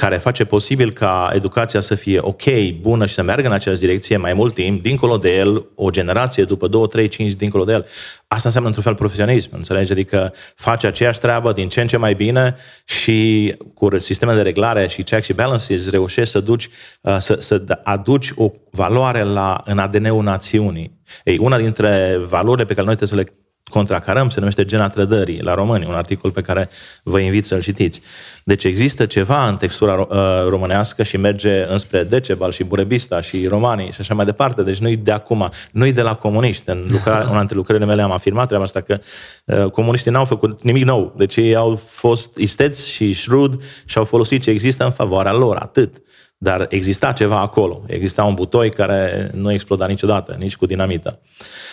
care 0.00 0.16
face 0.16 0.44
posibil 0.44 0.92
ca 0.92 1.30
educația 1.34 1.80
să 1.80 1.94
fie 1.94 2.18
ok, 2.20 2.42
bună 2.80 3.06
și 3.06 3.14
să 3.14 3.22
meargă 3.22 3.46
în 3.46 3.52
aceeași 3.52 3.80
direcție 3.80 4.16
mai 4.16 4.34
mult 4.34 4.54
timp, 4.54 4.82
dincolo 4.82 5.16
de 5.16 5.36
el, 5.36 5.66
o 5.74 5.90
generație 5.90 6.44
după 6.44 6.68
2, 6.68 6.88
3, 6.88 7.08
5 7.08 7.32
dincolo 7.32 7.64
de 7.64 7.72
el. 7.72 7.86
Asta 8.26 8.42
înseamnă 8.44 8.68
într-un 8.68 8.84
fel 8.84 8.94
profesionism, 8.94 9.50
înțelegi? 9.52 9.92
Adică 9.92 10.32
face 10.54 10.86
aceeași 10.86 11.20
treabă 11.20 11.52
din 11.52 11.68
ce 11.68 11.80
în 11.80 11.86
ce 11.86 11.96
mai 11.96 12.14
bine 12.14 12.56
și 12.84 13.54
cu 13.74 13.98
sisteme 13.98 14.34
de 14.34 14.42
reglare 14.42 14.88
și 14.88 15.02
check 15.02 15.24
și 15.24 15.32
balances 15.32 15.90
reușești 15.90 16.30
să, 16.30 16.40
duci, 16.40 16.68
uh, 17.00 17.16
să, 17.18 17.36
să 17.40 17.80
aduci 17.82 18.32
o 18.36 18.50
valoare 18.70 19.22
la, 19.22 19.60
în 19.64 19.78
ADN-ul 19.78 20.22
națiunii. 20.22 20.98
Ei, 21.24 21.38
una 21.38 21.58
dintre 21.58 22.16
valorile 22.28 22.64
pe 22.64 22.74
care 22.74 22.86
noi 22.86 22.96
trebuie 22.96 23.18
să 23.18 23.24
le 23.24 23.38
contracarăm 23.70 24.28
se 24.28 24.38
numește 24.38 24.64
Gena 24.64 24.88
trădării 24.88 25.42
la 25.42 25.54
români, 25.54 25.86
un 25.88 25.94
articol 25.94 26.30
pe 26.30 26.40
care 26.40 26.68
vă 27.02 27.18
invit 27.18 27.46
să-l 27.46 27.60
citiți. 27.60 28.00
Deci 28.44 28.64
există 28.64 29.06
ceva 29.06 29.48
în 29.48 29.56
textura 29.56 30.00
uh, 30.00 30.16
românească 30.48 31.02
și 31.02 31.16
merge 31.16 31.64
înspre 31.68 32.02
Decebal 32.02 32.52
și 32.52 32.64
Burebista 32.64 33.20
și 33.20 33.46
romanii 33.46 33.92
și 33.92 34.00
așa 34.00 34.14
mai 34.14 34.24
departe. 34.24 34.62
Deci 34.62 34.78
nu-i 34.78 34.96
de 34.96 35.12
acum, 35.12 35.50
nu-i 35.72 35.92
de 35.92 36.02
la 36.02 36.14
comuniști. 36.14 36.70
În 36.70 36.86
lucrare, 36.90 37.24
una 37.30 37.38
dintre 37.38 37.56
lucrările 37.56 37.86
mele 37.86 38.02
am 38.02 38.12
afirmat 38.12 38.46
treaba 38.46 38.64
asta 38.64 38.80
că 38.80 39.00
uh, 39.44 39.70
comuniștii 39.70 40.10
n-au 40.10 40.24
făcut 40.24 40.62
nimic 40.62 40.84
nou. 40.84 41.14
Deci 41.16 41.36
ei 41.36 41.54
au 41.54 41.76
fost 41.76 42.36
isteți 42.36 42.90
și 42.90 43.14
shrewd 43.14 43.62
și 43.84 43.98
au 43.98 44.04
folosit 44.04 44.42
ce 44.42 44.50
există 44.50 44.84
în 44.84 44.90
favoarea 44.90 45.32
lor, 45.32 45.56
atât. 45.56 45.96
Dar 46.42 46.66
exista 46.68 47.12
ceva 47.12 47.40
acolo. 47.40 47.82
Exista 47.86 48.24
un 48.24 48.34
butoi 48.34 48.70
care 48.70 49.30
nu 49.34 49.52
exploda 49.52 49.86
niciodată, 49.86 50.36
nici 50.38 50.56
cu 50.56 50.66
dinamită. 50.66 51.20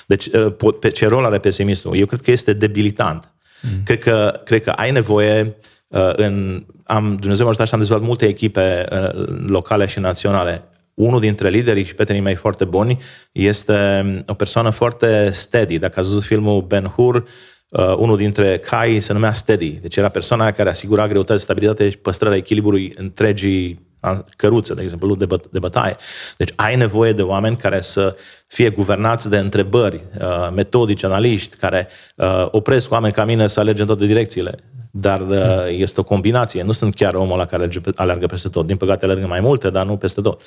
Deci, 0.05 0.26
uh, 0.26 0.74
pe 0.80 0.89
ce 0.89 1.07
rol 1.07 1.26
are 1.26 1.39
pesimismul? 1.39 1.95
Eu 1.95 2.05
cred 2.05 2.22
că 2.22 2.32
este 2.32 2.53
debilitant. 2.53 3.34
Mm. 3.61 3.84
Cred, 3.84 3.99
că, 3.99 4.41
cred 4.45 4.61
că 4.61 4.70
ai 4.70 4.91
nevoie 4.91 5.55
uh, 5.88 6.13
în... 6.15 6.65
Am, 6.84 7.18
Dumnezeu 7.20 7.43
mă 7.43 7.49
ajutat 7.49 7.68
și 7.68 7.74
am 7.74 7.80
dezvoltat 7.80 8.07
multe 8.07 8.26
echipe 8.26 8.86
uh, 8.91 9.28
locale 9.45 9.86
și 9.86 9.99
naționale. 9.99 10.63
Unul 10.93 11.20
dintre 11.20 11.49
liderii 11.49 11.86
și 11.86 11.93
prietenii 11.93 12.22
mei 12.22 12.36
foarte 12.36 12.65
buni 12.65 13.01
este 13.32 14.24
o 14.28 14.34
persoană 14.34 14.70
foarte 14.70 15.30
steady. 15.32 15.80
Dacă 15.80 15.99
ați 15.99 16.07
văzut 16.09 16.24
filmul 16.24 16.61
Ben 16.61 16.86
Hur, 16.86 17.24
Uh, 17.70 17.95
unul 17.97 18.18
dintre 18.18 18.57
cai 18.57 18.99
se 18.99 19.13
numea 19.13 19.34
Steady. 19.34 19.70
Deci 19.70 19.95
era 19.95 20.09
persoana 20.09 20.51
care 20.51 20.70
asigura 20.70 21.07
greutate, 21.07 21.39
stabilitate 21.39 21.89
și 21.89 21.97
păstrarea 21.97 22.38
echilibrului 22.38 22.93
întregii 22.95 23.86
căruță, 24.36 24.74
de 24.74 24.82
exemplu, 24.82 25.16
de, 25.16 25.26
bă- 25.26 25.50
de 25.52 25.60
bătaie. 25.60 25.95
Deci 26.38 26.52
ai 26.56 26.76
nevoie 26.76 27.14
de 27.14 27.22
oameni 27.22 27.58
care 27.58 27.82
să 27.82 28.16
fie 28.48 28.70
guvernați 28.70 29.30
de 29.30 29.38
întrebări, 29.38 30.04
uh, 30.20 30.50
metodici, 30.56 31.04
analiști, 31.04 31.56
care 31.56 31.88
uh, 32.16 32.48
opresc 32.52 32.91
oameni 32.91 33.14
ca 33.14 33.26
mine 33.26 33.48
să 33.48 33.60
alerge 33.60 33.82
în 33.82 33.88
toate 33.88 34.06
direcțiile. 34.06 34.60
Dar 34.91 35.20
uh, 35.20 35.38
este 35.68 36.00
o 36.00 36.04
combinație. 36.04 36.64
Nu 36.64 36.72
sunt 36.72 36.95
chiar 36.95 37.14
omul 37.14 37.38
la 37.38 37.45
care 37.45 37.70
alergă 37.95 38.26
peste 38.26 38.50
tot. 38.50 38.68
Din 38.68 38.78
păcate 38.78 39.06
alergă 39.06 39.28
mai 39.28 39.39
multe, 39.39 39.70
dar 39.70 39.86
nu 39.86 39.98
peste 39.98 40.22
tot. 40.22 40.41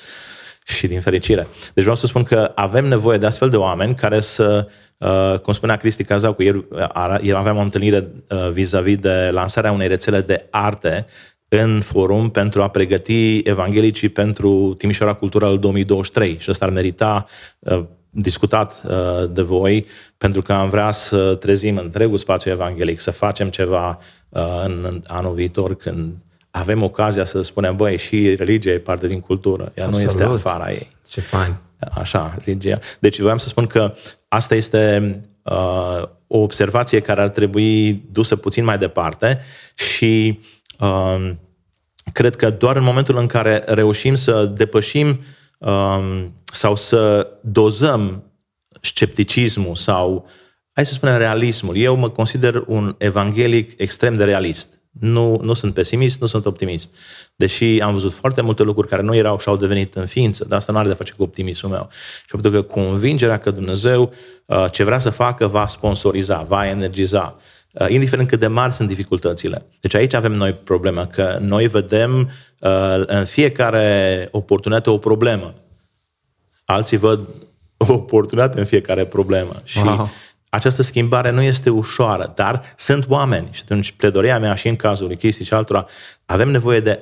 Și 0.63 0.87
din 0.87 1.01
fericire. 1.01 1.47
Deci 1.73 1.83
vreau 1.83 1.95
să 1.95 2.07
spun 2.07 2.23
că 2.23 2.51
avem 2.55 2.85
nevoie 2.85 3.17
de 3.17 3.25
astfel 3.25 3.49
de 3.49 3.57
oameni 3.57 3.95
care 3.95 4.19
să 4.19 4.67
Uh, 5.01 5.39
cum 5.39 5.53
spunea 5.53 5.75
Cristi 5.75 6.03
Cazau, 6.03 6.33
cu 6.33 6.41
ieri, 6.41 6.67
ieri 7.21 7.37
aveam 7.37 7.57
o 7.57 7.61
întâlnire 7.61 8.07
uh, 8.29 8.49
vis-a-vis 8.51 8.97
de 8.97 9.29
lansarea 9.31 9.71
unei 9.71 9.87
rețele 9.87 10.21
de 10.21 10.47
arte 10.49 11.05
în 11.53 11.81
forum 11.81 12.29
pentru 12.29 12.61
a 12.61 12.67
pregăti 12.67 13.37
evanghelicii 13.37 14.09
pentru 14.09 14.73
Timișoara 14.77 15.13
Cultural 15.13 15.59
2023 15.59 16.37
și 16.39 16.51
ăsta 16.51 16.65
ar 16.65 16.71
merita 16.71 17.25
uh, 17.59 17.83
discutat 18.09 18.83
uh, 18.85 19.29
de 19.29 19.41
voi 19.41 19.85
pentru 20.17 20.41
că 20.41 20.53
am 20.53 20.69
vrea 20.69 20.91
să 20.91 21.35
trezim 21.35 21.77
întregul 21.77 22.17
spațiu 22.17 22.51
evanghelic, 22.51 22.99
să 22.99 23.11
facem 23.11 23.49
ceva 23.49 23.99
uh, 24.29 24.41
în, 24.63 24.85
în 24.87 25.03
anul 25.07 25.33
viitor 25.33 25.75
când 25.75 26.13
avem 26.51 26.83
ocazia 26.83 27.25
să 27.25 27.41
spunem, 27.41 27.75
băi, 27.75 27.97
și 27.97 28.35
religia 28.35 28.71
e 28.71 28.77
parte 28.77 29.07
din 29.07 29.19
cultură, 29.19 29.71
ea 29.75 29.85
Absolut. 29.85 30.15
nu 30.15 30.23
este 30.23 30.47
afara 30.47 30.71
ei. 30.71 30.95
Ce 31.07 31.21
fain! 31.21 31.55
Așa, 31.93 32.35
religia. 32.45 32.79
Deci 32.99 33.19
voiam 33.19 33.37
să 33.37 33.47
spun 33.47 33.67
că 33.67 33.93
asta 34.27 34.55
este 34.55 35.15
uh, 35.41 36.01
o 36.27 36.37
observație 36.37 36.99
care 36.99 37.21
ar 37.21 37.29
trebui 37.29 38.03
dusă 38.11 38.35
puțin 38.35 38.63
mai 38.63 38.77
departe 38.77 39.39
și 39.75 40.39
uh, 40.39 40.59
cred 42.13 42.35
că 42.35 42.49
doar 42.49 42.75
în 42.75 42.83
momentul 42.83 43.17
în 43.17 43.27
care 43.27 43.63
reușim 43.65 44.15
să 44.15 44.45
depășim 44.45 45.19
um, 45.57 46.33
sau 46.43 46.75
să 46.75 47.27
dozăm 47.41 48.23
scepticismul 48.81 49.75
sau, 49.75 50.27
hai 50.71 50.85
să 50.85 50.93
spunem, 50.93 51.17
realismul. 51.17 51.75
Eu 51.75 51.95
mă 51.95 52.09
consider 52.09 52.63
un 52.67 52.95
evanghelic 52.97 53.79
extrem 53.79 54.15
de 54.15 54.23
realist. 54.23 54.79
Nu, 54.99 55.39
nu 55.41 55.53
sunt 55.53 55.73
pesimist, 55.73 56.21
nu 56.21 56.27
sunt 56.27 56.45
optimist. 56.45 56.95
Deși 57.35 57.79
am 57.81 57.93
văzut 57.93 58.13
foarte 58.13 58.41
multe 58.41 58.63
lucruri 58.63 58.87
care 58.87 59.01
nu 59.01 59.15
erau 59.15 59.39
și 59.39 59.47
au 59.47 59.57
devenit 59.57 59.95
în 59.95 60.05
ființă, 60.05 60.45
dar 60.45 60.57
asta 60.57 60.71
nu 60.71 60.77
are 60.77 60.87
de 60.87 60.93
face 60.93 61.13
cu 61.13 61.23
optimismul 61.23 61.71
meu. 61.71 61.89
Și 62.19 62.31
pentru 62.31 62.51
că 62.51 62.61
convingerea 62.61 63.37
că 63.37 63.51
Dumnezeu 63.51 64.13
uh, 64.45 64.65
ce 64.71 64.83
vrea 64.83 64.99
să 64.99 65.09
facă 65.09 65.47
va 65.47 65.67
sponsoriza, 65.67 66.41
va 66.41 66.67
energiza, 66.67 67.35
uh, 67.37 67.41
indiferent 67.87 68.27
cât 68.27 68.39
de 68.39 68.47
mari 68.47 68.73
sunt 68.73 68.87
dificultățile. 68.87 69.65
Deci 69.79 69.93
aici 69.93 70.13
avem 70.13 70.31
noi 70.31 70.53
problema, 70.53 71.07
că 71.07 71.37
noi 71.41 71.67
vedem 71.67 72.31
uh, 72.59 73.01
în 73.05 73.25
fiecare 73.25 74.27
oportunitate 74.31 74.89
o 74.89 74.97
problemă. 74.97 75.53
Alții 76.65 76.97
văd 76.97 77.19
o 77.87 77.93
oportunitate 77.93 78.59
în 78.59 78.65
fiecare 78.65 79.05
problemă. 79.05 79.53
Și 79.63 79.81
wow. 79.85 80.09
această 80.49 80.81
schimbare 80.81 81.31
nu 81.31 81.41
este 81.41 81.69
ușoară, 81.69 82.31
dar 82.35 82.61
sunt 82.75 83.05
oameni. 83.09 83.47
Și 83.51 83.61
atunci 83.63 83.91
pledoria 83.91 84.39
mea 84.39 84.55
și 84.55 84.67
în 84.67 84.75
cazul 84.75 85.07
lui 85.07 85.17
Cristi 85.17 85.43
și 85.43 85.53
altora, 85.53 85.85
avem 86.25 86.49
nevoie 86.49 86.79
de 86.79 86.99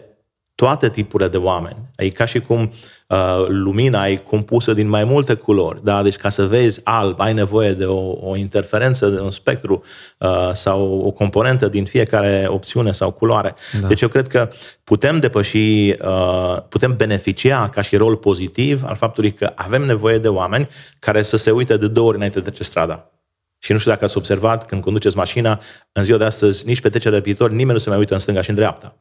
toate 0.59 0.89
tipurile 0.89 1.29
de 1.29 1.37
oameni. 1.37 1.77
E 1.95 2.09
ca 2.09 2.25
și 2.25 2.39
cum 2.39 2.71
uh, 3.07 3.45
lumina 3.47 4.07
e 4.07 4.15
compusă 4.15 4.73
din 4.73 4.87
mai 4.87 5.03
multe 5.03 5.33
culori. 5.33 5.83
Da? 5.83 6.03
Deci 6.03 6.15
ca 6.15 6.29
să 6.29 6.45
vezi 6.45 6.81
alb, 6.83 7.19
ai 7.19 7.33
nevoie 7.33 7.73
de 7.73 7.85
o, 7.85 8.29
o 8.29 8.35
interferență, 8.35 9.09
de 9.09 9.19
un 9.19 9.31
spectru 9.31 9.83
uh, 10.17 10.49
sau 10.53 11.01
o 11.05 11.11
componentă 11.11 11.67
din 11.67 11.85
fiecare 11.85 12.45
opțiune 12.49 12.91
sau 12.91 13.11
culoare. 13.11 13.55
Da. 13.81 13.87
Deci 13.87 14.01
eu 14.01 14.07
cred 14.07 14.27
că 14.27 14.49
putem 14.83 15.19
depăși, 15.19 15.95
uh, 16.01 16.57
putem 16.69 16.95
beneficia 16.95 17.69
ca 17.69 17.81
și 17.81 17.95
rol 17.95 18.15
pozitiv 18.15 18.81
al 18.85 18.95
faptului 18.95 19.31
că 19.31 19.51
avem 19.55 19.81
nevoie 19.81 20.17
de 20.17 20.27
oameni 20.27 20.69
care 20.99 21.21
să 21.21 21.37
se 21.37 21.51
uite 21.51 21.77
de 21.77 21.87
două 21.87 22.07
ori 22.07 22.15
înainte 22.15 22.39
de 22.39 22.49
trece 22.49 22.63
strada. 22.63 23.11
Și 23.57 23.71
nu 23.71 23.77
știu 23.77 23.91
dacă 23.91 24.05
ați 24.05 24.17
observat, 24.17 24.65
când 24.65 24.81
conduceți 24.81 25.17
mașina, 25.17 25.61
în 25.91 26.03
ziua 26.03 26.17
de 26.17 26.23
astăzi, 26.23 26.65
nici 26.65 26.81
pe 26.81 26.89
trecerea 26.89 27.17
de 27.17 27.23
viitor, 27.23 27.49
nimeni 27.49 27.71
nu 27.71 27.77
se 27.77 27.89
mai 27.89 27.97
uită 27.97 28.13
în 28.13 28.19
stânga 28.19 28.41
și 28.41 28.49
în 28.49 28.55
dreapta 28.55 28.95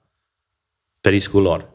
pe 1.09 1.15
riscul 1.15 1.43
lor. 1.43 1.69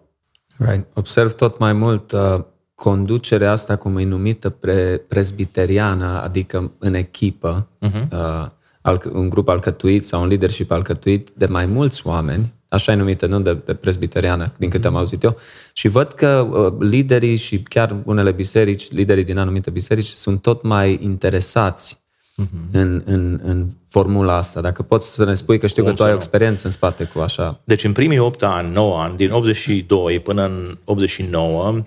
Right. 0.57 0.85
Observ 0.93 1.31
tot 1.31 1.59
mai 1.59 1.73
mult 1.73 2.11
uh, 2.11 2.43
conducerea 2.75 3.51
asta, 3.51 3.75
cum 3.75 3.97
e 3.97 4.03
numită, 4.03 4.49
pre- 4.49 4.97
presbiteriană, 5.07 6.21
adică 6.23 6.71
în 6.77 6.93
echipă, 6.93 7.67
uh-huh. 7.85 8.09
uh, 8.11 8.47
al, 8.81 9.01
un 9.13 9.29
grup 9.29 9.47
alcătuit 9.47 10.05
sau 10.05 10.21
un 10.21 10.27
leadership 10.27 10.71
alcătuit 10.71 11.29
de 11.29 11.45
mai 11.45 11.65
mulți 11.65 12.07
oameni, 12.07 12.53
așa 12.67 12.91
e 12.91 12.95
numită, 12.95 13.25
nu 13.25 13.39
de, 13.39 13.57
de 13.65 13.73
presbiteriană, 13.73 14.51
din 14.57 14.69
câte 14.69 14.87
am 14.87 14.95
auzit 14.95 15.23
eu, 15.23 15.37
și 15.73 15.87
văd 15.87 16.11
că 16.11 16.47
uh, 16.51 16.73
liderii 16.79 17.35
și 17.35 17.63
chiar 17.63 17.95
unele 18.05 18.31
biserici, 18.31 18.91
liderii 18.91 19.23
din 19.23 19.37
anumite 19.37 19.69
biserici, 19.69 20.05
sunt 20.05 20.41
tot 20.41 20.63
mai 20.63 20.99
interesați 21.01 22.02
uh-huh. 22.41 22.71
în, 22.71 23.01
în, 23.05 23.39
în 23.43 23.67
formula 23.89 24.35
asta. 24.35 24.61
Dacă 24.61 24.81
poți 24.81 25.13
să 25.13 25.25
ne 25.25 25.33
spui, 25.33 25.59
că 25.59 25.67
știu 25.67 25.83
Cum 25.83 25.91
că 25.91 25.97
tu 25.97 26.03
ai 26.03 26.11
o 26.11 26.15
experiență 26.15 26.65
în 26.65 26.71
spate 26.71 27.03
cu 27.03 27.19
așa. 27.19 27.61
Deci 27.63 27.83
în 27.83 27.91
primii 27.91 28.19
8 28.19 28.43
ani, 28.43 28.71
9 28.71 29.01
ani, 29.01 29.17
din 29.17 29.31
82 29.31 30.19
până 30.19 30.43
în 30.45 30.77
89, 30.83 31.83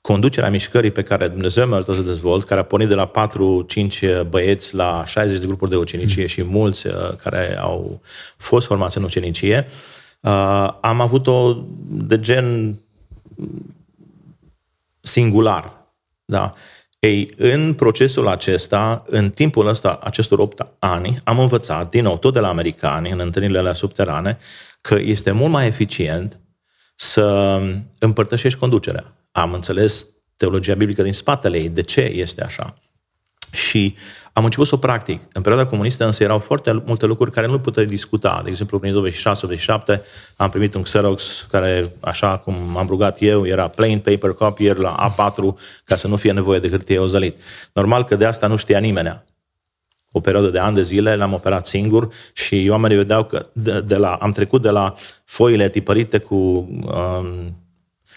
conducerea 0.00 0.50
mișcării 0.50 0.90
pe 0.90 1.02
care 1.02 1.28
Dumnezeu 1.28 1.66
mi-a 1.66 1.76
ajutat 1.76 1.94
să 1.94 2.00
dezvolt, 2.00 2.44
care 2.44 2.60
a 2.60 2.64
pornit 2.64 2.88
de 2.88 2.94
la 2.94 3.10
4-5 4.24 4.28
băieți 4.28 4.74
la 4.74 5.04
60 5.06 5.38
de 5.38 5.46
grupuri 5.46 5.70
de 5.70 5.76
ucenicie 5.76 6.22
mm. 6.22 6.28
și 6.28 6.42
mulți 6.42 6.86
uh, 6.86 6.92
care 7.16 7.58
au 7.58 8.00
fost 8.36 8.66
formați 8.66 8.96
în 8.96 9.02
ucenicie, 9.02 9.66
uh, 10.20 10.68
am 10.80 11.00
avut-o 11.00 11.56
de 11.88 12.20
gen 12.20 12.78
singular. 15.00 15.72
Da? 16.24 16.54
Ei, 17.04 17.34
în 17.36 17.74
procesul 17.74 18.28
acesta, 18.28 19.04
în 19.06 19.30
timpul 19.30 19.66
ăsta, 19.66 19.98
acestor 20.02 20.38
8 20.38 20.66
ani, 20.78 21.18
am 21.24 21.38
învățat, 21.38 21.90
din 21.90 22.02
nou, 22.02 22.18
tot 22.18 22.32
de 22.32 22.40
la 22.40 22.48
americani, 22.48 23.10
în 23.10 23.20
întâlnirile 23.20 23.58
alea 23.58 23.72
subterane, 23.72 24.38
că 24.80 24.94
este 25.00 25.30
mult 25.30 25.50
mai 25.50 25.66
eficient 25.66 26.40
să 26.94 27.60
împărtășești 27.98 28.58
conducerea. 28.58 29.14
Am 29.32 29.52
înțeles 29.52 30.06
teologia 30.36 30.74
biblică 30.74 31.02
din 31.02 31.12
spatele 31.12 31.58
ei, 31.58 31.68
de 31.68 31.82
ce 31.82 32.00
este 32.00 32.44
așa. 32.44 32.74
Și 33.54 33.96
am 34.36 34.44
început 34.44 34.66
să 34.66 34.74
o 34.74 34.78
practic. 34.78 35.22
În 35.32 35.42
perioada 35.42 35.68
comunistă 35.68 36.04
însă 36.04 36.22
erau 36.22 36.38
foarte 36.38 36.82
multe 36.84 37.06
lucruri 37.06 37.30
care 37.30 37.46
nu 37.46 37.58
puteai 37.58 37.86
discuta. 37.86 38.40
De 38.44 38.50
exemplu, 38.50 38.78
prin 38.78 39.12
26-87 39.96 40.00
am 40.36 40.50
primit 40.50 40.74
un 40.74 40.82
Xerox 40.82 41.46
care, 41.50 41.92
așa 42.00 42.38
cum 42.38 42.76
am 42.76 42.86
rugat 42.86 43.16
eu, 43.20 43.46
era 43.46 43.68
plain 43.68 43.98
paper 43.98 44.32
copier 44.32 44.76
la 44.76 45.14
A4 45.14 45.58
ca 45.84 45.96
să 45.96 46.08
nu 46.08 46.16
fie 46.16 46.32
nevoie 46.32 46.58
de 46.58 46.68
hârtie 46.68 46.98
ozălit. 46.98 47.36
Normal 47.72 48.04
că 48.04 48.16
de 48.16 48.24
asta 48.24 48.46
nu 48.46 48.56
știa 48.56 48.78
nimeni. 48.78 49.22
O 50.12 50.20
perioadă 50.20 50.48
de 50.48 50.58
ani 50.58 50.74
de 50.74 50.82
zile 50.82 51.16
l-am 51.16 51.32
operat 51.32 51.66
singur 51.66 52.08
și 52.32 52.66
oamenii 52.70 52.96
vedeau 52.96 53.24
că 53.24 53.46
de, 53.52 53.80
de 53.80 53.96
la, 53.96 54.14
am 54.14 54.32
trecut 54.32 54.62
de 54.62 54.70
la 54.70 54.94
foile 55.24 55.68
tipărite 55.68 56.18
cu 56.18 56.34
um, 56.34 57.63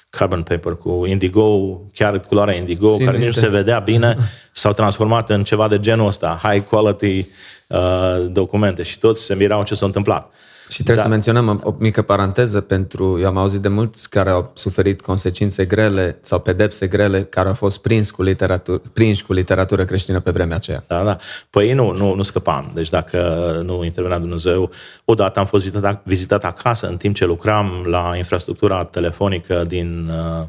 carbon 0.10 0.44
paper, 0.44 0.76
cu 0.76 1.06
indigo, 1.06 1.80
chiar 1.94 2.20
culoarea 2.20 2.56
indigo, 2.56 2.88
Sim, 2.88 3.06
care 3.06 3.18
nici 3.18 3.26
nu 3.26 3.32
se 3.32 3.48
vedea 3.48 3.80
bine, 3.80 4.18
s-au 4.54 4.74
transformat 4.74 5.30
în 5.30 5.44
ceva 5.44 5.68
de 5.68 5.80
genul 5.80 6.08
ăsta, 6.08 6.40
high 6.44 6.64
quality 6.70 7.28
uh, 7.68 8.26
documente 8.30 8.84
și 8.84 9.00
toți 9.00 9.24
se 9.24 9.36
mirau 9.36 9.64
ce 9.64 9.76
s-a 9.76 9.86
întâmplat. 9.86 10.32
Și 10.70 10.84
trebuie 10.84 10.96
da. 10.96 11.02
să 11.02 11.08
menționăm 11.08 11.62
o 11.64 11.76
mică 11.80 12.02
paranteză 12.02 12.62
pentru, 12.62 13.20
eu 13.20 13.28
am 13.28 13.38
auzit 13.38 13.62
de 13.62 13.68
mulți 13.68 14.10
care 14.10 14.30
au 14.30 14.52
suferit 14.54 15.02
consecințe 15.02 15.66
grele 15.66 16.18
sau 16.22 16.40
pedepse 16.40 16.88
grele 16.88 17.22
care 17.22 17.48
au 17.48 17.54
fost 17.54 17.82
prins 17.82 18.12
cu 18.12 18.24
literatură, 18.24 18.82
prinși 18.94 19.24
cu 19.26 19.34
literatură 19.34 19.86
creștină 19.86 20.20
pe 20.20 20.32
vremea 20.32 20.56
aceea. 20.56 20.84
Da, 20.88 21.04
da. 21.04 21.18
Păi 21.50 21.74
nu, 21.74 21.92
nu, 21.92 22.14
nu 22.14 22.24
scăpam. 22.24 22.72
Deci 22.74 22.90
dacă 22.90 23.18
nu 23.66 23.84
intervenea 23.84 24.20
Dumnezeu, 24.20 24.72
odată 25.06 25.40
am 25.40 25.46
fost 25.46 25.64
vizitat, 25.64 26.02
vizitat 26.04 26.44
acasă 26.44 26.88
în 26.88 26.98
timp 26.98 27.16
ce 27.16 27.26
lucram 27.26 27.86
la 27.86 28.14
infrastructura 28.18 28.84
telefonică 28.84 29.64
din 29.68 30.10
uh, 30.10 30.46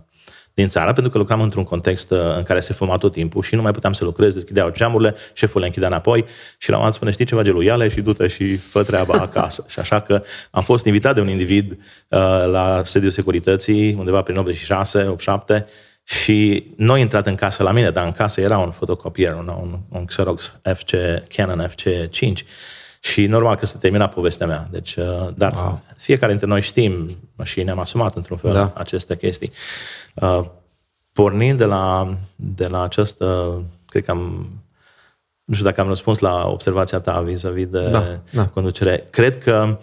din 0.59 0.69
țară, 0.69 0.93
pentru 0.93 1.13
că 1.13 1.19
lucram 1.19 1.41
într-un 1.41 1.65
context 1.65 2.11
uh, 2.11 2.19
în 2.37 2.43
care 2.43 2.61
se 2.61 2.73
fuma 2.73 2.97
tot 2.97 3.13
timpul 3.13 3.43
și 3.43 3.55
nu 3.55 3.63
mai 3.63 3.73
puteam 3.73 3.93
să 3.93 4.05
lucrez, 4.05 4.35
deschideau 4.35 4.71
geamurile, 4.71 5.15
șeful 5.33 5.61
le 5.61 5.67
închidea 5.67 5.89
înapoi 5.89 6.25
și 6.59 6.69
la 6.69 6.75
un 6.75 6.79
moment 6.79 6.95
spune, 6.95 7.11
știi 7.11 7.25
ceva, 7.25 7.43
geluiale 7.43 7.89
și 7.89 8.01
du-te 8.01 8.27
și 8.27 8.57
fă 8.57 8.83
treaba 8.83 9.15
acasă. 9.29 9.65
și 9.69 9.79
așa 9.79 10.01
că 10.01 10.23
am 10.51 10.63
fost 10.63 10.85
invitat 10.85 11.15
de 11.15 11.21
un 11.21 11.29
individ 11.29 11.71
uh, 11.73 11.79
la 12.51 12.83
sediul 12.85 13.11
securității, 13.11 13.95
undeva 13.95 14.23
prin 14.23 14.37
86, 14.37 14.99
87, 15.03 15.67
și 16.05 16.67
nu 16.77 16.93
a 16.93 16.99
intrat 16.99 17.27
în 17.27 17.35
casă 17.35 17.63
la 17.63 17.73
mine, 17.73 17.91
dar 17.91 18.05
în 18.05 18.13
casă 18.13 18.41
era 18.41 18.59
un 18.59 18.71
fotocopier, 18.71 19.35
un, 19.35 19.49
un, 19.49 19.79
un 19.89 20.05
Xerox 20.05 20.55
FC, 20.75 20.91
Canon 21.35 21.71
FC5 21.71 22.33
și 23.13 23.27
normal 23.27 23.57
că 23.57 23.67
se 23.67 23.79
termina 23.79 24.09
povestea 24.09 24.47
mea. 24.47 24.69
Deci, 24.71 24.97
uh, 24.97 25.29
dar 25.35 25.53
wow. 25.53 25.81
fiecare 25.97 26.31
dintre 26.31 26.49
noi 26.49 26.61
știm 26.61 27.17
și 27.43 27.63
ne-am 27.63 27.79
asumat 27.79 28.17
într-un 28.17 28.37
fel 28.37 28.53
da. 28.53 28.73
aceste 28.75 29.17
chestii. 29.17 29.53
Uh, 30.15 30.45
pornind 31.13 31.59
de 31.59 31.65
la, 31.65 32.15
de 32.37 32.67
la 32.67 32.83
această, 32.83 33.59
cred 33.87 34.05
că 34.05 34.11
am, 34.11 34.49
nu 35.45 35.55
știu 35.55 35.67
dacă 35.67 35.81
am 35.81 35.89
răspuns 35.89 36.19
la 36.19 36.49
observația 36.49 37.01
ta 37.01 37.21
vis-a-vis 37.21 37.67
de 37.67 37.89
da, 37.89 38.21
da. 38.31 38.47
conducere. 38.47 39.07
Cred 39.11 39.43
că 39.43 39.79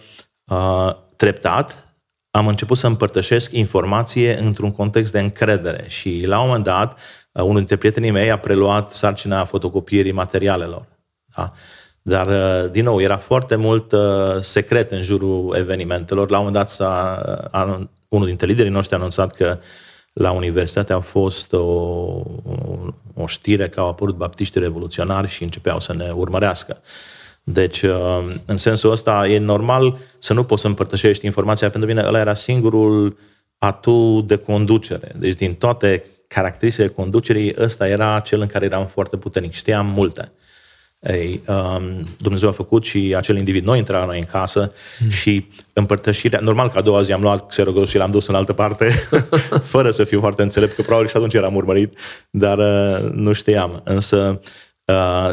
uh, 0.45 0.91
treptat 1.15 1.83
am 2.31 2.47
început 2.47 2.77
să 2.77 2.87
împărtășesc 2.87 3.51
informație 3.53 4.37
într-un 4.37 4.71
context 4.71 5.11
de 5.11 5.19
încredere 5.19 5.83
și 5.87 6.23
la 6.25 6.39
un 6.39 6.45
moment 6.45 6.63
dat 6.63 6.93
uh, 7.31 7.41
unul 7.41 7.55
dintre 7.55 7.75
prietenii 7.75 8.11
mei 8.11 8.31
a 8.31 8.39
preluat 8.39 8.91
sarcina 8.91 9.45
fotocopierii 9.45 10.11
materialelor. 10.11 10.85
Da? 11.35 11.51
Dar, 12.07 12.27
uh, 12.27 12.71
din 12.71 12.83
nou, 12.83 13.01
era 13.01 13.17
foarte 13.17 13.55
mult 13.55 13.91
uh, 13.91 14.01
secret 14.39 14.91
în 14.91 15.03
jurul 15.03 15.55
evenimentelor. 15.57 16.29
La 16.29 16.39
un 16.39 16.45
moment 16.45 16.63
dat 16.63 16.69
s-a, 16.73 17.15
a, 17.51 17.87
unul 18.07 18.25
dintre 18.25 18.47
liderii 18.47 18.71
noștri 18.71 18.95
a 18.95 18.97
anunțat 18.97 19.31
că 19.31 19.57
la 20.13 20.31
universitate 20.31 20.93
a 20.93 20.99
fost 20.99 21.53
o, 21.53 21.57
o, 21.57 22.23
o 23.13 23.27
știre 23.27 23.69
că 23.69 23.79
au 23.79 23.87
apărut 23.87 24.15
baptiști 24.15 24.59
revoluționari 24.59 25.27
și 25.27 25.43
începeau 25.43 25.79
să 25.79 25.93
ne 25.93 26.11
urmărească. 26.11 26.81
Deci, 27.43 27.81
uh, 27.81 28.23
în 28.45 28.57
sensul 28.57 28.91
ăsta, 28.91 29.27
e 29.27 29.37
normal 29.37 29.97
să 30.17 30.33
nu 30.33 30.43
poți 30.43 30.61
să 30.61 30.67
împărtășești 30.67 31.25
informația. 31.25 31.69
Pentru 31.69 31.89
mine, 31.89 32.03
ăla 32.05 32.19
era 32.19 32.33
singurul 32.33 33.17
atu 33.57 34.21
de 34.21 34.35
conducere. 34.35 35.11
Deci, 35.15 35.35
din 35.35 35.53
toate 35.53 36.03
caracteristicile 36.27 36.93
conducerii, 36.93 37.55
ăsta 37.57 37.87
era 37.87 38.19
cel 38.19 38.41
în 38.41 38.47
care 38.47 38.65
eram 38.65 38.85
foarte 38.85 39.17
puternic. 39.17 39.53
Știam 39.53 39.85
multe. 39.85 40.31
Ei, 40.99 41.41
um, 41.47 42.07
Dumnezeu 42.17 42.49
a 42.49 42.51
făcut 42.51 42.85
și 42.85 43.13
acel 43.17 43.37
individ 43.37 43.65
noi 43.65 43.77
intra 43.77 43.99
la 43.99 44.05
noi 44.05 44.19
în 44.19 44.25
casă 44.25 44.71
mm. 44.99 45.09
și 45.09 45.47
împărtășirea, 45.73 46.39
normal 46.39 46.69
că 46.69 46.77
a 46.77 46.81
doua 46.81 47.01
zi 47.01 47.11
am 47.11 47.21
luat 47.21 47.47
xerogos 47.47 47.89
și 47.89 47.97
l-am 47.97 48.11
dus 48.11 48.27
în 48.27 48.35
altă 48.35 48.53
parte, 48.53 48.89
fără 49.73 49.91
să 49.91 50.03
fiu 50.03 50.19
foarte 50.19 50.41
înțelept, 50.41 50.75
că 50.75 50.81
probabil 50.81 51.07
și 51.07 51.15
atunci 51.15 51.33
eram 51.33 51.55
urmărit, 51.55 51.97
dar 52.29 52.57
uh, 52.57 53.11
nu 53.11 53.33
știam. 53.33 53.81
Însă 53.83 54.41
uh, 54.85 55.29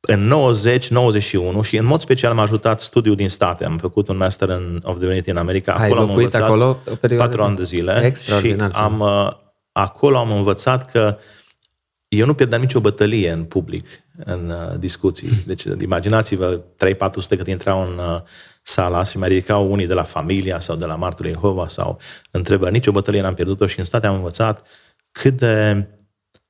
în 0.00 0.26
90, 0.26 0.88
91 0.88 1.62
și 1.62 1.76
în 1.76 1.84
mod 1.84 2.00
special 2.00 2.34
m-a 2.34 2.42
ajutat 2.42 2.80
studiul 2.80 3.16
din 3.16 3.28
state. 3.28 3.64
Am 3.64 3.78
făcut 3.78 4.08
un 4.08 4.16
master 4.16 4.48
în 4.48 4.80
of 4.84 4.98
Divinity 4.98 5.30
în 5.30 5.36
America. 5.36 5.72
Ai 5.72 5.86
acolo 5.86 6.00
am 6.00 6.08
învățat 6.08 6.42
acolo 6.42 6.78
o 6.90 6.94
perioadă 6.94 7.26
patru 7.26 7.42
ani 7.42 7.56
de 7.56 7.64
zile 7.64 8.00
extraordinar. 8.04 8.70
și 8.74 8.80
am, 8.80 9.00
uh, 9.00 9.32
acolo 9.72 10.18
am 10.18 10.32
învățat 10.32 10.90
că 10.90 11.16
eu 12.10 12.26
nu 12.26 12.34
pierdeam 12.34 12.60
nicio 12.60 12.80
bătălie 12.80 13.30
în 13.30 13.44
public, 13.44 13.86
în 14.24 14.50
uh, 14.50 14.78
discuții. 14.78 15.28
Deci 15.46 15.62
imaginați-vă 15.80 16.60
3-400 16.60 16.60
cât 17.28 17.46
intrau 17.46 17.82
în 17.82 17.98
uh, 17.98 18.20
sala 18.62 19.04
și 19.04 19.18
mai 19.18 19.28
ridicau 19.28 19.72
unii 19.72 19.86
de 19.86 19.94
la 19.94 20.02
familia 20.02 20.60
sau 20.60 20.76
de 20.76 20.84
la 20.84 20.94
Martul 20.96 21.26
Jehova 21.26 21.68
sau 21.68 21.98
întrebări. 22.30 22.72
Nicio 22.72 22.92
bătălie 22.92 23.20
n-am 23.20 23.34
pierdut-o 23.34 23.66
și 23.66 23.78
în 23.78 23.84
state 23.84 24.06
am 24.06 24.14
învățat 24.14 24.66
cât 25.12 25.36
de 25.36 25.86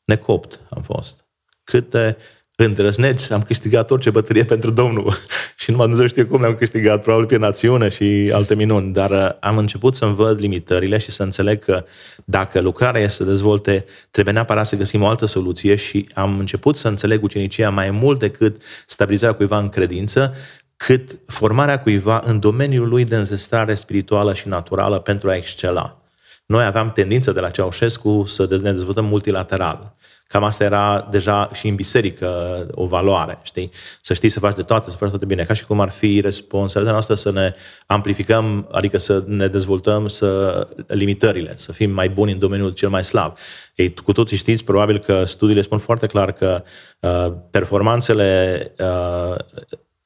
necopt 0.04 0.60
am 0.70 0.82
fost. 0.82 1.24
Cât 1.64 1.90
de 1.90 2.16
îndrăzneți, 2.64 3.32
am 3.32 3.42
câștigat 3.42 3.90
orice 3.90 4.10
bătălie 4.10 4.44
pentru 4.44 4.70
Domnul 4.70 5.14
și 5.60 5.70
numai 5.70 5.86
Dumnezeu 5.86 6.08
știe 6.08 6.24
cum 6.24 6.40
le-am 6.40 6.54
câștigat, 6.54 7.02
probabil 7.02 7.26
pe 7.26 7.36
națiune 7.36 7.88
și 7.88 8.30
alte 8.34 8.54
minuni, 8.54 8.92
dar 8.92 9.10
uh, 9.10 9.28
am 9.40 9.58
început 9.58 9.94
să-mi 9.94 10.14
văd 10.14 10.40
limitările 10.40 10.98
și 10.98 11.10
să 11.10 11.22
înțeleg 11.22 11.64
că 11.64 11.84
dacă 12.24 12.60
lucrarea 12.60 13.00
este 13.00 13.16
să 13.16 13.24
dezvolte, 13.24 13.84
trebuie 14.10 14.34
neapărat 14.34 14.66
să 14.66 14.76
găsim 14.76 15.02
o 15.02 15.06
altă 15.06 15.26
soluție 15.26 15.76
și 15.76 16.08
am 16.14 16.38
început 16.38 16.76
să 16.76 16.88
înțeleg 16.88 17.22
ucenicia 17.22 17.70
mai 17.70 17.90
mult 17.90 18.18
decât 18.18 18.62
stabilizarea 18.86 19.34
cuiva 19.34 19.58
în 19.58 19.68
credință, 19.68 20.34
cât 20.76 21.18
formarea 21.26 21.80
cuiva 21.80 22.22
în 22.24 22.40
domeniul 22.40 22.88
lui 22.88 23.04
de 23.04 23.16
înzestrare 23.16 23.74
spirituală 23.74 24.34
și 24.34 24.48
naturală 24.48 24.98
pentru 24.98 25.28
a 25.28 25.36
excela. 25.36 26.00
Noi 26.46 26.64
aveam 26.64 26.92
tendință 26.92 27.32
de 27.32 27.40
la 27.40 27.50
Ceaușescu 27.50 28.24
să 28.26 28.46
ne 28.62 28.72
dezvoltăm 28.72 29.04
multilateral. 29.04 29.94
Cam 30.30 30.44
asta 30.44 30.64
era 30.64 31.08
deja 31.10 31.50
și 31.52 31.68
în 31.68 31.74
biserică 31.74 32.66
o 32.70 32.86
valoare, 32.86 33.38
știi? 33.42 33.70
Să 34.00 34.14
știi 34.14 34.28
să 34.28 34.38
faci 34.40 34.54
de 34.54 34.62
toate, 34.62 34.90
să 34.90 34.96
faci 34.96 35.08
toate 35.08 35.24
bine. 35.24 35.44
Ca 35.44 35.54
și 35.54 35.66
cum 35.66 35.80
ar 35.80 35.90
fi 35.90 36.20
responsabilitatea 36.20 36.92
noastră 36.92 37.14
să 37.14 37.30
ne 37.30 37.54
amplificăm, 37.86 38.68
adică 38.72 38.98
să 38.98 39.24
ne 39.26 39.46
dezvoltăm 39.46 40.06
să 40.06 40.68
limitările, 40.86 41.52
să 41.56 41.72
fim 41.72 41.90
mai 41.90 42.08
buni 42.08 42.32
în 42.32 42.38
domeniul 42.38 42.70
cel 42.70 42.88
mai 42.88 43.04
slab. 43.04 43.36
Ei, 43.74 43.94
cu 43.94 44.12
toții 44.12 44.36
știți, 44.36 44.64
probabil 44.64 44.98
că 44.98 45.24
studiile 45.24 45.62
spun 45.62 45.78
foarte 45.78 46.06
clar 46.06 46.32
că 46.32 46.62
uh, 47.00 47.32
performanțele 47.50 48.72
uh, 48.78 49.36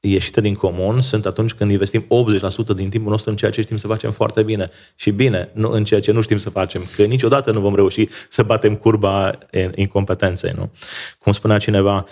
ieșite 0.05 0.41
din 0.41 0.53
comun 0.53 1.01
sunt 1.01 1.25
atunci 1.25 1.53
când 1.53 1.71
investim 1.71 2.01
80% 2.03 2.75
din 2.75 2.89
timpul 2.89 3.11
nostru 3.11 3.29
în 3.29 3.35
ceea 3.35 3.51
ce 3.51 3.61
știm 3.61 3.77
să 3.77 3.87
facem 3.87 4.11
foarte 4.11 4.43
bine 4.43 4.69
și 4.95 5.11
bine, 5.11 5.49
nu 5.53 5.69
în 5.69 5.83
ceea 5.83 5.99
ce 5.99 6.11
nu 6.11 6.21
știm 6.21 6.37
să 6.37 6.49
facem, 6.49 6.83
că 6.95 7.03
niciodată 7.03 7.51
nu 7.51 7.59
vom 7.59 7.75
reuși 7.75 8.07
să 8.29 8.43
batem 8.43 8.75
curba 8.75 9.37
incompetenței, 9.75 10.53
nu? 10.55 10.71
Cum 11.19 11.31
spunea 11.31 11.57
cineva, 11.57 12.05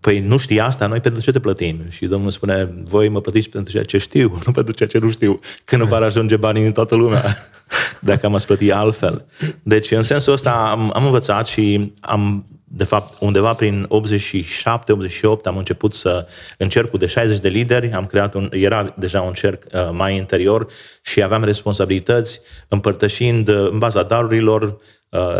Păi 0.00 0.20
nu 0.20 0.36
știi 0.36 0.60
asta, 0.60 0.86
noi 0.86 1.00
pentru 1.00 1.20
ce 1.22 1.32
te 1.32 1.40
plătim? 1.40 1.80
Și 1.88 2.06
Domnul 2.06 2.30
spune, 2.30 2.74
voi 2.84 3.08
mă 3.08 3.20
plătiți 3.20 3.48
pentru 3.48 3.72
ceea 3.72 3.84
ce 3.84 3.98
știu, 3.98 4.38
nu 4.46 4.52
pentru 4.52 4.74
ceea 4.74 4.88
ce 4.88 4.98
nu 4.98 5.10
știu, 5.10 5.40
când 5.64 5.82
nu 5.82 5.88
va 5.88 5.96
ajunge 5.96 6.36
banii 6.36 6.66
în 6.66 6.72
toată 6.72 6.94
lumea, 6.94 7.36
dacă 8.00 8.26
am 8.26 8.40
plăti 8.46 8.70
altfel. 8.72 9.24
Deci, 9.62 9.90
în 9.90 10.02
sensul 10.02 10.32
ăsta, 10.32 10.68
am, 10.70 10.90
am 10.94 11.04
învățat 11.04 11.46
și 11.46 11.92
am 12.00 12.46
de 12.68 12.84
fapt, 12.84 13.16
undeva 13.20 13.52
prin 13.52 13.88
87-88 15.40 15.44
am 15.44 15.56
început 15.56 15.94
să 15.94 16.26
în 16.58 16.68
cercul 16.68 16.98
de 16.98 17.06
60 17.06 17.38
de 17.38 17.48
lideri, 17.48 17.92
am 17.92 18.06
creat 18.06 18.34
un, 18.34 18.48
era 18.52 18.94
deja 18.98 19.20
un 19.20 19.32
cerc 19.32 19.62
uh, 19.72 19.88
mai 19.92 20.16
interior 20.16 20.66
și 21.02 21.22
aveam 21.22 21.44
responsabilități 21.44 22.40
împărtășind 22.68 23.48
uh, 23.48 23.68
în 23.70 23.78
baza 23.78 24.02
darurilor, 24.02 24.62
uh, 24.62 24.74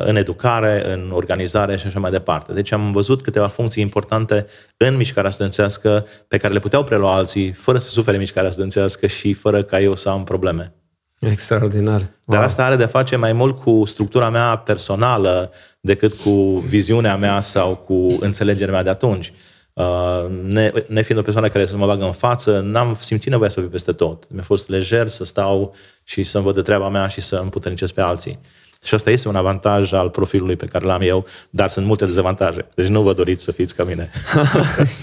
în 0.05 0.17
educare, 0.17 0.93
în 0.93 1.11
organizare 1.13 1.77
și 1.77 1.87
așa 1.87 1.99
mai 1.99 2.11
departe. 2.11 2.53
Deci 2.53 2.73
am 2.73 2.93
văzut 2.93 3.23
câteva 3.23 3.47
funcții 3.47 3.83
importante 3.83 4.47
în 4.77 4.97
mișcarea 4.97 5.31
studențească 5.31 6.07
pe 6.29 6.37
care 6.37 6.53
le 6.53 6.59
puteau 6.59 6.85
prelua 6.85 7.15
alții 7.15 7.53
fără 7.53 7.79
să 7.79 7.91
sufere 7.91 8.17
mișcarea 8.17 8.51
studențească 8.51 9.07
și 9.07 9.33
fără 9.33 9.63
ca 9.63 9.81
eu 9.81 9.97
să 9.97 10.09
am 10.09 10.25
probleme. 10.25 10.73
Extraordinar. 11.21 12.01
Wow. 12.01 12.09
Dar 12.25 12.43
asta 12.43 12.65
are 12.65 12.77
de 12.77 12.85
face 12.85 13.17
mai 13.17 13.33
mult 13.33 13.59
cu 13.59 13.85
structura 13.85 14.31
mea 14.31 14.57
personală, 14.57 15.51
decât 15.81 16.15
cu 16.15 16.31
viziunea 16.67 17.17
mea 17.17 17.41
sau 17.41 17.77
cu 17.77 18.07
înțelegerea 18.21 18.73
mea 18.73 18.83
de 18.83 18.91
atunci. 18.91 19.33
Uh, 19.73 20.27
ne, 20.43 20.73
nefiind 20.89 21.21
o 21.21 21.25
persoană 21.25 21.49
care 21.49 21.67
să 21.67 21.77
mă 21.77 21.87
bagă 21.87 22.05
în 22.05 22.13
față, 22.13 22.61
n-am 22.61 22.97
simțit 23.01 23.31
nevoia 23.31 23.51
să 23.51 23.61
fiu 23.61 23.69
peste 23.69 23.93
tot. 23.93 24.27
Mi-a 24.31 24.43
fost 24.43 24.69
lejer 24.69 25.09
să 25.09 25.25
stau 25.25 25.75
și 26.05 26.25
să-mi 26.25 26.45
văd 26.45 26.55
de 26.55 26.63
treaba 26.63 26.89
mea 26.89 27.09
și 27.09 27.21
să 27.21 27.37
împuternicesc 27.37 27.93
pe 27.95 28.01
alții. 28.01 28.39
Și 28.87 28.95
asta 28.95 29.11
este 29.11 29.29
un 29.29 29.37
avantaj 29.37 29.93
al 29.93 30.11
profilului 30.11 30.57
pe 30.57 30.67
care 30.67 30.85
l-am 30.85 31.01
eu, 31.01 31.27
dar 31.51 31.71
sunt 31.71 31.87
multe 31.87 32.07
dezavantaje. 32.07 32.67
Deci 32.75 32.87
nu 32.87 33.03
vă 33.03 33.13
doriți 33.13 33.45
să 33.45 33.53
fiți 33.53 33.75
ca 33.75 33.85
mine. 33.85 34.11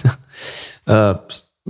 uh, 0.84 1.16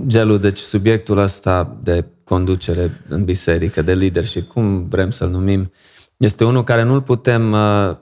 Gelu, 0.06 0.36
deci 0.36 0.58
subiectul 0.58 1.18
ăsta 1.18 1.76
de 1.82 2.04
conducere 2.24 3.00
în 3.08 3.24
biserică, 3.24 3.82
de 3.82 3.94
leadership, 3.94 4.48
cum 4.48 4.88
vrem 4.88 5.10
să-l 5.10 5.28
numim, 5.28 5.72
este 6.16 6.44
unul 6.44 6.64
care 6.64 6.82
nu-l 6.82 7.00
putem 7.02 7.52
uh, 7.52 7.96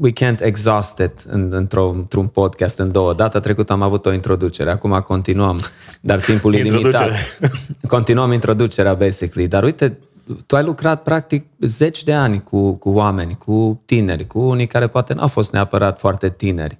we 0.00 0.12
can't 0.12 0.40
exhaust 0.40 0.98
it 0.98 1.24
în, 1.28 1.48
într-o, 1.52 1.88
într-un 1.88 2.26
podcast 2.26 2.78
în 2.78 2.92
două. 2.92 3.14
Data 3.14 3.40
trecută 3.40 3.72
am 3.72 3.82
avut 3.82 4.06
o 4.06 4.12
introducere, 4.12 4.70
acum 4.70 5.00
continuăm, 5.00 5.60
dar 6.00 6.20
timpul 6.20 6.54
e 6.54 6.62
limitat. 6.62 7.10
continuăm 7.88 8.32
introducerea, 8.32 8.94
basically. 8.94 9.48
Dar 9.48 9.62
uite, 9.62 9.98
tu 10.46 10.56
ai 10.56 10.62
lucrat 10.62 11.02
practic 11.02 11.46
zeci 11.60 12.02
de 12.02 12.12
ani 12.12 12.42
cu, 12.42 12.72
cu 12.72 12.90
oameni, 12.90 13.34
cu 13.34 13.82
tineri, 13.84 14.26
cu 14.26 14.38
unii 14.38 14.66
care 14.66 14.86
poate 14.86 15.14
n-au 15.14 15.28
fost 15.28 15.52
neapărat 15.52 15.98
foarte 15.98 16.30
tineri. 16.30 16.78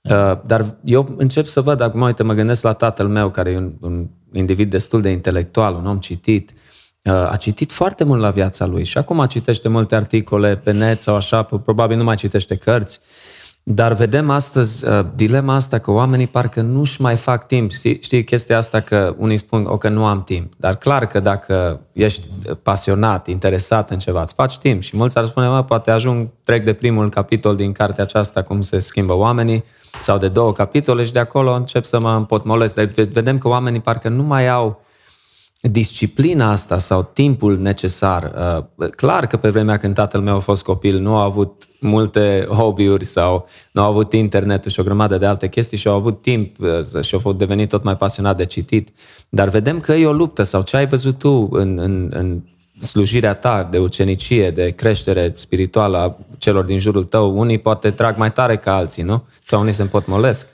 Uh, 0.00 0.40
dar 0.46 0.76
eu 0.84 1.14
încep 1.16 1.46
să 1.46 1.60
văd, 1.60 1.80
acum 1.80 2.00
uite, 2.00 2.22
mă 2.22 2.32
gândesc 2.32 2.62
la 2.62 2.72
tatăl 2.72 3.08
meu, 3.08 3.30
care 3.30 3.50
e 3.50 3.56
un, 3.56 3.72
un 3.80 4.06
individ 4.32 4.70
destul 4.70 5.00
de 5.00 5.10
intelectual, 5.10 5.74
un 5.74 5.86
om 5.86 5.98
citit, 5.98 6.50
uh, 6.50 6.56
Uh, 7.04 7.12
a 7.12 7.36
citit 7.36 7.72
foarte 7.72 8.04
mult 8.04 8.20
la 8.20 8.30
viața 8.30 8.66
lui 8.66 8.84
și 8.84 8.98
acum 8.98 9.24
citește 9.26 9.68
multe 9.68 9.94
articole 9.94 10.56
pe 10.56 10.72
net 10.72 11.00
sau 11.00 11.14
așa, 11.14 11.42
probabil 11.42 11.96
nu 11.96 12.04
mai 12.04 12.16
citește 12.16 12.56
cărți, 12.56 13.00
dar 13.62 13.92
vedem 13.92 14.30
astăzi 14.30 14.88
uh, 14.88 15.04
dilema 15.14 15.54
asta 15.54 15.78
că 15.78 15.90
oamenii 15.90 16.26
parcă 16.26 16.60
nu-și 16.60 17.00
mai 17.00 17.16
fac 17.16 17.46
timp. 17.46 17.70
Știi, 17.70 17.98
știi 18.02 18.24
chestia 18.24 18.56
asta 18.56 18.80
că 18.80 19.14
unii 19.18 19.36
spun 19.36 19.64
o, 19.64 19.76
că 19.76 19.88
nu 19.88 20.04
am 20.04 20.24
timp, 20.24 20.52
dar 20.56 20.76
clar 20.76 21.06
că 21.06 21.20
dacă 21.20 21.80
ești 21.92 22.28
pasionat, 22.62 23.26
interesat 23.26 23.90
în 23.90 23.98
ceva, 23.98 24.22
îți 24.22 24.34
faci 24.34 24.58
timp 24.58 24.82
și 24.82 24.96
mulți 24.96 25.18
ar 25.18 25.26
spune, 25.26 25.48
mă, 25.48 25.64
poate 25.64 25.90
ajung, 25.90 26.28
trec 26.42 26.64
de 26.64 26.72
primul 26.72 27.08
capitol 27.08 27.56
din 27.56 27.72
cartea 27.72 28.04
aceasta, 28.04 28.42
cum 28.42 28.62
se 28.62 28.78
schimbă 28.78 29.12
oamenii, 29.12 29.64
sau 30.00 30.18
de 30.18 30.28
două 30.28 30.52
capitole 30.52 31.04
și 31.04 31.12
de 31.12 31.18
acolo 31.18 31.54
încep 31.54 31.84
să 31.84 32.00
mă 32.00 32.10
împotmolesc. 32.10 32.74
Deci 32.74 33.08
vedem 33.08 33.38
că 33.38 33.48
oamenii 33.48 33.80
parcă 33.80 34.08
nu 34.08 34.22
mai 34.22 34.48
au 34.48 34.80
disciplina 35.70 36.50
asta 36.50 36.78
sau 36.78 37.10
timpul 37.12 37.58
necesar. 37.58 38.32
Uh, 38.78 38.88
clar 38.88 39.26
că 39.26 39.36
pe 39.36 39.48
vremea 39.48 39.76
când 39.76 39.94
tatăl 39.94 40.20
meu 40.20 40.36
a 40.36 40.38
fost 40.38 40.62
copil 40.62 41.00
nu 41.00 41.16
a 41.16 41.22
avut 41.22 41.68
multe 41.80 42.46
hobby-uri 42.48 43.04
sau 43.04 43.48
nu 43.72 43.82
a 43.82 43.84
avut 43.84 44.12
internet 44.12 44.64
și 44.64 44.80
o 44.80 44.82
grămadă 44.82 45.18
de 45.18 45.26
alte 45.26 45.48
chestii 45.48 45.78
și 45.78 45.88
au 45.88 45.94
avut 45.94 46.22
timp 46.22 46.56
uh, 46.60 47.02
și 47.02 47.18
au 47.24 47.32
devenit 47.32 47.68
tot 47.68 47.82
mai 47.82 47.96
pasionat 47.96 48.36
de 48.36 48.44
citit. 48.44 48.88
Dar 49.28 49.48
vedem 49.48 49.80
că 49.80 49.92
e 49.92 50.06
o 50.06 50.12
luptă 50.12 50.42
sau 50.42 50.62
ce 50.62 50.76
ai 50.76 50.86
văzut 50.86 51.18
tu 51.18 51.48
în, 51.52 51.78
în, 51.78 52.10
în 52.14 52.40
slujirea 52.80 53.34
ta 53.34 53.68
de 53.70 53.78
ucenicie, 53.78 54.50
de 54.50 54.70
creștere 54.70 55.32
spirituală 55.34 55.96
a 55.98 56.16
celor 56.38 56.64
din 56.64 56.78
jurul 56.78 57.04
tău. 57.04 57.38
Unii 57.38 57.58
poate 57.58 57.90
trag 57.90 58.16
mai 58.16 58.32
tare 58.32 58.56
ca 58.56 58.74
alții, 58.74 59.02
nu? 59.02 59.22
Sau 59.42 59.60
unii 59.60 59.72
se 59.72 59.82
împotmolesc. 59.82 60.46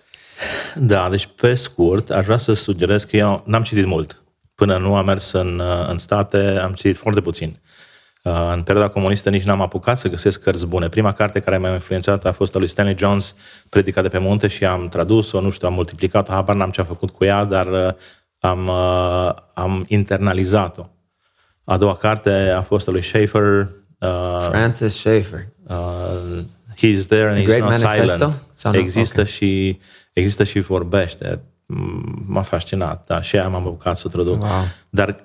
Da, 0.76 1.08
deci 1.10 1.28
pe 1.40 1.54
scurt, 1.54 2.10
aș 2.10 2.24
vrea 2.24 2.38
să 2.38 2.52
sugerez 2.52 3.04
că 3.04 3.16
eu 3.16 3.42
n-am 3.46 3.62
citit 3.62 3.86
mult 3.86 4.22
până 4.58 4.78
nu 4.78 4.96
am 4.96 5.04
mers 5.04 5.32
în, 5.32 5.62
în 5.88 5.98
state, 5.98 6.38
am 6.38 6.72
citit 6.72 6.96
foarte 6.96 7.20
puțin. 7.20 7.60
Uh, 8.22 8.50
în 8.52 8.62
perioada 8.62 8.90
comunistă 8.90 9.30
nici 9.30 9.42
n-am 9.42 9.60
apucat 9.60 9.98
să 9.98 10.08
găsesc 10.08 10.42
cărți 10.42 10.66
bune. 10.66 10.88
Prima 10.88 11.12
carte 11.12 11.40
care 11.40 11.58
m-a 11.58 11.72
influențat 11.72 12.24
a 12.24 12.32
fost 12.32 12.54
a 12.54 12.58
lui 12.58 12.68
Stanley 12.68 12.96
Jones, 12.98 13.34
Predica 13.68 14.02
de 14.02 14.08
pe 14.08 14.18
munte 14.18 14.46
și 14.46 14.64
am 14.64 14.88
tradus-o, 14.88 15.40
nu 15.40 15.50
știu, 15.50 15.68
am 15.68 15.74
multiplicat-o, 15.74 16.32
habar 16.32 16.56
n-am 16.56 16.70
ce 16.70 16.80
a 16.80 16.84
făcut 16.84 17.10
cu 17.10 17.24
ea, 17.24 17.44
dar 17.44 17.66
uh, 17.66 17.92
am, 18.38 18.66
uh, 18.66 19.34
am 19.54 19.84
internalizat-o. 19.88 20.86
A 21.64 21.76
doua 21.76 21.94
carte 21.96 22.30
a 22.30 22.62
fost 22.62 22.88
a 22.88 22.90
lui 22.90 23.02
Schaeffer. 23.02 23.68
Uh, 23.98 24.46
Francis 24.50 24.98
Schaeffer. 24.98 25.46
Uh, 25.68 26.42
he's 26.76 27.06
there 27.06 27.28
and 27.28 27.36
A 27.36 27.40
he's 27.40 27.58
not 27.58 27.68
manifesto? 27.68 28.32
silent. 28.54 28.76
Există 28.76 29.20
okay. 29.20 29.32
și 29.32 29.80
există 30.12 30.44
și 30.44 30.60
vorbește 30.60 31.40
m-a 32.26 32.42
fascinat, 32.42 33.04
da, 33.06 33.22
și 33.22 33.36
aia 33.36 33.48
m-am 33.48 33.66
apucat 33.66 33.98
să 33.98 34.08
traduc. 34.08 34.40
Wow. 34.40 34.64
Dar 34.90 35.24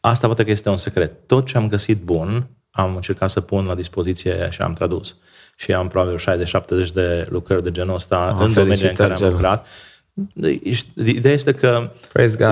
asta 0.00 0.26
poate 0.26 0.44
că 0.44 0.50
este 0.50 0.68
un 0.68 0.76
secret. 0.76 1.26
Tot 1.26 1.46
ce 1.46 1.56
am 1.56 1.68
găsit 1.68 2.02
bun, 2.02 2.48
am 2.70 2.94
încercat 2.94 3.30
să 3.30 3.40
pun 3.40 3.64
la 3.64 3.74
dispoziție 3.74 4.48
și 4.50 4.60
am 4.60 4.72
tradus. 4.72 5.16
Și 5.56 5.72
am 5.72 5.88
probabil 5.88 6.18
60-70 6.88 6.92
de 6.92 7.26
lucrări 7.30 7.62
de 7.62 7.70
genul 7.70 7.94
ăsta 7.94 8.34
oh, 8.38 8.46
în 8.46 8.52
domeniul 8.52 8.88
în 8.88 8.94
care 8.94 9.14
am 9.14 9.30
lucrat. 9.30 9.66
Ideea 11.04 11.34
este 11.34 11.52
că 11.54 11.90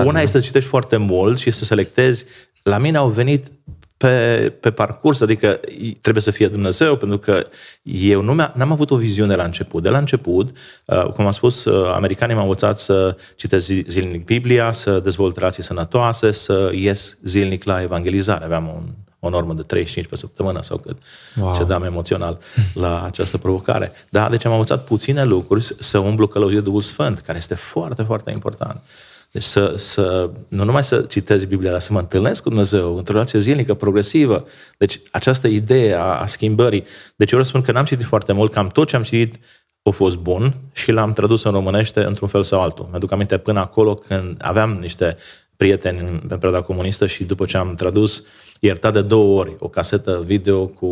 una 0.05 0.21
este 0.21 0.39
să 0.39 0.45
citești 0.45 0.69
foarte 0.69 0.97
mult 0.97 1.39
și 1.39 1.51
să 1.51 1.65
selectezi. 1.65 2.25
La 2.63 2.77
mine 2.77 2.97
au 2.97 3.09
venit 3.09 3.51
pe, 3.97 4.53
pe 4.59 4.71
parcurs, 4.71 5.21
adică 5.21 5.59
trebuie 6.01 6.23
să 6.23 6.31
fie 6.31 6.47
Dumnezeu, 6.47 6.95
pentru 6.95 7.17
că 7.17 7.47
eu 7.81 8.21
nu 8.21 8.33
n-am 8.33 8.71
avut 8.71 8.91
o 8.91 8.95
viziune 8.95 9.35
la 9.35 9.43
început. 9.43 9.83
De 9.83 9.89
la 9.89 9.97
început, 9.97 10.57
uh, 10.85 11.03
cum 11.03 11.25
am 11.25 11.31
spus, 11.31 11.65
uh, 11.65 11.91
americanii 11.93 12.35
m-au 12.35 12.43
învățat 12.43 12.79
să 12.79 13.17
citesc 13.35 13.65
zilnic 13.87 14.25
Biblia, 14.25 14.71
să 14.71 14.99
dezvolt 14.99 15.37
relații 15.37 15.63
sănătoase, 15.63 16.31
să 16.31 16.71
ies 16.73 17.17
zilnic 17.23 17.63
la 17.63 17.81
evangelizare. 17.81 18.45
Aveam 18.45 18.67
un, 18.67 18.83
o 19.19 19.29
normă 19.29 19.53
de 19.53 19.61
35 19.61 20.09
pe 20.09 20.15
săptămână 20.15 20.61
sau 20.61 20.77
cât 20.77 20.97
wow. 21.39 21.55
cedeam 21.55 21.83
emoțional 21.83 22.39
la 22.73 23.03
această 23.03 23.37
provocare. 23.37 23.91
Da, 24.09 24.29
deci 24.29 24.45
am 24.45 24.51
învățat 24.51 24.83
puține 24.83 25.23
lucruri 25.23 25.63
să 25.79 25.97
umblu 25.97 26.27
călăuzie 26.27 26.59
Duhul 26.59 26.81
Sfânt, 26.81 27.19
care 27.19 27.37
este 27.37 27.55
foarte, 27.55 28.03
foarte 28.03 28.31
important. 28.31 28.83
Deci 29.31 29.43
să, 29.43 29.73
să, 29.77 30.29
nu 30.47 30.63
numai 30.63 30.83
să 30.83 31.01
citesc 31.01 31.45
Biblia, 31.45 31.71
dar 31.71 31.79
să 31.79 31.93
mă 31.93 31.99
întâlnesc 31.99 32.41
cu 32.41 32.49
Dumnezeu 32.49 32.97
într-o 32.97 33.13
relație 33.13 33.39
zilnică, 33.39 33.73
progresivă. 33.73 34.47
Deci 34.77 35.01
această 35.11 35.47
idee 35.47 35.93
a, 35.93 36.03
a 36.03 36.25
schimbării. 36.25 36.85
Deci 37.15 37.31
eu 37.31 37.37
răspund 37.37 37.63
că 37.63 37.71
n-am 37.71 37.85
citit 37.85 38.05
foarte 38.05 38.33
mult, 38.33 38.51
cam 38.51 38.67
tot 38.67 38.87
ce 38.87 38.95
am 38.95 39.03
citit 39.03 39.39
a 39.87 39.89
fost 39.89 40.17
bun 40.17 40.55
și 40.73 40.91
l-am 40.91 41.13
tradus 41.13 41.43
în 41.43 41.51
românește 41.51 42.03
într-un 42.03 42.27
fel 42.27 42.43
sau 42.43 42.61
altul. 42.61 42.87
Mi-aduc 42.89 43.11
aminte 43.11 43.37
până 43.37 43.59
acolo 43.59 43.95
când 43.95 44.37
aveam 44.41 44.71
niște 44.71 45.17
prieteni 45.55 45.99
în 45.99 46.27
perioada 46.27 46.61
comunistă 46.61 47.07
și 47.07 47.23
după 47.23 47.45
ce 47.45 47.57
am 47.57 47.75
tradus, 47.75 48.23
iertat 48.59 48.93
de 48.93 49.01
două 49.01 49.39
ori 49.39 49.55
o 49.59 49.67
casetă 49.67 50.21
video 50.25 50.67
cu 50.67 50.85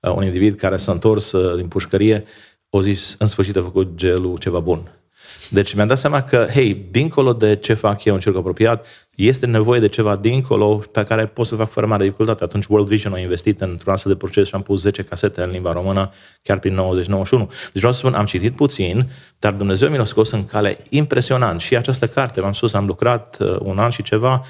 uh, 0.00 0.12
un 0.14 0.24
individ 0.24 0.56
care 0.56 0.76
s-a 0.76 0.92
întors 0.92 1.32
uh, 1.32 1.56
din 1.56 1.68
pușcărie, 1.68 2.24
o 2.70 2.80
zis, 2.80 3.16
în 3.18 3.26
sfârșit 3.26 3.56
a 3.56 3.62
făcut 3.62 3.94
gelul 3.94 4.38
ceva 4.38 4.58
bun. 4.58 5.01
Deci 5.50 5.74
mi-am 5.74 5.86
dat 5.86 5.98
seama 5.98 6.22
că, 6.22 6.46
hei, 6.50 6.86
dincolo 6.90 7.32
de 7.32 7.56
ce 7.56 7.74
fac 7.74 8.04
eu 8.04 8.14
în 8.14 8.20
cerc 8.20 8.36
apropiat, 8.36 8.86
este 9.14 9.46
nevoie 9.46 9.80
de 9.80 9.88
ceva 9.88 10.16
dincolo 10.16 10.76
pe 10.92 11.04
care 11.04 11.26
pot 11.26 11.46
să 11.46 11.54
fac 11.54 11.70
fără 11.70 11.86
mare 11.86 12.02
dificultate. 12.02 12.44
Atunci 12.44 12.66
World 12.68 12.88
Vision 12.88 13.12
a 13.12 13.18
investit 13.18 13.60
într-un 13.60 13.92
astfel 13.92 14.12
de 14.12 14.18
proces 14.18 14.46
și 14.46 14.54
am 14.54 14.62
pus 14.62 14.80
10 14.80 15.02
casete 15.02 15.42
în 15.42 15.50
limba 15.50 15.72
română 15.72 16.12
chiar 16.42 16.58
prin 16.58 16.74
90-91. 16.74 16.78
Deci 16.78 17.48
vreau 17.72 17.92
să 17.92 17.98
spun, 17.98 18.14
am 18.14 18.26
citit 18.26 18.56
puțin, 18.56 19.10
dar 19.38 19.52
Dumnezeu 19.52 19.88
mi 19.88 19.96
l-a 19.96 20.04
scos 20.04 20.30
în 20.30 20.44
cale 20.44 20.76
impresionant. 20.88 21.60
Și 21.60 21.76
această 21.76 22.06
carte, 22.06 22.40
v-am 22.40 22.52
spus, 22.52 22.74
am 22.74 22.86
lucrat 22.86 23.36
uh, 23.40 23.56
un 23.60 23.78
an 23.78 23.90
și 23.90 24.02
ceva, 24.02 24.44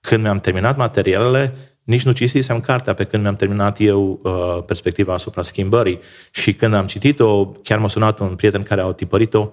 când 0.00 0.22
mi-am 0.22 0.40
terminat 0.40 0.76
materialele, 0.76 1.54
nici 1.82 2.02
nu 2.02 2.12
citisem 2.12 2.60
cartea 2.60 2.94
pe 2.94 3.04
când 3.04 3.22
mi-am 3.22 3.36
terminat 3.36 3.80
eu 3.80 4.20
uh, 4.22 4.64
perspectiva 4.66 5.12
asupra 5.14 5.42
schimbării 5.42 6.00
și 6.30 6.54
când 6.54 6.74
am 6.74 6.86
citit-o, 6.86 7.46
chiar 7.46 7.78
m-a 7.78 7.88
sunat 7.88 8.18
un 8.18 8.34
prieten 8.34 8.62
care 8.62 8.80
a 8.80 8.92
tipărit-o, 8.92 9.50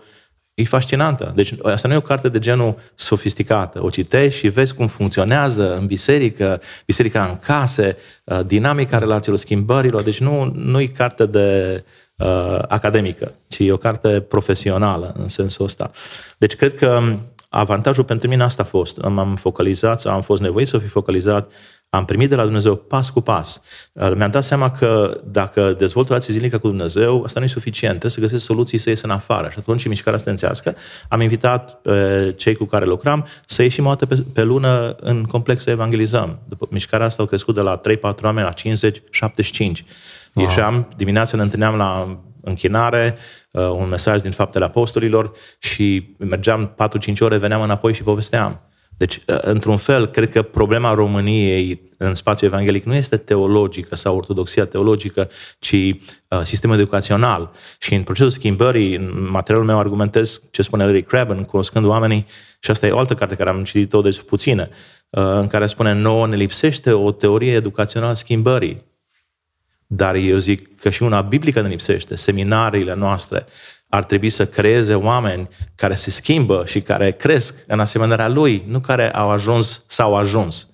E 0.59 0.65
fascinantă. 0.65 1.31
Deci 1.35 1.53
asta 1.63 1.87
nu 1.87 1.93
e 1.93 1.97
o 1.97 2.01
carte 2.01 2.29
de 2.29 2.39
genul 2.39 2.75
sofisticată. 2.95 3.83
O 3.83 3.89
citești 3.89 4.39
și 4.39 4.47
vezi 4.47 4.73
cum 4.73 4.87
funcționează 4.87 5.75
în 5.75 5.85
biserică, 5.85 6.61
biserica 6.85 7.25
în 7.25 7.37
case, 7.37 7.95
uh, 8.23 8.39
dinamica 8.45 8.97
relațiilor, 8.97 9.39
schimbărilor. 9.39 10.01
Deci 10.01 10.19
nu, 10.19 10.51
nu 10.55 10.79
e 10.79 10.85
carte 10.85 11.25
de 11.25 11.83
uh, 12.17 12.59
academică, 12.67 13.31
ci 13.47 13.59
e 13.59 13.71
o 13.71 13.77
carte 13.77 14.19
profesională 14.21 15.15
în 15.17 15.27
sensul 15.27 15.65
ăsta. 15.65 15.91
Deci 16.37 16.55
cred 16.55 16.75
că 16.75 17.01
avantajul 17.49 18.03
pentru 18.03 18.27
mine 18.27 18.43
asta 18.43 18.63
a 18.63 18.65
fost. 18.65 19.01
M-am 19.01 19.35
focalizat, 19.35 20.05
am 20.05 20.21
fost 20.21 20.41
nevoit 20.41 20.67
să 20.67 20.77
fi 20.77 20.87
focalizat 20.87 21.51
am 21.89 22.05
primit 22.05 22.29
de 22.29 22.35
la 22.35 22.43
Dumnezeu 22.43 22.75
pas 22.75 23.09
cu 23.09 23.21
pas. 23.21 23.61
Uh, 23.93 24.11
mi-am 24.15 24.31
dat 24.31 24.43
seama 24.43 24.71
că 24.71 25.21
dacă 25.25 25.75
dezvolt 25.77 26.05
o 26.05 26.09
relație 26.09 26.33
zilnică 26.33 26.57
cu 26.57 26.67
Dumnezeu, 26.67 27.23
asta 27.23 27.39
nu 27.39 27.45
e 27.45 27.49
suficient. 27.49 27.99
Trebuie 27.99 28.11
să 28.11 28.19
găsesc 28.19 28.43
soluții 28.43 28.77
să 28.77 28.89
ies 28.89 29.01
în 29.01 29.09
afară. 29.09 29.49
Și 29.49 29.55
atunci, 29.59 29.83
în 29.83 29.89
mișcarea 29.89 30.19
studențească, 30.19 30.75
am 31.07 31.21
invitat 31.21 31.81
pe 31.81 32.33
cei 32.37 32.55
cu 32.55 32.65
care 32.65 32.85
lucram 32.85 33.27
să 33.45 33.63
ieșim 33.63 33.85
o 33.85 33.89
dată 33.89 34.05
pe, 34.05 34.25
pe 34.33 34.43
lună 34.43 34.95
în 34.99 35.23
complex 35.23 35.63
să 35.63 35.69
evangelizăm. 35.69 36.39
După 36.47 36.67
mișcarea 36.71 37.05
asta 37.05 37.21
au 37.21 37.27
crescut 37.27 37.55
de 37.55 37.61
la 37.61 37.81
3-4 37.99 38.21
oameni 38.23 38.47
la 38.47 38.53
50-75. 38.53 39.85
Wow. 40.33 40.45
Ieșeam, 40.45 40.93
dimineața 40.97 41.37
ne 41.37 41.43
întâlneam 41.43 41.75
la 41.75 42.19
închinare, 42.41 43.17
uh, 43.51 43.69
un 43.69 43.89
mesaj 43.89 44.21
din 44.21 44.31
faptele 44.31 44.65
apostolilor 44.65 45.31
și 45.59 46.15
mergeam 46.17 46.75
4-5 47.13 47.19
ore, 47.19 47.37
veneam 47.37 47.61
înapoi 47.61 47.93
și 47.93 48.03
povesteam. 48.03 48.61
Deci, 48.99 49.15
uh, 49.15 49.37
într-un 49.41 49.77
fel, 49.77 50.07
cred 50.07 50.31
că 50.31 50.41
problema 50.41 50.93
României 50.93 51.81
în 51.97 52.15
spațiul 52.15 52.49
evanghelic 52.49 52.83
nu 52.83 52.93
este 52.93 53.17
teologică 53.17 53.95
sau 53.95 54.15
ortodoxia 54.15 54.65
teologică, 54.65 55.29
ci 55.59 55.73
uh, 55.73 55.95
sistemul 56.43 56.75
educațional. 56.75 57.51
Și 57.79 57.93
în 57.93 58.03
procesul 58.03 58.29
schimbării, 58.29 58.95
în 58.95 59.27
materialul 59.29 59.67
meu 59.67 59.79
argumentez 59.79 60.41
ce 60.51 60.61
spune 60.61 60.83
Larry 60.83 61.03
Crabb, 61.03 61.45
cunoscând 61.45 61.85
oamenii, 61.85 62.25
și 62.59 62.71
asta 62.71 62.87
e 62.87 62.91
o 62.91 62.97
altă 62.97 63.13
carte 63.13 63.35
care 63.35 63.49
am 63.49 63.63
citit-o, 63.63 64.01
deci 64.01 64.21
puține, 64.21 64.69
uh, 65.09 65.23
în 65.23 65.47
care 65.47 65.67
spune, 65.67 65.93
nouă 65.93 66.27
ne 66.27 66.35
lipsește 66.35 66.91
o 66.91 67.11
teorie 67.11 67.53
educațională 67.53 68.11
a 68.11 68.15
schimbării. 68.15 68.83
Dar 69.87 70.15
eu 70.15 70.37
zic 70.37 70.79
că 70.79 70.89
și 70.89 71.03
una 71.03 71.21
biblică 71.21 71.61
ne 71.61 71.67
lipsește, 71.67 72.15
seminariile 72.15 72.95
noastre, 72.95 73.45
ar 73.89 74.03
trebui 74.03 74.29
să 74.29 74.45
creeze 74.45 74.95
oameni 74.95 75.47
care 75.75 75.95
se 75.95 76.09
schimbă 76.09 76.63
și 76.67 76.81
care 76.81 77.11
cresc 77.11 77.55
în 77.67 77.79
asemănarea 77.79 78.27
lui, 78.27 78.63
nu 78.67 78.79
care 78.79 79.11
au 79.11 79.29
ajuns 79.29 79.83
sau 79.87 80.15
ajuns 80.15 80.67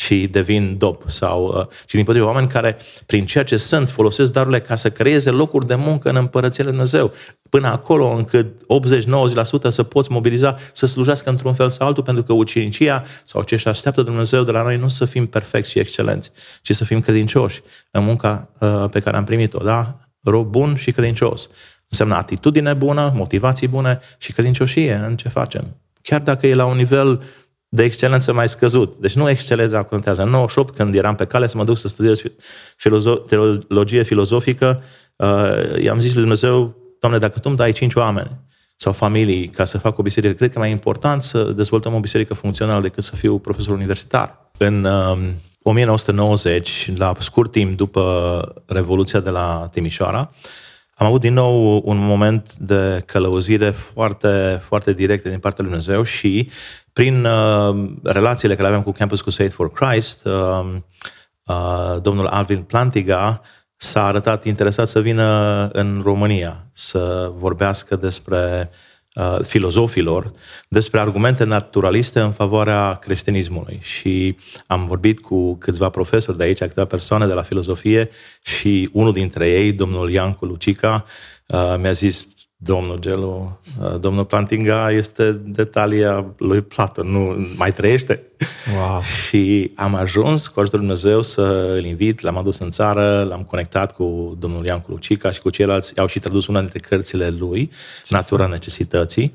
și 0.00 0.26
devin 0.26 0.78
dop. 0.78 1.02
Sau, 1.06 1.46
uh, 1.46 1.66
și 1.86 1.94
din 1.94 2.04
potrivă 2.04 2.26
oameni 2.26 2.48
care, 2.48 2.76
prin 3.06 3.26
ceea 3.26 3.44
ce 3.44 3.56
sunt, 3.56 3.90
folosesc 3.90 4.32
darurile 4.32 4.60
ca 4.60 4.74
să 4.74 4.90
creeze 4.90 5.30
locuri 5.30 5.66
de 5.66 5.74
muncă 5.74 6.08
în 6.08 6.16
împărăția 6.16 6.64
Lui 6.64 6.72
Dumnezeu. 6.72 7.12
Până 7.50 7.66
acolo 7.66 8.08
încât 8.08 8.46
80-90% 8.62 9.68
să 9.68 9.82
poți 9.82 10.10
mobiliza 10.10 10.56
să 10.72 10.86
slujească 10.86 11.30
într-un 11.30 11.54
fel 11.54 11.70
sau 11.70 11.86
altul, 11.86 12.02
pentru 12.02 12.22
că 12.22 12.32
ucenicia 12.32 13.04
sau 13.24 13.42
ce 13.42 13.54
își 13.54 13.68
așteaptă 13.68 14.02
Dumnezeu 14.02 14.42
de 14.42 14.50
la 14.50 14.62
noi 14.62 14.76
nu 14.76 14.88
să 14.88 15.04
fim 15.04 15.26
perfecți 15.26 15.70
și 15.70 15.78
excelenți, 15.78 16.30
ci 16.62 16.74
să 16.74 16.84
fim 16.84 17.00
credincioși 17.00 17.62
în 17.90 18.04
munca 18.04 18.50
uh, 18.58 18.84
pe 18.90 19.00
care 19.00 19.16
am 19.16 19.24
primit-o. 19.24 19.58
Da? 19.58 19.98
Rob 20.22 20.46
bun 20.46 20.76
și 20.76 20.90
credincios. 20.90 21.48
Înseamnă 21.88 22.14
atitudine 22.14 22.74
bună, 22.74 23.12
motivații 23.14 23.68
bune 23.68 24.00
și 24.18 24.32
credincioșie 24.32 24.94
în 24.94 25.16
ce 25.16 25.28
facem. 25.28 25.76
Chiar 26.02 26.20
dacă 26.20 26.46
e 26.46 26.54
la 26.54 26.64
un 26.64 26.76
nivel 26.76 27.22
de 27.68 27.82
excelență 27.82 28.32
mai 28.32 28.48
scăzut. 28.48 28.96
Deci 29.00 29.14
nu 29.14 29.30
excelența 29.30 29.82
contează. 29.82 30.22
În 30.22 30.28
98, 30.28 30.74
când 30.74 30.94
eram 30.94 31.14
pe 31.14 31.24
cale 31.24 31.46
să 31.46 31.56
mă 31.56 31.64
duc 31.64 31.78
să 31.78 31.88
studiez 31.88 32.22
filozo- 32.76 33.26
teologie 33.28 34.02
filozofică, 34.02 34.82
uh, 35.16 35.82
i-am 35.82 36.00
zis 36.00 36.12
lui 36.12 36.20
Dumnezeu, 36.20 36.76
Doamne, 37.00 37.18
dacă 37.18 37.38
Tu 37.38 37.48
îmi 37.48 37.56
dai 37.56 37.72
cinci 37.72 37.94
oameni 37.94 38.30
sau 38.76 38.92
familii 38.92 39.48
ca 39.48 39.64
să 39.64 39.78
fac 39.78 39.98
o 39.98 40.02
biserică, 40.02 40.34
cred 40.34 40.48
că 40.48 40.54
e 40.56 40.60
mai 40.60 40.70
important 40.70 41.22
să 41.22 41.42
dezvoltăm 41.42 41.94
o 41.94 42.00
biserică 42.00 42.34
funcțională 42.34 42.80
decât 42.80 43.04
să 43.04 43.16
fiu 43.16 43.38
profesor 43.38 43.74
universitar. 43.74 44.50
În 44.58 44.84
uh, 44.84 45.18
1990, 45.62 46.92
la 46.96 47.14
scurt 47.18 47.52
timp 47.52 47.76
după 47.76 48.54
Revoluția 48.66 49.20
de 49.20 49.30
la 49.30 49.68
Timișoara, 49.72 50.30
am 50.98 51.06
avut 51.06 51.20
din 51.20 51.32
nou 51.32 51.82
un 51.84 51.96
moment 51.96 52.54
de 52.54 53.02
călăuzire 53.06 53.70
foarte, 53.70 54.60
foarte 54.64 54.92
directă 54.92 55.28
din 55.28 55.38
partea 55.38 55.64
lui 55.64 55.72
Dumnezeu 55.72 56.02
și 56.02 56.50
prin 56.92 57.24
uh, 57.24 57.90
relațiile 58.02 58.54
care 58.54 58.68
le 58.68 58.74
aveam 58.74 58.82
cu 58.92 58.98
Campus 58.98 59.20
Crusade 59.20 59.48
for 59.48 59.72
Christ, 59.72 60.24
uh, 60.24 60.74
uh, 61.42 61.96
domnul 62.02 62.26
Alvin 62.26 62.62
Plantiga 62.62 63.40
s-a 63.76 64.06
arătat 64.06 64.44
interesat 64.44 64.88
să 64.88 65.00
vină 65.00 65.68
în 65.72 66.00
România 66.04 66.66
să 66.72 67.32
vorbească 67.34 67.96
despre 67.96 68.70
uh, 68.70 68.87
filozofilor 69.42 70.32
despre 70.68 71.00
argumente 71.00 71.44
naturaliste 71.44 72.20
în 72.20 72.32
favoarea 72.32 72.94
creștinismului. 72.94 73.78
Și 73.82 74.36
am 74.66 74.86
vorbit 74.86 75.20
cu 75.20 75.56
câțiva 75.56 75.88
profesori 75.88 76.36
de 76.36 76.44
aici, 76.44 76.58
câteva 76.58 76.86
persoane 76.86 77.26
de 77.26 77.32
la 77.32 77.42
filozofie 77.42 78.10
și 78.42 78.88
unul 78.92 79.12
dintre 79.12 79.48
ei, 79.48 79.72
domnul 79.72 80.10
Iancu 80.10 80.44
Lucica, 80.44 81.04
uh, 81.46 81.74
mi-a 81.78 81.92
zis, 81.92 82.26
domnul 82.60 82.98
Gelu, 82.98 83.60
uh, 83.80 84.00
domnul 84.00 84.24
Plantinga 84.24 84.90
este 84.90 85.32
detalia 85.32 86.26
lui 86.36 86.60
Plată, 86.60 87.02
nu 87.02 87.46
mai 87.56 87.72
trăiește. 87.72 88.22
Wow. 88.76 89.00
și 89.26 89.72
am 89.74 89.94
ajuns 89.94 90.46
cu 90.46 90.60
ajutorul 90.60 90.86
Dumnezeu 90.86 91.22
să 91.22 91.72
îl 91.76 91.84
invit, 91.84 92.20
l-am 92.20 92.36
adus 92.36 92.58
în 92.58 92.70
țară, 92.70 93.26
l-am 93.28 93.42
conectat 93.42 93.94
cu 93.94 94.36
domnul 94.38 94.64
Iancu 94.64 94.90
Lucica 94.90 95.30
și 95.30 95.40
cu 95.40 95.50
ceilalți, 95.50 95.98
au 95.98 96.06
și 96.06 96.18
tradus 96.18 96.46
una 96.46 96.60
dintre 96.60 96.78
cărțile 96.78 97.28
lui, 97.28 97.70
Natura 98.08 98.46
Necesității. 98.46 99.32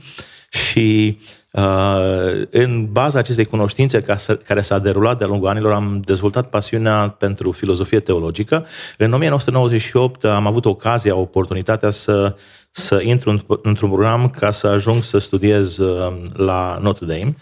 Și 0.50 1.18
uh, 1.52 2.42
în 2.50 2.88
baza 2.92 3.20
acestei 3.20 3.46
cunoștințe 3.46 4.02
care 4.46 4.62
s-a 4.62 4.80
derulat 4.80 5.18
de-a 5.18 5.28
lungul 5.28 5.48
anilor, 5.48 5.72
am 5.72 6.02
dezvoltat 6.06 6.50
pasiunea 6.50 7.16
pentru 7.20 7.52
filozofie 7.52 8.00
teologică. 8.00 8.66
În 8.98 9.14
1998 9.14 10.26
am 10.26 10.48
avut 10.48 10.66
ocazia, 10.66 11.16
oportunitatea 11.16 11.90
să 11.90 12.36
să 12.76 13.02
intru 13.04 13.46
într-un 13.62 13.90
program 13.90 14.30
ca 14.30 14.52
să 14.52 14.68
ajung 14.68 15.04
să 15.04 15.18
studiez 15.18 15.78
uh, 15.78 16.14
la 16.34 16.80
Notre 16.82 17.06
Dame. 17.06 17.36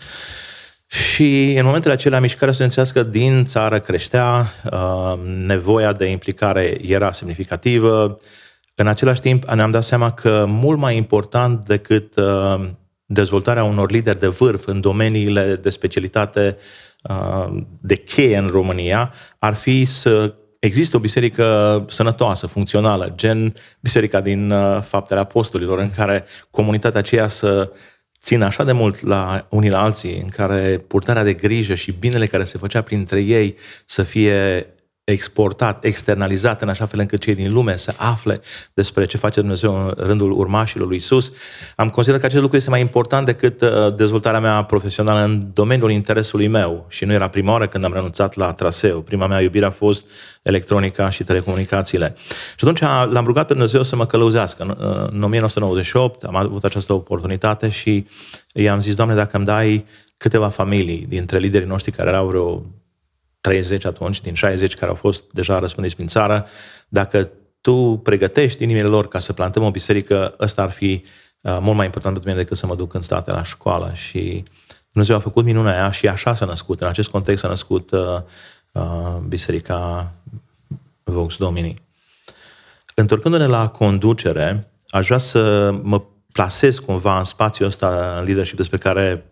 Și 0.87 1.53
în 1.57 1.65
momentele 1.65 1.93
acelea, 1.93 2.19
mișcarea 2.19 2.53
studențească 2.53 3.03
din 3.03 3.45
țară 3.45 3.79
creștea, 3.79 4.53
uh, 4.71 5.13
nevoia 5.45 5.93
de 5.93 6.05
implicare 6.05 6.77
era 6.81 7.11
semnificativă. 7.11 8.19
În 8.75 8.87
același 8.87 9.21
timp, 9.21 9.43
ne-am 9.45 9.71
dat 9.71 9.83
seama 9.83 10.11
că 10.11 10.45
mult 10.47 10.79
mai 10.79 10.95
important 10.97 11.65
decât 11.65 12.15
uh, 12.15 12.69
dezvoltarea 13.05 13.63
unor 13.63 13.91
lideri 13.91 14.19
de 14.19 14.27
vârf 14.27 14.67
în 14.67 14.81
domeniile 14.81 15.55
de 15.55 15.69
specialitate 15.69 16.57
de 17.79 17.95
cheie 17.95 18.37
în 18.37 18.47
România 18.47 19.13
ar 19.39 19.53
fi 19.53 19.85
să 19.85 20.33
există 20.61 20.97
o 20.97 20.99
biserică 20.99 21.85
sănătoasă, 21.89 22.47
funcțională, 22.47 23.13
gen 23.15 23.53
biserica 23.79 24.21
din 24.21 24.53
Faptele 24.83 25.19
Apostolilor, 25.19 25.79
în 25.79 25.89
care 25.89 26.25
comunitatea 26.49 26.99
aceea 26.99 27.27
să 27.27 27.71
țin 28.21 28.41
așa 28.41 28.63
de 28.63 28.71
mult 28.71 29.01
la 29.01 29.47
unii 29.49 29.69
la 29.69 29.81
alții, 29.81 30.19
în 30.21 30.27
care 30.27 30.77
purtarea 30.87 31.23
de 31.23 31.33
grijă 31.33 31.75
și 31.75 31.91
binele 31.91 32.27
care 32.27 32.43
se 32.43 32.57
făcea 32.57 32.81
printre 32.81 33.19
ei 33.21 33.55
să 33.85 34.03
fie 34.03 34.67
exportat, 35.11 35.83
externalizat 35.83 36.61
în 36.61 36.69
așa 36.69 36.85
fel 36.85 36.99
încât 36.99 37.19
cei 37.19 37.35
din 37.35 37.53
lume 37.53 37.77
să 37.77 37.93
afle 37.97 38.41
despre 38.73 39.05
ce 39.05 39.17
face 39.17 39.39
Dumnezeu 39.39 39.75
în 39.75 39.93
rândul 39.97 40.31
urmașilor 40.31 40.87
lui 40.87 40.97
Isus. 40.97 41.31
Am 41.75 41.89
considerat 41.89 42.21
că 42.21 42.27
acest 42.27 42.41
lucru 42.41 42.57
este 42.57 42.69
mai 42.69 42.79
important 42.79 43.25
decât 43.25 43.61
uh, 43.61 43.95
dezvoltarea 43.95 44.39
mea 44.39 44.63
profesională 44.63 45.23
în 45.23 45.47
domeniul 45.53 45.91
interesului 45.91 46.47
meu 46.47 46.85
și 46.89 47.05
nu 47.05 47.13
era 47.13 47.27
prima 47.27 47.51
oară 47.51 47.67
când 47.67 47.83
am 47.83 47.93
renunțat 47.93 48.35
la 48.35 48.53
traseu. 48.53 49.01
Prima 49.01 49.27
mea 49.27 49.41
iubire 49.41 49.65
a 49.65 49.69
fost 49.69 50.05
electronica 50.41 51.09
și 51.09 51.23
telecomunicațiile. 51.23 52.15
Și 52.55 52.65
atunci 52.67 52.79
l-am 53.13 53.25
rugat 53.25 53.47
pe 53.47 53.53
Dumnezeu 53.53 53.83
să 53.83 53.95
mă 53.95 54.05
călăuzească. 54.05 54.63
În 55.11 55.23
1998 55.23 56.23
am 56.23 56.35
avut 56.35 56.63
această 56.63 56.93
oportunitate 56.93 57.69
și 57.69 58.07
i-am 58.53 58.81
zis, 58.81 58.93
Doamne, 58.93 59.15
dacă 59.15 59.37
îmi 59.37 59.45
dai 59.45 59.85
câteva 60.17 60.49
familii 60.49 61.05
dintre 61.09 61.37
liderii 61.37 61.67
noștri 61.67 61.91
care 61.91 62.09
erau 62.09 62.27
vreo 62.27 62.65
30 63.41 63.85
atunci, 63.85 64.21
din 64.21 64.33
60 64.33 64.73
care 64.75 64.89
au 64.89 64.95
fost 64.95 65.23
deja 65.31 65.59
răspândiți 65.59 65.95
prin 65.95 66.07
țară, 66.07 66.45
dacă 66.87 67.29
tu 67.61 67.99
pregătești 68.03 68.63
inimile 68.63 68.87
lor 68.87 69.07
ca 69.07 69.19
să 69.19 69.33
plantăm 69.33 69.63
o 69.63 69.71
biserică, 69.71 70.35
ăsta 70.39 70.61
ar 70.61 70.71
fi 70.71 71.03
uh, 71.41 71.57
mult 71.61 71.75
mai 71.75 71.85
important 71.85 72.13
pentru 72.13 72.29
mine 72.29 72.41
decât 72.41 72.57
să 72.57 72.65
mă 72.65 72.75
duc 72.75 72.93
în 72.93 73.01
state 73.01 73.31
la 73.31 73.43
școală. 73.43 73.91
Și 73.93 74.43
Dumnezeu 74.91 75.15
a 75.15 75.19
făcut 75.19 75.45
minunea 75.45 75.73
aia 75.73 75.91
și 75.91 76.07
așa 76.07 76.35
s-a 76.35 76.45
născut. 76.45 76.81
În 76.81 76.87
acest 76.87 77.09
context 77.09 77.41
s-a 77.41 77.47
născut 77.47 77.91
uh, 77.91 78.21
uh, 78.71 79.17
biserica 79.27 80.11
Vox 81.03 81.37
Domini. 81.37 81.81
Întorcându-ne 82.95 83.45
la 83.45 83.67
conducere, 83.67 84.71
aș 84.87 85.05
vrea 85.05 85.17
să 85.17 85.71
mă 85.81 86.01
plasez 86.31 86.79
cumva 86.79 87.17
în 87.17 87.23
spațiul 87.23 87.67
ăsta 87.67 88.13
în 88.17 88.23
leadership 88.23 88.57
despre 88.57 88.77
care 88.77 89.25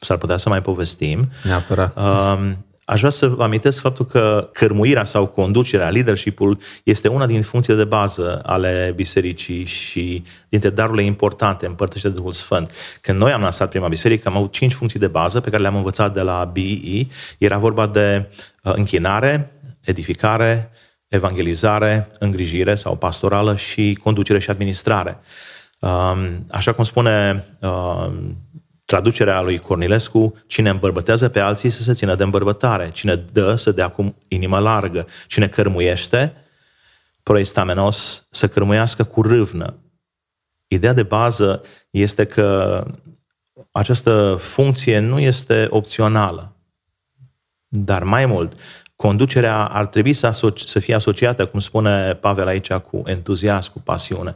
s-ar 0.00 0.16
putea 0.16 0.36
să 0.36 0.48
mai 0.48 0.62
povestim. 0.62 1.30
Neapărat. 1.42 1.96
Uh, 1.96 2.52
Aș 2.84 2.98
vrea 2.98 3.10
să 3.10 3.26
vă 3.26 3.42
amintesc 3.42 3.80
faptul 3.80 4.04
că 4.04 4.48
cărmuirea 4.52 5.04
sau 5.04 5.26
conducerea, 5.26 5.88
leadership-ul, 5.88 6.58
este 6.82 7.08
una 7.08 7.26
din 7.26 7.42
funcțiile 7.42 7.78
de 7.78 7.84
bază 7.84 8.40
ale 8.44 8.92
bisericii 8.96 9.64
și 9.64 10.24
dintre 10.48 10.70
darurile 10.70 11.02
importante 11.02 11.66
împărtășite 11.66 12.08
de 12.08 12.14
Duhul 12.14 12.32
Sfânt. 12.32 12.70
Când 13.00 13.18
noi 13.18 13.32
am 13.32 13.40
lansat 13.40 13.68
prima 13.68 13.88
biserică, 13.88 14.28
am 14.28 14.36
avut 14.36 14.52
cinci 14.52 14.72
funcții 14.72 14.98
de 14.98 15.06
bază 15.06 15.40
pe 15.40 15.50
care 15.50 15.62
le-am 15.62 15.76
învățat 15.76 16.12
de 16.14 16.20
la 16.20 16.50
BEE. 16.52 17.06
Era 17.38 17.58
vorba 17.58 17.86
de 17.86 18.30
uh, 18.62 18.72
închinare, 18.74 19.52
edificare, 19.80 20.70
evangelizare, 21.08 22.08
îngrijire 22.18 22.74
sau 22.74 22.96
pastorală 22.96 23.56
și 23.56 23.98
conducere 24.02 24.38
și 24.38 24.50
administrare. 24.50 25.18
Um, 25.78 26.46
așa 26.50 26.72
cum 26.72 26.84
spune 26.84 27.44
um, 27.60 28.36
traducerea 28.84 29.40
lui 29.40 29.58
Cornilescu, 29.58 30.34
cine 30.46 30.68
îmbărbătează 30.68 31.28
pe 31.28 31.40
alții 31.40 31.70
să 31.70 31.82
se 31.82 31.92
țină 31.92 32.14
de 32.14 32.22
îmbărbătare, 32.22 32.90
cine 32.90 33.16
dă 33.16 33.54
să 33.54 33.70
dea 33.72 33.88
cu 33.88 34.16
inimă 34.28 34.58
largă, 34.58 35.06
cine 35.26 35.48
cărmuiește, 35.48 36.36
proistamenos, 37.22 38.26
să 38.30 38.48
cărmuiască 38.48 39.04
cu 39.04 39.22
râvnă. 39.22 39.78
Ideea 40.66 40.92
de 40.92 41.02
bază 41.02 41.62
este 41.90 42.24
că 42.24 42.82
această 43.70 44.36
funcție 44.38 44.98
nu 44.98 45.18
este 45.18 45.66
opțională, 45.70 46.56
dar 47.68 48.02
mai 48.02 48.26
mult, 48.26 48.52
conducerea 48.96 49.64
ar 49.64 49.86
trebui 49.86 50.12
să, 50.12 50.26
asoci, 50.26 50.60
să 50.60 50.78
fie 50.78 50.94
asociată, 50.94 51.46
cum 51.46 51.60
spune 51.60 52.14
Pavel 52.14 52.46
aici, 52.46 52.72
cu 52.72 53.02
entuziasm, 53.06 53.72
cu 53.72 53.80
pasiune, 53.80 54.34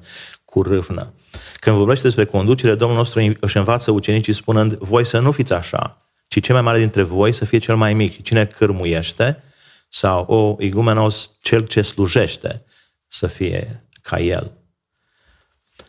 cu 0.51 0.63
râvnă. 0.63 1.13
Când 1.57 1.77
vorbește 1.77 2.03
despre 2.03 2.25
conducere, 2.25 2.75
Domnul 2.75 2.97
nostru 2.97 3.35
își 3.41 3.57
învață 3.57 3.91
ucenicii 3.91 4.33
spunând, 4.33 4.75
voi 4.75 5.07
să 5.07 5.19
nu 5.19 5.33
fiți 5.33 5.53
așa, 5.53 6.03
ci 6.29 6.41
cel 6.41 6.55
mai 6.55 6.65
mare 6.65 6.79
dintre 6.79 7.03
voi 7.03 7.33
să 7.33 7.45
fie 7.45 7.59
cel 7.59 7.77
mai 7.77 7.95
mic. 7.95 8.23
Cine 8.23 8.47
cârmuiește 8.47 9.43
sau 9.89 10.25
o 10.25 10.57
igumenos, 10.59 11.31
cel 11.43 11.61
ce 11.61 11.83
slujește 11.83 12.65
să 13.07 13.27
fie 13.27 13.85
ca 14.03 14.19
el. 14.19 14.53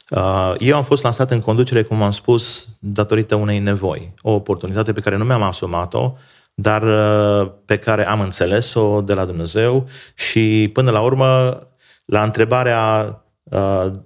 Uh, 0.09 0.53
eu 0.57 0.75
am 0.75 0.83
fost 0.83 1.03
lansat 1.03 1.31
în 1.31 1.41
conducere, 1.41 1.83
cum 1.83 2.01
am 2.01 2.11
spus, 2.11 2.67
datorită 2.79 3.35
unei 3.35 3.59
nevoi. 3.59 4.13
O 4.21 4.31
oportunitate 4.31 4.93
pe 4.93 5.01
care 5.01 5.17
nu 5.17 5.23
mi-am 5.23 5.41
asumat-o, 5.41 6.17
dar 6.53 6.83
uh, 6.83 7.51
pe 7.65 7.77
care 7.77 8.07
am 8.07 8.21
înțeles-o 8.21 9.01
de 9.01 9.13
la 9.13 9.25
Dumnezeu 9.25 9.87
și 10.15 10.69
până 10.73 10.91
la 10.91 11.01
urmă, 11.01 11.61
la 12.05 12.23
întrebarea 12.23 13.13
Uh, 13.13 13.28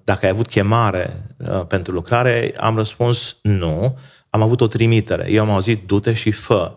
dacă 0.04 0.26
ai 0.26 0.30
avut 0.30 0.48
chemare 0.48 1.36
uh, 1.38 1.66
pentru 1.68 1.94
lucrare, 1.94 2.54
am 2.58 2.76
răspuns 2.76 3.38
nu, 3.42 3.98
am 4.30 4.42
avut 4.42 4.62
o 4.62 4.68
trimitere. 4.68 5.32
Eu 5.32 5.42
am 5.42 5.50
auzit 5.50 5.88
du-te 5.88 6.14
și 6.14 6.32
fă. 6.32 6.76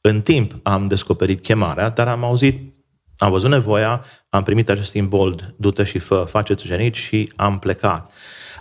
În 0.00 0.20
timp 0.20 0.54
am 0.62 0.86
descoperit 0.86 1.42
chemarea, 1.42 1.88
dar 1.88 2.08
am 2.08 2.24
auzit, 2.24 2.74
am 3.18 3.30
văzut 3.30 3.50
nevoia, 3.50 4.04
am 4.28 4.42
primit 4.42 4.68
acest 4.68 4.94
imbold, 4.94 5.54
du-te 5.56 5.84
și 5.84 5.98
fă, 5.98 6.24
faceți 6.28 6.64
ucenici 6.64 6.96
și 6.96 7.32
am 7.36 7.58
plecat. 7.58 8.12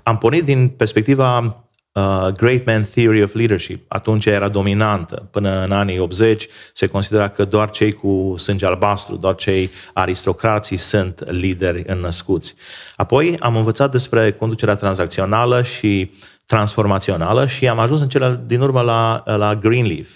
Am 0.03 0.18
pornit 0.18 0.43
din 0.43 0.70
perspectiva 0.70 1.64
uh, 1.95 2.27
Great 2.27 2.65
Man 2.65 2.83
Theory 2.83 3.21
of 3.23 3.33
Leadership. 3.33 3.85
Atunci 3.87 4.25
era 4.25 4.49
dominantă. 4.49 5.27
Până 5.31 5.63
în 5.63 5.71
anii 5.71 5.99
80 5.99 6.47
se 6.73 6.87
considera 6.87 7.29
că 7.29 7.45
doar 7.45 7.69
cei 7.69 7.91
cu 7.91 8.35
sânge 8.37 8.65
albastru, 8.65 9.15
doar 9.15 9.35
cei 9.35 9.69
aristocrații 9.93 10.77
sunt 10.77 11.23
lideri 11.29 11.83
înnăscuți. 11.87 12.55
Apoi 12.95 13.37
am 13.39 13.55
învățat 13.55 13.91
despre 13.91 14.31
conducerea 14.31 14.75
tranzacțională 14.75 15.61
și 15.61 16.11
transformațională 16.45 17.47
și 17.47 17.67
am 17.67 17.79
ajuns 17.79 18.01
în 18.01 18.09
cele 18.09 18.39
din 18.45 18.61
urmă 18.61 18.81
la, 18.81 19.23
la 19.25 19.55
Greenleaf, 19.55 20.07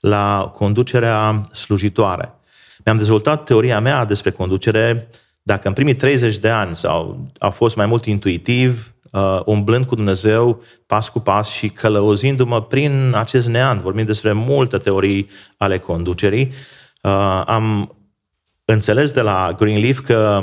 la 0.00 0.52
conducerea 0.56 1.44
slujitoare. 1.52 2.32
Mi-am 2.84 2.96
dezvoltat 2.96 3.44
teoria 3.44 3.80
mea 3.80 4.04
despre 4.04 4.30
conducere 4.30 5.08
dacă 5.42 5.68
în 5.68 5.74
primii 5.74 5.94
30 5.94 6.38
de 6.38 6.48
ani 6.48 6.76
sau 6.76 7.26
a 7.38 7.48
fost 7.48 7.76
mai 7.76 7.86
mult 7.86 8.04
intuitiv, 8.04 8.91
uh, 9.12 9.40
umblând 9.44 9.84
cu 9.84 9.94
Dumnezeu 9.94 10.62
pas 10.86 11.08
cu 11.08 11.20
pas 11.20 11.48
și 11.48 11.68
călăuzindu-mă 11.68 12.62
prin 12.62 13.12
acest 13.16 13.48
neant, 13.48 13.80
vorbim 13.80 14.04
despre 14.04 14.32
multe 14.32 14.78
teorii 14.78 15.28
ale 15.56 15.78
conducerii, 15.78 16.52
uh, 17.02 17.42
am 17.46 17.96
înțeles 18.64 19.10
de 19.10 19.20
la 19.20 19.54
Greenleaf 19.58 19.98
că 19.98 20.42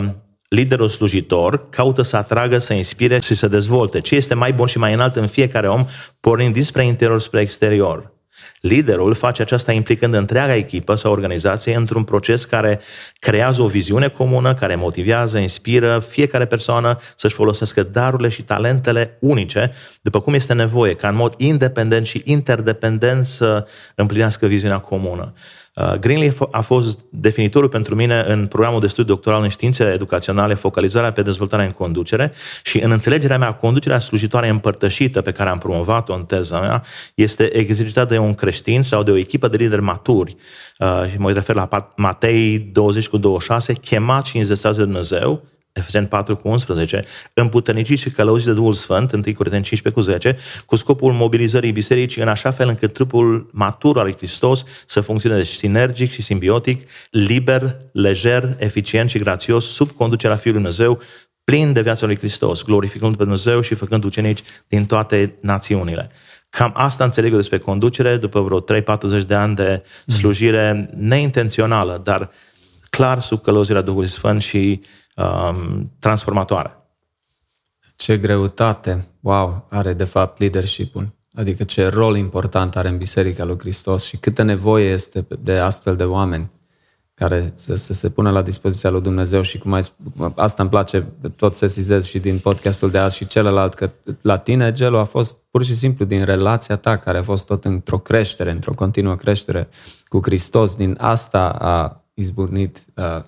liderul 0.49 0.88
slujitor 0.88 1.70
caută 1.70 2.01
să 2.01 2.17
atragă, 2.17 2.57
să 2.57 2.74
inspire 2.74 3.20
și 3.20 3.36
să 3.36 3.47
dezvolte 3.47 4.01
ce 4.01 4.15
este 4.15 4.34
mai 4.34 4.53
bun 4.53 4.67
și 4.67 4.78
mai 4.78 4.93
înalt 4.93 5.15
în 5.15 5.28
fiecare 5.28 5.67
om, 5.67 5.86
pornind 6.20 6.53
dinspre 6.53 6.86
interior 6.86 7.22
spre 7.22 7.41
exterior. 7.41 8.18
Liderul 8.62 9.14
face 9.14 9.41
aceasta 9.41 9.72
implicând 9.72 10.14
întreaga 10.14 10.55
echipă 10.55 10.95
sau 10.95 11.12
organizație 11.12 11.76
într-un 11.76 12.03
proces 12.03 12.45
care 12.45 12.80
creează 13.20 13.62
o 13.62 13.68
viziune 13.68 14.07
comună, 14.07 14.53
care 14.53 14.76
motivează, 14.76 15.38
inspiră 15.38 15.99
fiecare 15.99 16.45
persoană 16.45 16.99
să-și 17.16 17.36
folosească 17.36 17.84
darurile 17.84 18.30
și 18.30 18.41
talentele 18.41 19.18
unice, 19.20 19.72
după 20.01 20.22
cum 20.22 20.34
este 20.34 20.53
nevoie, 20.53 20.93
ca 20.93 21.07
în 21.07 21.16
mod 21.16 21.34
independent 21.38 22.05
și 22.05 22.22
interdependent 22.26 23.26
să 23.26 23.68
împlinească 23.95 24.45
viziunea 24.47 24.80
comună. 24.80 25.34
Uh, 25.80 25.93
Greenleaf 25.93 26.41
a 26.51 26.61
fost 26.61 26.99
definitorul 27.09 27.69
pentru 27.69 27.95
mine 27.95 28.23
în 28.27 28.47
programul 28.47 28.80
de 28.80 28.88
studiu 28.88 29.13
doctoral 29.13 29.43
în 29.43 29.49
științe 29.49 29.84
educaționale, 29.84 30.53
focalizarea 30.53 31.11
pe 31.11 31.21
dezvoltarea 31.21 31.65
în 31.65 31.71
conducere 31.71 32.32
și 32.63 32.84
în 32.84 32.91
înțelegerea 32.91 33.38
mea, 33.38 33.53
conducerea 33.53 33.99
slujitoare 33.99 34.47
împărtășită 34.47 35.21
pe 35.21 35.32
care 35.32 35.49
am 35.49 35.57
promovat-o 35.57 36.13
în 36.13 36.25
teza 36.25 36.59
mea 36.59 36.84
este 37.13 37.57
exercitată 37.57 38.13
de 38.13 38.17
un 38.17 38.34
creștin 38.34 38.84
sau 38.84 39.03
de 39.03 39.11
o 39.11 39.17
echipă 39.17 39.47
de 39.47 39.57
lideri 39.57 39.82
maturi. 39.82 40.36
Uh, 40.80 41.05
și 41.11 41.17
mă 41.17 41.32
refer 41.32 41.55
la 41.55 41.93
Matei 41.95 42.59
20 42.59 43.07
cu 43.07 43.17
26, 43.17 43.73
chemat 43.73 44.25
și 44.25 44.38
înzestrați 44.38 44.77
de 44.77 44.84
Dumnezeu, 44.84 45.43
Efeseni 45.80 46.07
4 46.07 46.36
cu 46.36 46.47
11, 46.47 47.05
împuterniciți 47.34 48.01
și 48.01 48.09
călăuziți 48.09 48.47
de 48.47 48.53
Duhul 48.53 48.73
Sfânt, 48.73 49.11
1 49.11 49.21
Corinteni 49.21 49.63
15 49.63 49.89
cu 49.89 50.01
10, 50.01 50.38
cu 50.65 50.75
scopul 50.75 51.13
mobilizării 51.13 51.71
bisericii 51.71 52.21
în 52.21 52.27
așa 52.27 52.51
fel 52.51 52.67
încât 52.67 52.93
trupul 52.93 53.49
matur 53.51 53.97
al 53.97 54.03
lui 54.03 54.15
Hristos 54.17 54.63
să 54.86 55.01
funcționeze 55.01 55.43
sinergic 55.43 56.11
și 56.11 56.21
simbiotic, 56.21 56.89
liber, 57.09 57.77
lejer, 57.91 58.55
eficient 58.57 59.09
și 59.09 59.19
grațios, 59.19 59.65
sub 59.65 59.91
conducerea 59.91 60.36
Fiului 60.36 60.61
Dumnezeu, 60.61 61.01
plin 61.43 61.73
de 61.73 61.82
viața 61.82 62.05
lui 62.05 62.17
Hristos, 62.17 62.63
glorificând 62.63 63.17
pe 63.17 63.23
Dumnezeu 63.23 63.61
și 63.61 63.75
făcând 63.75 64.03
ucenici 64.03 64.39
din 64.67 64.86
toate 64.86 65.38
națiunile. 65.41 66.11
Cam 66.49 66.71
asta 66.75 67.03
înțeleg 67.03 67.32
eu 67.32 67.38
despre 67.38 67.57
conducere, 67.57 68.17
după 68.17 68.41
vreo 68.41 68.63
3-40 69.21 69.25
de 69.27 69.36
ani 69.36 69.55
de 69.55 69.84
slujire 70.05 70.89
neintențională, 70.97 72.01
dar 72.03 72.30
clar 72.89 73.21
sub 73.21 73.41
călăuzirea 73.41 73.82
Duhului 73.82 74.07
Sfânt 74.07 74.41
și 74.41 74.82
um, 75.20 75.91
transformatoare. 75.99 76.78
Ce 77.95 78.17
greutate, 78.17 79.07
wow, 79.20 79.67
are 79.70 79.93
de 79.93 80.03
fapt 80.03 80.39
leadership-ul. 80.39 81.17
Adică 81.34 81.63
ce 81.63 81.88
rol 81.88 82.17
important 82.17 82.76
are 82.76 82.88
în 82.88 82.97
Biserica 82.97 83.43
lui 83.43 83.59
Hristos 83.59 84.03
și 84.03 84.17
câtă 84.17 84.41
nevoie 84.41 84.89
este 84.89 85.28
de 85.41 85.57
astfel 85.57 85.95
de 85.95 86.03
oameni 86.03 86.51
care 87.20 87.51
să, 87.53 87.76
să 87.76 87.93
se 87.93 88.09
pună 88.09 88.32
la 88.32 88.41
dispoziția 88.41 88.89
lui 88.89 89.01
Dumnezeu 89.01 89.41
și 89.41 89.57
cum 89.57 89.74
ai 89.74 89.82
asta 90.36 90.61
îmi 90.61 90.72
place, 90.72 91.07
tot 91.36 91.55
sesizez 91.55 92.05
și 92.05 92.20
din 92.20 92.39
podcastul 92.39 92.91
de 92.91 92.97
azi 92.97 93.15
și 93.15 93.28
celălalt, 93.28 93.74
că 93.74 93.91
la 94.22 94.38
tine 94.38 94.72
gelul 94.72 94.99
a 94.99 95.03
fost 95.03 95.38
pur 95.51 95.63
și 95.63 95.76
simplu 95.76 96.05
din 96.05 96.24
relația 96.24 96.76
ta, 96.76 96.97
care 96.97 97.17
a 97.17 97.24
fost 97.24 97.45
tot 97.45 97.65
într-o 97.65 97.97
creștere, 97.97 98.51
într-o 98.51 98.74
continuă 98.74 99.15
creștere 99.15 99.70
cu 100.07 100.20
Hristos, 100.24 100.76
din 100.76 100.95
asta 100.99 101.49
a 101.49 102.03
izburnit 102.13 102.86
uh, 102.95 103.24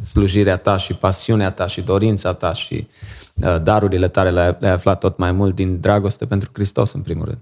slujirea 0.00 0.56
ta 0.56 0.76
și 0.76 0.94
pasiunea 0.94 1.50
ta 1.50 1.66
și 1.66 1.80
dorința 1.80 2.32
ta 2.32 2.52
și 2.52 2.86
uh, 3.34 3.62
darurile 3.62 4.08
tale 4.08 4.30
le-ai, 4.30 4.56
le 4.60 4.68
aflat 4.68 4.98
tot 4.98 5.16
mai 5.16 5.32
mult 5.32 5.54
din 5.54 5.80
dragoste 5.80 6.26
pentru 6.26 6.50
Hristos, 6.52 6.92
în 6.92 7.00
primul 7.00 7.24
rând. 7.24 7.38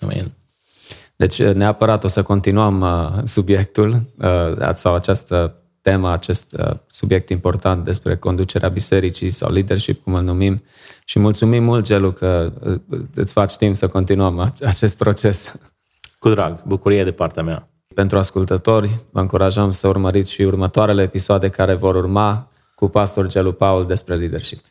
Amin. 0.00 0.32
Deci, 1.16 1.38
uh, 1.38 1.54
neapărat 1.54 2.04
o 2.04 2.08
să 2.08 2.22
continuăm 2.22 2.80
uh, 2.80 3.22
subiectul 3.24 4.02
uh, 4.18 4.74
sau 4.74 4.94
această 4.94 5.54
temă, 5.80 6.12
acest 6.12 6.52
uh, 6.58 6.76
subiect 6.86 7.28
important 7.28 7.84
despre 7.84 8.16
conducerea 8.16 8.68
bisericii 8.68 9.30
sau 9.30 9.52
leadership, 9.52 10.02
cum 10.02 10.14
îl 10.14 10.22
numim. 10.22 10.62
Și 11.04 11.18
mulțumim 11.18 11.62
mult, 11.62 11.84
Gelu, 11.84 12.12
că 12.12 12.52
uh, 12.90 13.00
îți 13.14 13.32
faci 13.32 13.56
timp 13.56 13.76
să 13.76 13.88
continuăm 13.88 14.52
acest 14.60 14.96
proces. 14.96 15.54
Cu 16.18 16.28
drag, 16.28 16.62
bucurie 16.62 17.04
de 17.04 17.12
partea 17.12 17.42
mea. 17.42 17.68
Pentru 17.96 18.18
ascultători, 18.18 18.98
vă 19.10 19.20
încurajăm 19.20 19.70
să 19.70 19.88
urmăriți 19.88 20.32
și 20.32 20.42
următoarele 20.42 21.02
episoade 21.02 21.48
care 21.48 21.74
vor 21.74 21.94
urma 21.94 22.48
cu 22.74 22.88
pastor 22.88 23.26
Gelu 23.26 23.52
Paul 23.52 23.86
despre 23.86 24.14
leadership. 24.14 24.64